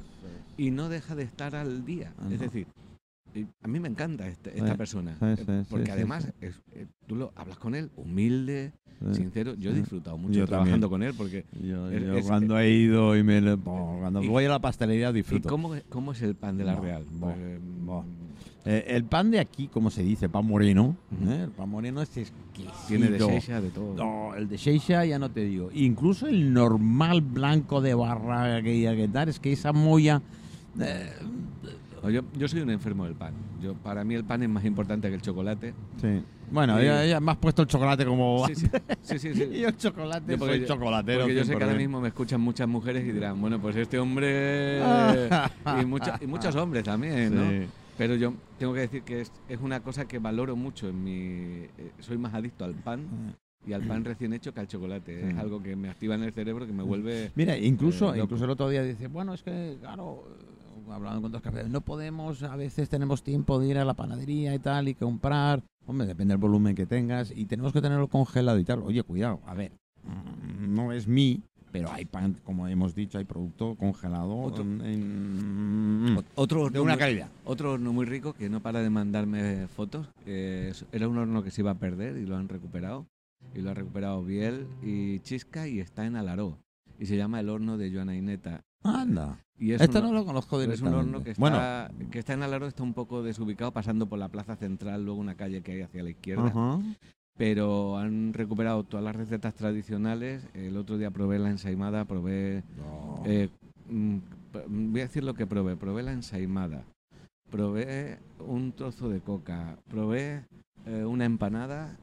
y 0.56 0.70
no 0.72 0.88
deja 0.88 1.14
de 1.14 1.22
estar 1.22 1.54
al 1.54 1.84
día. 1.84 2.12
Es 2.32 2.40
decir, 2.40 2.66
a 3.62 3.68
mí 3.68 3.80
me 3.80 3.88
encanta 3.88 4.26
esta 4.28 4.50
Sí, 4.50 4.76
persona, 4.76 5.16
sí, 5.18 5.26
eh, 5.26 5.36
sí, 5.64 5.66
porque 5.70 5.90
además 5.90 6.28
es- 6.40 6.60
eh, 6.72 6.86
tú 7.06 7.16
lo 7.16 7.32
hablas 7.36 7.58
con 7.58 7.74
él 7.74 7.90
humilde, 7.96 8.72
sincero. 9.12 9.54
Yo 9.54 9.70
he 9.72 9.74
disfrutado 9.74 10.16
mucho 10.16 10.32
Yo 10.34 10.46
trabajando 10.46 10.88
también. 10.88 10.90
con 10.90 11.02
él 11.02 11.14
porque 11.16 11.44
Yo, 11.62 11.90
Es- 11.90 12.02
yo 12.02 12.16
es- 12.18 12.24
cuando 12.26 12.58
he 12.58 12.70
ido 12.70 13.14
y 13.16 13.22
me... 13.22 13.40
le- 13.42 13.54
bo, 13.54 13.98
cuando 14.00 14.22
y- 14.22 14.26
voy 14.28 14.44
a 14.46 14.48
la 14.48 14.58
pastelería 14.58 15.10
¿y 15.10 15.12
disfruto. 15.12 15.48
cómo, 15.50 15.74
cómo 15.90 16.12
es 16.12 16.22
el 16.22 16.34
pan 16.34 16.56
de 16.56 16.64
la 16.64 16.74
Bo, 16.76 16.82
Real? 16.82 17.04
bo, 17.10 17.34
bo. 17.84 18.04
Eh, 18.64 18.84
el 18.96 19.04
pan 19.04 19.30
de 19.30 19.38
aquí, 19.38 19.68
como 19.68 19.90
se 19.90 20.02
dice, 20.02 20.28
pan 20.28 20.44
moreno. 20.46 20.96
¿eh? 21.28 21.42
El 21.44 21.50
pan 21.50 21.68
moreno 21.68 22.00
es 22.02 22.16
exquisito. 22.16 22.72
tiene 22.88 23.10
de 23.10 23.20
Seixa, 23.20 23.60
de 23.60 23.70
todo. 23.70 23.94
No, 23.94 24.34
el 24.34 24.48
de 24.48 24.58
Seixa 24.58 25.04
ya 25.04 25.18
no 25.20 25.30
te 25.30 25.44
digo. 25.44 25.70
Incluso 25.72 26.26
el 26.26 26.52
normal 26.52 27.20
blanco 27.20 27.80
de 27.80 27.94
barra 27.94 28.56
aquella 28.56 28.96
que 28.96 29.06
tal, 29.08 29.28
es 29.28 29.38
que 29.38 29.52
esa 29.52 29.72
molla... 29.72 30.20
eh, 30.80 31.12
No, 32.06 32.10
yo, 32.10 32.22
yo 32.38 32.46
soy 32.46 32.60
un 32.60 32.70
enfermo 32.70 33.04
del 33.04 33.14
pan. 33.16 33.34
Yo, 33.60 33.74
para 33.74 34.04
mí 34.04 34.14
el 34.14 34.22
pan 34.22 34.40
es 34.40 34.48
más 34.48 34.64
importante 34.64 35.08
que 35.08 35.14
el 35.16 35.22
chocolate. 35.22 35.74
sí. 36.00 36.22
Bueno, 36.48 36.80
ya, 36.80 37.04
ya 37.04 37.18
me 37.18 37.32
has 37.32 37.38
puesto 37.38 37.62
el 37.62 37.66
chocolate 37.66 38.04
como... 38.06 38.46
Sí, 38.46 38.54
sí, 38.54 38.68
sí, 39.02 39.18
sí, 39.18 39.34
sí. 39.34 39.42
y 39.52 39.64
el 39.64 39.76
chocolate, 39.76 40.30
Yo 40.30 40.38
porque 40.38 40.54
soy 40.54 40.60
yo- 40.60 40.66
chocolatero. 40.68 41.20
Porque 41.22 41.34
yo 41.34 41.44
sé 41.44 41.56
que 41.56 41.64
ahora 41.64 41.74
100%. 41.74 41.78
mismo 41.78 42.00
me 42.00 42.06
escuchan 42.06 42.40
muchas 42.40 42.68
mujeres 42.68 43.04
y 43.04 43.10
dirán, 43.10 43.40
bueno, 43.40 43.58
pues 43.60 43.74
este 43.74 43.98
hombre 43.98 44.78
y, 45.82 45.84
mucha- 45.84 46.16
y 46.20 46.26
muchos 46.28 46.54
hombres 46.54 46.84
también, 46.84 47.34
¿no? 47.34 47.50
Sí. 47.50 47.66
Pero 47.98 48.14
yo 48.14 48.32
tengo 48.60 48.72
que 48.74 48.80
decir 48.80 49.02
que 49.02 49.22
es, 49.22 49.32
es 49.48 49.58
una 49.60 49.80
cosa 49.80 50.06
que 50.06 50.20
valoro 50.20 50.54
mucho 50.54 50.88
en 50.88 51.02
mi... 51.02 51.12
eh, 51.78 51.90
soy 51.98 52.16
más 52.16 52.32
adicto 52.32 52.64
al 52.64 52.74
pan 52.74 53.00
y 53.66 53.72
al 53.72 53.82
pan 53.82 54.04
recién 54.04 54.32
hecho 54.32 54.54
que 54.54 54.60
al 54.60 54.68
chocolate. 54.68 55.28
Es 55.30 55.36
algo 55.38 55.60
que 55.60 55.74
me 55.74 55.88
activa 55.90 56.14
en 56.14 56.22
el 56.22 56.32
cerebro, 56.32 56.64
que 56.64 56.72
me 56.72 56.84
vuelve... 56.84 57.32
Mira, 57.34 57.58
incluso, 57.58 58.14
Eh, 58.14 58.20
incluso 58.22 58.44
el 58.44 58.50
otro 58.50 58.68
día 58.68 58.84
dice, 58.84 59.08
bueno, 59.08 59.34
es 59.34 59.42
que, 59.42 59.78
claro, 59.80 60.22
hablando 60.90 61.22
con 61.22 61.32
dos 61.32 61.42
cafés, 61.42 61.68
no 61.68 61.80
podemos, 61.80 62.42
a 62.42 62.56
veces 62.56 62.88
tenemos 62.88 63.22
tiempo 63.22 63.58
de 63.58 63.68
ir 63.68 63.78
a 63.78 63.84
la 63.84 63.94
panadería 63.94 64.54
y 64.54 64.58
tal 64.58 64.88
y 64.88 64.94
comprar. 64.94 65.62
Hombre, 65.86 66.06
depende 66.06 66.32
del 66.32 66.38
volumen 66.40 66.74
que 66.74 66.86
tengas 66.86 67.32
y 67.34 67.44
tenemos 67.46 67.72
que 67.72 67.80
tenerlo 67.80 68.08
congelado 68.08 68.58
y 68.58 68.64
tal. 68.64 68.80
Oye, 68.82 69.02
cuidado, 69.02 69.40
a 69.46 69.54
ver, 69.54 69.72
mm, 70.04 70.74
no 70.74 70.92
es 70.92 71.06
mí, 71.06 71.42
pero 71.72 71.90
hay 71.92 72.04
pan, 72.06 72.36
como 72.44 72.66
hemos 72.68 72.94
dicho, 72.94 73.18
hay 73.18 73.24
producto 73.24 73.74
congelado 73.76 74.36
Otro- 74.36 74.62
en- 74.64 76.18
Otro 76.34 76.60
de 76.60 76.64
horno 76.78 76.82
una 76.82 76.92
muy- 76.94 76.98
calidad. 76.98 77.28
Otro 77.44 77.72
horno 77.72 77.92
muy 77.92 78.06
rico 78.06 78.32
que 78.32 78.48
no 78.48 78.60
para 78.60 78.80
de 78.80 78.90
mandarme 78.90 79.66
fotos. 79.68 80.08
era 80.26 81.08
un 81.08 81.18
horno 81.18 81.42
que 81.42 81.50
se 81.50 81.60
iba 81.62 81.70
a 81.72 81.78
perder 81.78 82.16
y 82.16 82.26
lo 82.26 82.36
han 82.36 82.48
recuperado. 82.48 83.06
Y 83.54 83.60
lo 83.60 83.70
ha 83.70 83.74
recuperado 83.74 84.22
Biel 84.24 84.66
y 84.82 85.20
Chisca 85.20 85.68
y 85.68 85.78
está 85.80 86.04
en 86.06 86.16
Alaró. 86.16 86.58
Y 86.98 87.06
se 87.06 87.16
llama 87.16 87.38
el 87.40 87.48
horno 87.48 87.76
de 87.78 87.92
Joana 87.92 88.16
Ineta. 88.16 88.62
Anda, 88.88 89.38
Y 89.58 89.72
es 89.72 89.80
esto 89.80 89.98
un- 90.00 90.04
no 90.06 90.12
lo 90.12 90.24
conozco 90.24 90.58
Pero 90.58 90.72
es 90.72 90.80
un 90.80 90.88
directamente. 90.88 91.16
horno 91.16 91.24
que 91.24 91.34
bueno, 91.38 91.56
está, 91.56 91.90
que 92.10 92.18
está 92.18 92.32
en 92.34 92.42
está 92.64 92.82
un 92.82 92.94
poco 92.94 93.22
desubicado, 93.22 93.72
pasando 93.72 94.06
por 94.06 94.18
la 94.18 94.28
plaza 94.28 94.56
central, 94.56 95.04
luego 95.04 95.20
una 95.20 95.34
calle 95.34 95.62
que 95.62 95.72
hay 95.72 95.80
hacia 95.82 96.02
la 96.02 96.10
izquierda. 96.10 96.52
Pero 97.38 97.98
han 97.98 98.32
recuperado 98.32 98.82
todas 98.84 99.04
las 99.04 99.14
recetas 99.14 99.54
tradicionales. 99.54 100.46
El 100.54 100.76
otro 100.78 100.96
día 100.96 101.10
probé 101.10 101.38
la 101.38 101.50
ensaimada, 101.50 102.04
probé... 102.06 102.62
eh, 103.26 103.50
mm, 103.90 104.16
voy 104.92 105.00
a 105.00 105.04
decir 105.04 105.22
lo 105.22 105.34
que 105.34 105.46
probé. 105.46 105.76
Probé 105.76 106.02
la 106.02 106.12
ensaimada, 106.12 106.84
probé 107.50 108.18
un 108.46 108.72
trozo 108.72 109.10
de 109.10 109.20
coca, 109.20 109.76
probé 109.90 110.44
eh, 110.86 111.04
una 111.04 111.26
empanada 111.26 111.96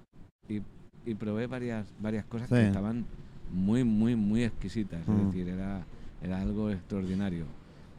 y, 0.48 0.62
y 1.06 1.16
probé 1.16 1.48
varias, 1.48 1.92
varias 2.00 2.26
cosas 2.26 2.48
Sí. 2.50 2.56
que 2.56 2.68
estaban 2.68 3.04
muy, 3.52 3.84
muy, 3.84 4.16
muy 4.16 4.44
exquisitas. 4.44 5.08
Mm. 5.08 5.20
Es 5.20 5.26
decir, 5.28 5.50
era, 5.50 5.84
era 6.24 6.42
algo 6.42 6.70
extraordinario. 6.72 7.46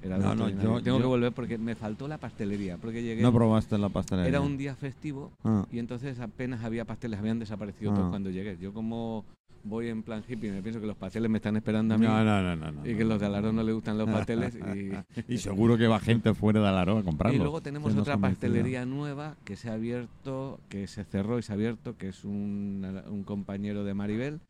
Era 0.02 0.16
algo 0.16 0.28
No, 0.28 0.34
no, 0.34 0.42
extraordinario. 0.48 0.78
yo- 0.78 0.84
Tengo 0.84 0.98
yo- 0.98 1.02
que 1.02 1.08
volver 1.08 1.32
porque 1.32 1.56
me 1.58 1.74
faltó 1.74 2.08
la 2.08 2.18
pastelería. 2.18 2.76
Porque 2.78 3.02
llegué. 3.02 3.22
no 3.22 3.32
probaste 3.32 3.78
la 3.78 3.88
pastelería. 3.88 4.28
era 4.28 4.40
un 4.40 4.56
día 4.58 4.74
festivo 4.74 5.32
Ah, 5.44 5.66
y 5.70 5.78
entonces 5.78 6.18
apenas 6.20 6.62
había 6.64 6.84
pasteles, 6.84 7.18
habían 7.18 7.38
desaparecido 7.38 7.92
Ah. 7.92 7.94
todos 7.94 8.10
cuando 8.10 8.30
llegué. 8.30 8.58
Yo 8.58 8.72
como 8.74 9.24
voy 9.66 9.88
en 9.88 10.02
plan 10.02 10.22
hippie, 10.28 10.52
me 10.52 10.60
pienso 10.60 10.78
que 10.78 10.86
los 10.86 10.94
pasteles 10.96 11.30
me 11.30 11.38
están 11.38 11.56
esperando 11.56 11.94
a 11.94 11.96
mí 11.96 12.04
no, 12.04 12.22
no, 12.22 12.42
no, 12.42 12.54
no, 12.54 12.70
no, 12.70 12.86
y 12.86 12.94
que 12.94 13.02
los 13.02 13.18
de. 13.18 13.24
Alarón 13.24 13.56
no 13.56 13.62
le 13.62 13.72
gustan 13.72 13.96
los 13.96 14.06
pasteles. 14.10 14.54
y, 14.56 14.90
Y 15.32 15.38
seguro 15.38 15.78
que 15.78 15.86
va 15.86 15.98
gente 16.00 16.34
fuera 16.34 16.60
de 16.60 16.68
Alaró 16.68 16.98
a 16.98 17.02
comprarlo. 17.02 17.34
y 17.34 17.38
luego 17.40 17.62
tenemos 17.62 17.92
otra 17.96 18.12
convencido. 18.16 18.20
pastelería 18.50 18.84
nueva 18.84 19.36
que 19.46 19.56
se 19.56 19.70
ha 19.70 19.72
abierto, 19.72 20.60
que 20.68 20.86
se 20.86 21.04
cerró 21.04 21.38
y 21.38 21.42
se 21.42 21.52
ha 21.52 21.54
abierto, 21.54 21.96
que 21.96 22.08
es 22.08 22.24
un, 22.26 22.86
un 23.08 23.24
compañero 23.24 23.84
de 23.84 23.94
Maribel 23.94 24.40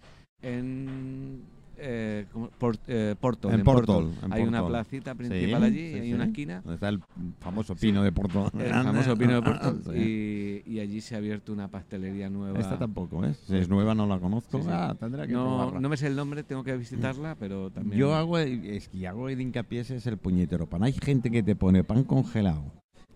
en 0.42 1.42
eh, 1.78 2.26
¿cómo? 2.32 2.48
Port- 2.58 2.80
eh, 2.88 3.14
Porto. 3.20 3.50
En 3.50 3.60
en 3.60 4.32
hay 4.32 4.42
una 4.42 4.66
placita 4.66 5.12
Sí, 5.12 5.18
principal 5.18 5.62
allí, 5.62 5.76
sí, 5.92 5.94
hay 5.94 6.08
sí. 6.08 6.12
una 6.14 6.24
esquina. 6.24 6.60
Donde 6.62 6.74
está 6.74 6.88
el 6.88 7.00
famoso 7.40 7.74
pino 7.76 8.02
de 8.02 8.12
Porto. 8.12 8.50
El 8.58 8.70
famoso 8.72 9.16
pino 9.16 9.34
de 9.34 9.42
Porto 9.42 9.94
y, 9.96 10.62
y 10.66 10.80
allí 10.80 11.00
se 11.00 11.14
ha 11.14 11.18
abierto 11.18 11.52
una 11.52 11.68
pastelería 11.68 12.30
nueva. 12.30 12.58
Esta 12.58 12.78
tampoco, 12.78 13.24
¿eh? 13.24 13.34
Si 13.46 13.56
es 13.56 13.68
nueva 13.68 13.94
no 13.94 14.06
la 14.06 14.18
conozco. 14.18 14.60
Ah, 14.68 14.94
tendrá 14.98 15.26
que 15.26 15.32
No, 15.32 15.44
probarla. 15.44 15.80
no 15.80 15.88
me 15.88 15.96
sé 15.96 16.06
el 16.06 16.16
nombre, 16.16 16.42
tengo 16.42 16.64
que 16.64 16.76
visitarla, 16.76 17.34
pero 17.34 17.70
también. 17.70 17.98
Yo 17.98 18.14
hago, 18.14 18.38
es 18.38 18.88
que 18.88 19.06
hago 19.08 19.28
el 19.28 19.40
hincapié 19.40 19.80
ese 19.80 19.96
es 19.96 20.06
el 20.06 20.16
puñetero 20.18 20.66
pan. 20.68 20.82
Hay 20.84 20.92
gente 20.92 21.30
que 21.30 21.42
te 21.42 21.56
pone 21.56 21.84
pan 21.84 22.04
congelado, 22.04 22.64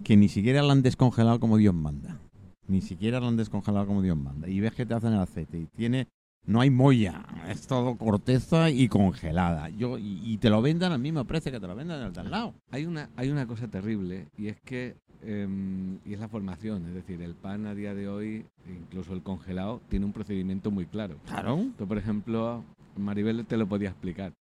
que 0.05 0.17
ni 0.17 0.29
siquiera 0.29 0.63
lo 0.63 0.71
han 0.71 0.83
descongelado 0.83 1.41
como 1.41 1.57
Dios 1.57 1.75
manda. 1.75 2.19
Ni 2.67 2.83
siquiera 2.83 3.19
lo 3.19 3.29
han 3.29 3.37
descongelado 3.37 3.87
como 3.87 4.03
Dios 4.03 4.17
manda. 4.17 4.47
Y 4.49 4.61
ves 4.61 4.73
que 4.75 4.85
te 4.85 4.93
hacen 4.93 5.13
el 5.15 5.21
aceite 5.21 5.59
y 5.59 5.67
tiene... 5.67 6.07
No 6.49 6.63
hay 6.63 6.71
molla, 6.71 7.27
es 7.47 7.67
todo 7.67 7.97
corteza 7.97 8.71
y 8.71 8.89
congelada. 8.89 9.69
Yo 9.69 9.99
Y, 9.99 10.23
y 10.25 10.39
te 10.39 10.49
lo 10.49 10.63
vendan 10.63 10.93
al 10.93 10.99
mismo 10.99 11.23
precio 11.27 11.53
que 11.53 11.61
te 11.61 11.67
lo 11.67 11.77
vendan 11.77 12.01
al 12.01 12.13
de 12.15 12.21
al 12.21 12.31
lado. 12.31 12.55
Hay 12.71 12.87
una, 12.87 13.11
hay 13.17 13.29
una 13.29 13.47
cosa 13.47 13.69
terrible 13.69 14.29
y 14.39 14.47
es 14.47 14.59
que. 14.63 14.97
em, 15.21 15.99
y 16.07 16.15
es 16.15 16.21
la 16.21 16.29
formación, 16.29 16.87
es 16.87 16.95
decir, 16.95 17.21
el 17.21 17.35
pan 17.35 17.67
a 17.67 17.75
día 17.75 17.93
de 17.95 18.09
hoy, 18.09 18.47
incluso 18.67 19.13
el 19.13 19.23
congelado, 19.23 19.83
tiene 19.91 20.07
un 20.07 20.15
procedimiento 20.15 20.71
muy 20.71 20.87
claro. 20.87 21.19
Claro. 21.27 21.67
Tú, 21.77 21.87
por 21.87 21.99
ejemplo, 21.99 22.65
Maribel 22.97 23.45
te 23.45 23.59
lo 23.59 23.67
podía 23.67 23.91
explicar. 23.91 24.33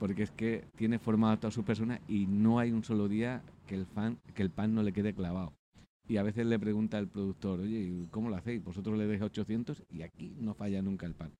Porque 0.00 0.24
es 0.24 0.32
que 0.32 0.64
tiene 0.74 0.98
formado 0.98 1.34
a 1.34 1.36
toda 1.36 1.52
su 1.52 1.62
persona 1.62 2.00
y 2.08 2.26
no 2.26 2.58
hay 2.58 2.72
un 2.72 2.82
solo 2.82 3.06
día 3.06 3.42
que 3.68 3.76
el, 3.76 3.86
fan, 3.86 4.18
que 4.34 4.42
el 4.42 4.50
pan 4.50 4.74
no 4.74 4.82
le 4.82 4.92
quede 4.92 5.14
clavado. 5.14 5.52
Y 6.08 6.16
a 6.16 6.24
veces 6.24 6.46
le 6.46 6.58
pregunta 6.58 6.98
el 6.98 7.06
productor, 7.06 7.60
oye, 7.60 7.78
¿y 7.78 8.08
¿cómo 8.10 8.28
lo 8.28 8.34
hacéis? 8.34 8.62
Vosotros 8.64 8.98
le 8.98 9.06
deis 9.06 9.22
800 9.22 9.84
y 9.88 10.02
aquí 10.02 10.34
no 10.40 10.52
falla 10.54 10.82
nunca 10.82 11.06
el 11.06 11.14
pan. 11.14 11.30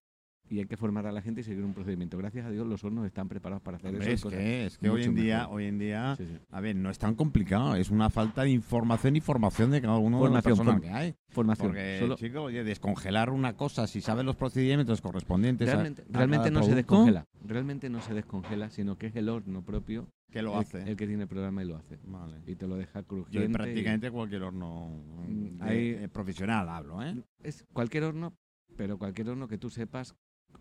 Y 0.50 0.58
hay 0.58 0.66
que 0.66 0.76
formar 0.76 1.06
a 1.06 1.12
la 1.12 1.22
gente 1.22 1.40
y 1.40 1.44
seguir 1.44 1.64
un 1.64 1.72
procedimiento. 1.72 2.18
Gracias 2.18 2.44
a 2.46 2.50
Dios 2.50 2.66
los 2.66 2.84
hornos 2.84 3.06
están 3.06 3.28
preparados 3.28 3.62
para 3.62 3.78
hacer 3.78 3.90
Hombre, 3.94 4.12
eso. 4.12 4.28
es 4.28 4.34
que, 4.34 4.66
es 4.66 4.78
que 4.78 4.90
hoy 4.90 5.04
en 5.04 5.14
día, 5.14 5.38
mejor. 5.38 5.54
hoy 5.56 5.64
en 5.64 5.78
día, 5.78 6.14
Sí, 6.16 6.26
sí. 6.26 6.38
a 6.50 6.60
ver, 6.60 6.76
no 6.76 6.90
es 6.90 6.98
tan 6.98 7.14
complicado, 7.14 7.74
es 7.76 7.90
una 7.90 8.10
falta 8.10 8.42
de 8.42 8.50
información 8.50 9.16
y 9.16 9.20
formación 9.20 9.70
de 9.70 9.80
cada 9.80 9.96
uno 9.98 10.18
Formación, 10.18 10.30
de 10.30 10.34
las 10.34 10.44
personas 10.44 10.80
que 10.82 10.90
hay. 10.90 11.14
Formación. 11.30 11.68
Porque, 11.68 11.96
Solo- 12.00 12.16
chico, 12.16 12.42
oye, 12.42 12.62
descongelar 12.62 13.30
una 13.30 13.56
cosa, 13.56 13.86
si 13.86 14.00
sabes 14.02 14.24
los 14.24 14.36
procedimientos 14.36 15.00
correspondientes 15.00 15.66
realmente 15.66 16.02
a 16.02 16.04
realmente 16.18 16.50
no 16.50 16.62
se 16.62 16.74
descongela. 16.74 17.26
Realmente 17.46 17.88
no 17.88 18.00
se 18.02 18.12
descongela, 18.14 18.70
sino 18.70 18.96
que 18.98 19.06
es 19.06 19.16
el 19.16 19.28
horno 19.30 19.62
propio 19.64 20.08
que 20.30 20.42
lo 20.42 20.52
el, 20.54 20.58
hace. 20.60 20.82
el 20.82 20.96
que 20.96 21.06
tiene 21.06 21.22
el 21.22 21.28
programa 21.28 21.62
y 21.62 21.66
lo 21.68 21.76
hace. 21.76 21.98
Vale. 22.04 22.38
Y 22.46 22.54
te 22.56 22.66
lo 22.66 22.76
deja 22.76 23.00
Yo 23.00 23.06
crujiente. 23.06 23.44
en 23.44 23.50
y- 23.50 23.54
prácticamente 23.54 24.10
cualquier 24.10 24.42
horno 24.42 24.88
Mm, 25.26 25.62
hay- 25.62 25.88
eh, 25.90 26.08
profesional 26.12 26.68
hablo, 26.68 27.02
¿eh? 27.02 27.16
es 27.42 27.64
cualquier 27.72 28.04
horno, 28.04 28.34
pero 28.76 28.98
cualquier 28.98 29.28
horno 29.30 29.46
que 29.48 29.58
tú 29.58 29.70
sepas 29.70 30.14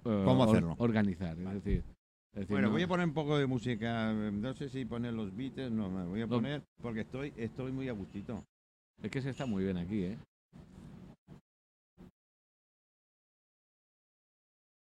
eh, 0.06 0.22
¿Cómo 0.26 0.44
hacerlo? 0.44 0.76
organizar. 0.80 1.36
Vale. 1.38 1.58
Es 1.58 1.64
decir, 1.64 1.84
es 2.34 2.40
decir, 2.42 2.48
Bueno, 2.52 2.68
no- 2.68 2.74
voy 2.74 2.84
a 2.84 2.88
poner 2.88 3.06
un 3.08 3.14
poco 3.14 3.38
de 3.38 3.46
música. 3.48 4.12
No 4.14 4.54
sé 4.54 4.70
si 4.70 4.86
poner 4.86 5.14
los 5.14 5.36
beats, 5.36 5.72
no, 5.72 5.90
me 5.90 6.06
voy 6.06 6.22
a 6.22 6.28
poner 6.28 6.64
porque 6.82 7.02
estoy, 7.02 7.34
estoy 7.38 7.72
muy 7.72 7.90
a 7.90 7.94
gustito. 7.94 8.44
es 9.02 9.12
que 9.12 9.22
se 9.22 9.30
está 9.32 9.46
muy 9.46 9.64
bien 9.64 9.78
aquí, 9.78 10.04
¿eh? 10.06 10.18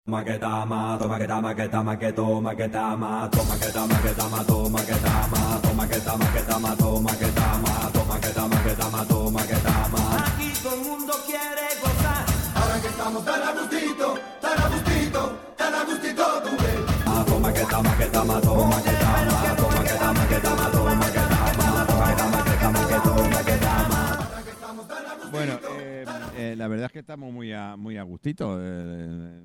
Toma 0.04 0.24
que 0.24 0.36
tama, 0.38 0.98
toma 0.98 1.18
que 1.18 1.26
tama, 1.28 1.54
que 1.54 1.68
tama, 1.68 1.98
que 1.98 2.12
toma 2.12 2.56
que 2.56 2.68
tama, 2.68 3.30
toma 3.30 3.58
que 3.58 3.66
tama, 3.72 4.02
que 4.02 4.10
tama, 4.10 4.44
toma 4.44 4.84
que 4.84 4.94
tama, 4.94 5.60
toma 5.62 5.88
que 5.88 6.00
tama, 6.00 6.32
que 6.34 6.40
tama, 6.42 6.76
toma 6.76 7.12
que 7.18 7.26
tama, 7.26 7.92
toma 7.92 8.20
que 8.20 8.28
tama, 8.34 8.62
que 8.64 8.74
tama, 8.74 9.04
toma 9.06 9.46
que 9.46 9.54
tama. 9.54 10.26
Aquí 10.26 10.48
todo 10.62 10.74
el 10.74 10.80
mundo 10.88 11.12
quiere 11.24 11.66
gozar. 11.80 12.24
Ahora 12.56 12.80
que 12.82 12.88
estamos 12.88 13.24
tan 13.24 13.42
a 13.42 13.52
gustito, 13.60 14.01
tama, 18.26 18.40
que 18.40 18.46
tama, 18.46 18.52
toma 18.52 18.82
que 18.82 18.90
tama, 18.90 19.56
toma 19.56 19.84
que 19.84 19.94
tama, 19.98 20.28
que 20.28 20.38
tama, 20.40 20.70
toma 20.70 21.06
que 21.06 21.18
tama, 21.18 21.86
toma 21.86 22.14
que 22.14 22.14
tama, 22.16 22.46
que 22.46 22.54
tama, 22.54 22.86
que 22.86 22.98
toma 23.02 23.44
que 23.44 24.52
tama. 24.54 25.30
Bueno, 25.32 25.58
eh, 25.80 26.04
eh, 26.36 26.54
la 26.56 26.68
verdad 26.68 26.86
es 26.86 26.92
que 26.92 26.98
estamos 27.00 27.32
muy 27.32 27.52
a, 27.52 27.76
muy 27.76 27.96
a 27.96 28.02
gustito. 28.02 28.58
Eh, 28.60 29.42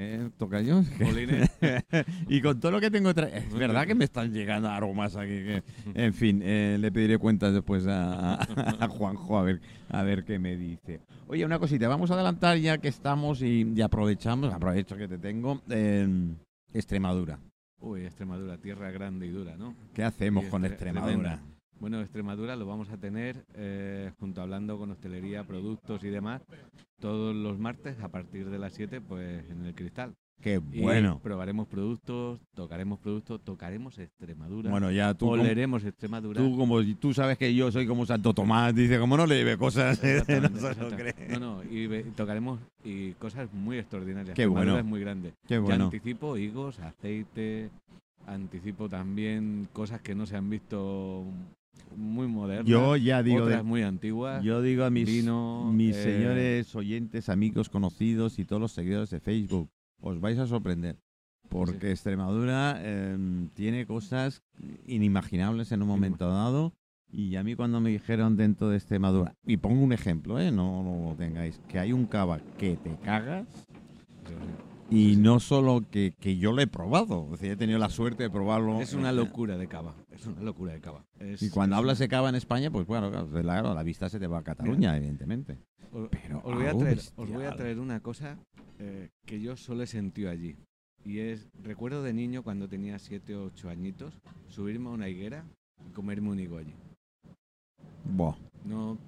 eh, 0.00 0.30
tocayo. 0.36 0.82
Jolines. 0.98 1.50
y 2.28 2.40
con 2.40 2.58
todo 2.60 2.72
lo 2.72 2.80
que 2.80 2.90
tengo 2.90 3.10
es 3.10 3.52
verdad 3.52 3.86
que 3.86 3.94
me 3.96 4.04
están 4.04 4.32
llegando 4.32 4.68
aromas 4.68 5.16
aquí 5.16 5.28
que- 5.28 5.62
en 5.94 6.14
fin 6.14 6.40
eh, 6.44 6.76
le 6.80 6.92
pediré 6.92 7.18
cuentas 7.18 7.52
después 7.52 7.84
a, 7.88 8.34
a- 8.34 8.44
a 8.84 8.88
Juanjo 8.88 9.36
a 9.38 9.42
ver 9.42 9.60
a 9.90 10.02
ver 10.04 10.24
qué 10.24 10.38
me 10.38 10.56
dice 10.56 11.00
oye 11.26 11.44
una 11.44 11.58
cosita 11.58 11.88
vamos 11.88 12.12
a 12.12 12.14
adelantar 12.14 12.58
ya 12.58 12.78
que 12.78 12.86
estamos 12.86 13.42
y, 13.42 13.72
y 13.74 13.80
aprovechamos 13.82 14.54
aprovecho 14.54 14.96
que 14.96 15.08
te 15.08 15.18
tengo 15.18 15.60
en 15.68 16.38
Extremadura 16.72 17.40
Uy, 17.80 18.04
Extremadura, 18.04 18.58
tierra 18.58 18.90
grande 18.90 19.26
y 19.26 19.30
dura, 19.30 19.56
¿no? 19.56 19.74
qué 19.94 20.02
hacemos 20.04 20.44
con 20.46 20.62
tre- 20.62 20.68
Extremadura 20.70 21.12
tremenda. 21.12 21.42
Bueno, 21.80 22.00
Extremadura 22.00 22.56
lo 22.56 22.66
vamos 22.66 22.90
a 22.90 22.96
tener 22.96 23.44
eh, 23.54 24.10
junto 24.18 24.42
hablando 24.42 24.78
con 24.78 24.90
hostelería, 24.90 25.44
productos 25.44 26.02
y 26.02 26.08
demás, 26.08 26.42
todos 26.98 27.36
los 27.36 27.58
martes 27.58 28.00
a 28.00 28.08
partir 28.08 28.50
de 28.50 28.58
las 28.58 28.72
7, 28.72 29.00
pues 29.00 29.48
en 29.48 29.64
el 29.64 29.74
cristal. 29.76 30.14
Qué 30.40 30.60
Y 30.72 30.80
bueno 30.80 31.20
probaremos 31.22 31.66
productos, 31.66 32.40
tocaremos 32.54 32.98
productos, 33.00 33.40
tocaremos 33.44 33.98
Extremadura, 33.98 34.70
bueno 34.70 34.90
ya 34.90 35.14
tú 35.14 35.26
como, 35.26 35.42
oleremos 35.42 35.84
Extremadura. 35.84 36.40
tú 36.40 36.56
como 36.56 36.82
tú 36.96 37.12
sabes 37.12 37.36
que 37.38 37.54
yo 37.54 37.70
soy 37.72 37.86
como 37.86 38.06
Santo 38.06 38.32
Tomás 38.34 38.74
dice 38.74 38.98
como 38.98 39.16
no 39.16 39.26
le 39.26 39.36
lleve 39.36 39.56
cosas 39.58 40.00
no 40.02 40.08
Exactamente, 40.08 40.56
se 40.58 40.62
lo 40.62 40.68
exactamente. 40.70 41.14
cree 41.14 41.28
No, 41.38 41.40
no, 41.40 41.62
y, 41.64 41.88
tocaremos 42.16 42.60
y 42.84 43.12
cosas 43.12 43.52
muy 43.52 43.78
extraordinarias. 43.78 44.34
Qué 44.34 44.42
Extremadura 44.42 44.72
bueno. 44.74 44.78
es 44.78 44.90
muy 44.90 45.00
grande. 45.00 45.32
qué 45.46 45.54
Ya 45.54 45.60
bueno 45.60 45.84
anticipo 45.86 46.36
higos, 46.36 46.78
aceite, 46.80 47.70
anticipo 48.26 48.88
también 48.88 49.68
cosas 49.72 50.00
que 50.00 50.14
no 50.14 50.26
se 50.26 50.36
han 50.36 50.48
visto 50.50 51.24
muy 51.96 52.26
modernas. 52.26 52.66
yo 52.66 52.96
ya 52.96 53.22
digo 53.22 53.46
de- 53.46 53.62
muy 53.62 53.82
antiguas. 53.82 54.42
Yo 54.44 54.60
digo 54.62 54.84
a 54.84 54.90
mis, 54.90 55.06
vino, 55.06 55.70
mis 55.72 55.96
eh, 55.96 56.02
señores 56.02 56.74
oyentes, 56.76 57.28
amigos, 57.28 57.68
conocidos 57.68 58.38
y 58.38 58.44
todos 58.44 58.60
los 58.60 58.72
seguidores 58.72 59.10
de 59.10 59.20
Facebook, 59.20 59.68
os 60.00 60.20
vais 60.20 60.38
a 60.38 60.46
sorprender. 60.46 60.96
Porque 61.48 61.90
Extremadura 61.90 62.78
em, 62.82 63.48
tiene 63.54 63.86
cosas 63.86 64.42
inimaginables 64.86 65.72
en 65.72 65.82
un 65.82 65.88
momento 65.88 66.28
dado. 66.28 66.74
Y 67.10 67.36
a 67.36 67.42
mí 67.42 67.54
cuando 67.54 67.80
me 67.80 67.88
dijeron 67.88 68.36
dentro 68.36 68.68
de 68.68 68.76
Extremadura, 68.76 69.34
y 69.46 69.56
pongo 69.56 69.82
un 69.82 69.94
ejemplo, 69.94 70.38
¿eh? 70.38 70.52
no, 70.52 70.82
no 70.82 71.08
lo 71.08 71.14
tengáis, 71.16 71.58
que 71.66 71.78
hay 71.78 71.94
un 71.94 72.04
cava 72.04 72.38
que 72.58 72.76
te 72.76 72.94
cagas, 72.96 73.46
y 74.90 75.16
no 75.16 75.38
solo 75.40 75.82
que, 75.90 76.14
que 76.18 76.38
yo 76.38 76.52
lo 76.52 76.62
he 76.62 76.66
probado, 76.66 77.24
es 77.26 77.30
decir, 77.32 77.50
he 77.52 77.56
tenido 77.56 77.78
la 77.78 77.90
suerte 77.90 78.22
de 78.24 78.30
probarlo. 78.30 78.80
Es 78.80 78.94
una 78.94 79.12
locura 79.12 79.56
de 79.58 79.68
cava. 79.68 79.94
Es 80.10 80.26
una 80.26 80.40
locura 80.42 80.72
de 80.72 80.80
cava. 80.80 81.04
Es- 81.18 81.42
Y 81.42 81.50
cuando 81.50 81.76
es 81.76 81.78
hablas 81.78 81.98
de 81.98 82.08
cava 82.08 82.28
en 82.28 82.34
España, 82.34 82.70
pues 82.70 82.86
bueno, 82.86 83.10
claro, 83.30 83.74
la 83.74 83.82
vista 83.82 84.08
se 84.08 84.18
te 84.18 84.26
va 84.26 84.38
a 84.38 84.42
Cataluña, 84.42 84.96
evidentemente. 84.96 85.58
Os, 85.92 86.08
pero 86.10 86.38
os 86.44 86.54
voy 86.54 86.66
a 86.66 86.70
algo 86.70 86.80
traer, 86.80 86.98
os 87.16 87.30
voy 87.30 87.44
a 87.44 87.56
traer 87.56 87.78
una 87.78 88.00
cosa 88.00 88.38
eh, 88.78 89.08
que 89.26 89.40
yo 89.40 89.56
solo 89.56 89.82
he 89.82 89.86
sentido 89.86 90.30
allí. 90.30 90.56
Y 91.04 91.18
es, 91.20 91.48
recuerdo 91.62 92.02
de 92.02 92.12
niño 92.12 92.42
cuando 92.42 92.68
tenía 92.68 92.98
7 92.98 93.34
o 93.36 93.44
8 93.44 93.70
añitos, 93.70 94.14
subirme 94.48 94.88
a 94.88 94.92
una 94.92 95.08
higuera 95.08 95.44
y 95.88 95.92
comerme 95.92 96.30
un 96.30 96.40
higo 96.40 96.58
allí. 96.58 96.74
Buah. 98.04 98.36
No, 98.64 98.98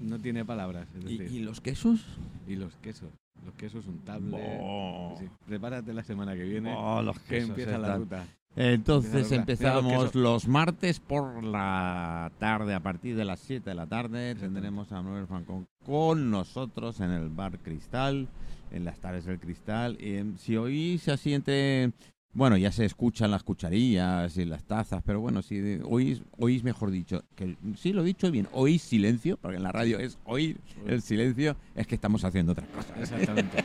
no 0.00 0.18
tiene 0.18 0.44
palabras. 0.44 0.88
es 0.96 1.10
¿Y, 1.10 1.18
decir, 1.18 1.36
y 1.36 1.42
los 1.44 1.60
quesos? 1.60 2.04
y 2.48 2.56
los 2.56 2.74
quesos. 2.76 3.10
Los 3.44 3.54
quesos. 3.54 3.84
Buah. 3.86 5.16
Sí, 5.18 5.28
Prepárate 5.46 5.92
la 5.92 6.02
semana 6.02 6.34
que 6.34 6.44
viene 6.44 6.72
los 7.02 7.18
que 7.20 7.38
empieza 7.40 7.78
la 7.78 7.86
están- 7.88 8.00
ruta. 8.00 8.26
Entonces 8.56 9.12
la 9.14 9.20
ruta. 9.22 9.34
Empezamos 9.36 10.14
los 10.14 10.48
martes 10.48 10.98
por 11.00 11.44
la 11.44 12.32
tarde, 12.38 12.74
a 12.74 12.80
partir 12.80 13.16
de 13.16 13.24
las 13.24 13.38
7 13.40 13.70
de 13.70 13.76
la 13.76 13.86
tarde 13.86 14.34
tendremos 14.34 14.90
a 14.92 15.00
Manuel 15.02 15.26
Franco 15.26 15.64
con 15.84 16.30
nosotros 16.30 17.00
en 17.00 17.10
el 17.12 17.28
bar 17.28 17.58
Cristal, 17.58 18.28
en 18.72 18.84
las 18.84 18.98
tardes 18.98 19.24
del 19.24 19.38
Cristal. 19.38 19.96
Eh, 20.00 20.32
si 20.36 20.56
oís 20.56 21.08
así 21.08 21.32
entre... 21.32 21.92
Bueno, 22.32 22.56
ya 22.56 22.70
se 22.70 22.84
escuchan 22.84 23.32
las 23.32 23.42
cucharillas 23.42 24.36
y 24.36 24.44
las 24.44 24.62
tazas, 24.62 25.02
pero 25.04 25.20
bueno, 25.20 25.42
si 25.42 25.80
oís, 25.82 26.22
oís 26.38 26.62
mejor 26.62 26.92
dicho, 26.92 27.24
que 27.34 27.56
sí 27.76 27.92
lo 27.92 28.02
he 28.02 28.04
dicho 28.04 28.30
bien, 28.30 28.46
oís 28.52 28.82
silencio, 28.82 29.36
porque 29.36 29.56
en 29.56 29.64
la 29.64 29.72
radio 29.72 29.98
es 29.98 30.16
oír 30.24 30.56
el 30.86 31.02
silencio, 31.02 31.56
es 31.74 31.88
que 31.88 31.96
estamos 31.96 32.22
haciendo 32.24 32.52
otras 32.52 32.68
cosas. 32.68 32.96
Exactamente. 33.00 33.56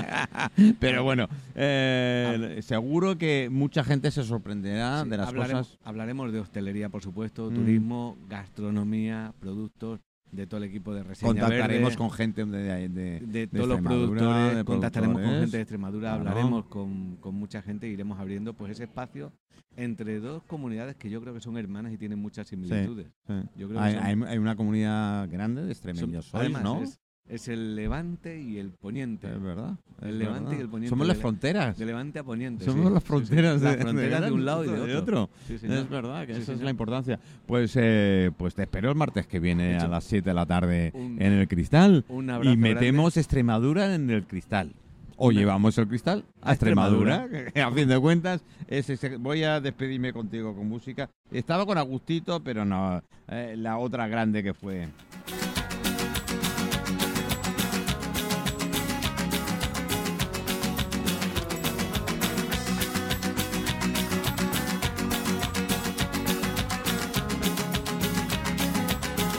Pero 0.80 1.04
bueno, 1.04 1.28
eh, 1.54 2.60
seguro 2.62 3.18
que 3.18 3.48
mucha 3.52 3.84
gente 3.84 4.10
se 4.10 4.24
sorprenderá 4.24 5.02
Sí, 5.04 5.10
de 5.10 5.16
las 5.18 5.28
hablaremos, 5.28 5.68
cosas. 5.68 5.80
hablaremos 5.84 6.32
de 6.32 6.40
hostelería, 6.40 6.88
por 6.88 7.02
supuesto, 7.02 7.50
Mm. 7.50 7.54
turismo, 7.54 8.16
gastronomía, 8.30 9.34
productos, 9.40 10.00
de 10.32 10.46
todo 10.46 10.58
el 10.58 10.64
equipo 10.64 10.94
de 10.94 11.02
Reseña 11.02 11.28
Contactaremos 11.32 11.82
Verde, 11.90 11.96
con 11.96 12.10
gente 12.10 12.44
de, 12.44 12.88
de- 12.88 12.88
de- 12.88 13.20
de 13.26 13.46
todos 13.48 13.68
los 13.68 13.78
Extremadura, 13.78 14.20
productores, 14.20 14.56
de 14.56 14.64
contactaremos 14.64 15.20
con 15.22 15.30
gente 15.30 15.56
de 15.56 15.62
Extremadura, 15.62 16.08
Claro. 16.10 16.20
hablaremos 16.28 16.64
con, 16.66 17.16
con 17.16 17.34
mucha 17.34 17.62
gente, 17.62 17.88
iremos 17.88 18.18
abriendo 18.20 18.54
pues 18.54 18.72
ese 18.72 18.84
espacio 18.84 19.32
entre 19.76 20.20
dos 20.20 20.42
comunidades 20.44 20.96
que 20.96 21.10
yo 21.10 21.20
creo 21.20 21.34
que 21.34 21.40
son 21.40 21.56
hermanas 21.58 21.92
y 21.92 21.98
tienen 21.98 22.18
muchas 22.18 22.46
similitudes. 22.48 23.06
Sí. 23.26 23.32
Yo 23.56 23.68
creo 23.68 23.80
que 23.80 23.84
Hay, 23.86 23.94
son- 23.94 24.02
hay- 24.04 24.32
hay 24.32 24.38
una 24.38 24.56
comunidad 24.56 25.28
grande 25.30 25.64
de 25.64 25.72
extremeños, 25.72 26.30
además, 26.34 26.62
¿no? 26.62 26.82
es, 26.82 27.00
es 27.30 27.48
el 27.48 27.76
levante 27.76 28.40
y 28.40 28.58
el 28.58 28.70
poniente. 28.70 29.28
Es 29.28 29.40
verdad. 29.42 29.74
el 30.02 30.18
levante 30.18 30.42
verdad. 30.50 30.58
y 30.58 30.60
el 30.62 30.68
poniente 30.68 30.88
Somos 30.90 31.06
las 31.06 31.16
la- 31.16 31.20
fronteras. 31.22 31.78
De 31.78 31.84
levante 31.86 32.18
a 32.18 32.24
poniente. 32.24 32.64
Somos 32.64 32.88
sí. 32.88 32.92
las 32.94 33.02
Sí, 33.02 33.06
sí. 33.06 33.08
fronteras, 33.08 33.62
Las 33.62 33.76
de, 33.76 33.82
fronteras 33.82 34.20
de 34.22 34.32
un 34.32 34.44
lado 34.44 34.64
y 34.64 34.68
de 34.68 34.86
de 34.86 34.96
otro. 34.96 35.30
Es 35.48 35.88
verdad, 35.88 36.26
que 36.26 36.32
esa 36.36 36.52
es 36.52 36.60
la 36.60 36.70
importancia. 36.70 37.18
Pues, 37.46 37.72
eh, 37.76 38.30
pues 38.36 38.54
te 38.54 38.62
espero 38.62 38.90
el 38.90 38.96
martes 38.96 39.26
que 39.26 39.38
viene 39.40 39.76
a 39.78 39.88
las 39.88 40.04
7 40.04 40.30
de 40.30 40.34
la 40.34 40.46
tarde 40.46 40.90
Un- 40.94 41.20
en 41.22 41.32
el 41.32 41.48
Cristal. 41.48 42.04
Un 42.08 42.30
abrazo 42.30 42.52
Y 42.52 42.56
metemos 42.56 43.16
Extremadura 43.16 43.94
en 43.94 44.10
el 44.10 44.24
cristal. 44.26 44.72
O 45.22 45.32
llevamos 45.32 45.76
el 45.76 45.86
cristal 45.86 46.24
a 46.40 46.52
Extremadura, 46.52 47.28
que 47.28 47.60
a 47.62 47.70
fin 47.70 47.86
de 47.88 47.98
cuentas. 48.00 48.42
es 48.68 48.88
ese- 48.88 49.16
voy 49.18 49.44
a 49.44 49.60
despedirme 49.60 50.12
contigo 50.14 50.54
con 50.56 50.66
música. 50.66 51.10
Estaba 51.30 51.66
con 51.66 51.76
Agustito, 51.76 52.42
pero 52.42 52.64
no, 52.64 53.02
eh, 53.28 53.54
la 53.58 53.76
otra 53.76 54.08
grande 54.08 54.42
que 54.42 54.54
fue 54.54 54.88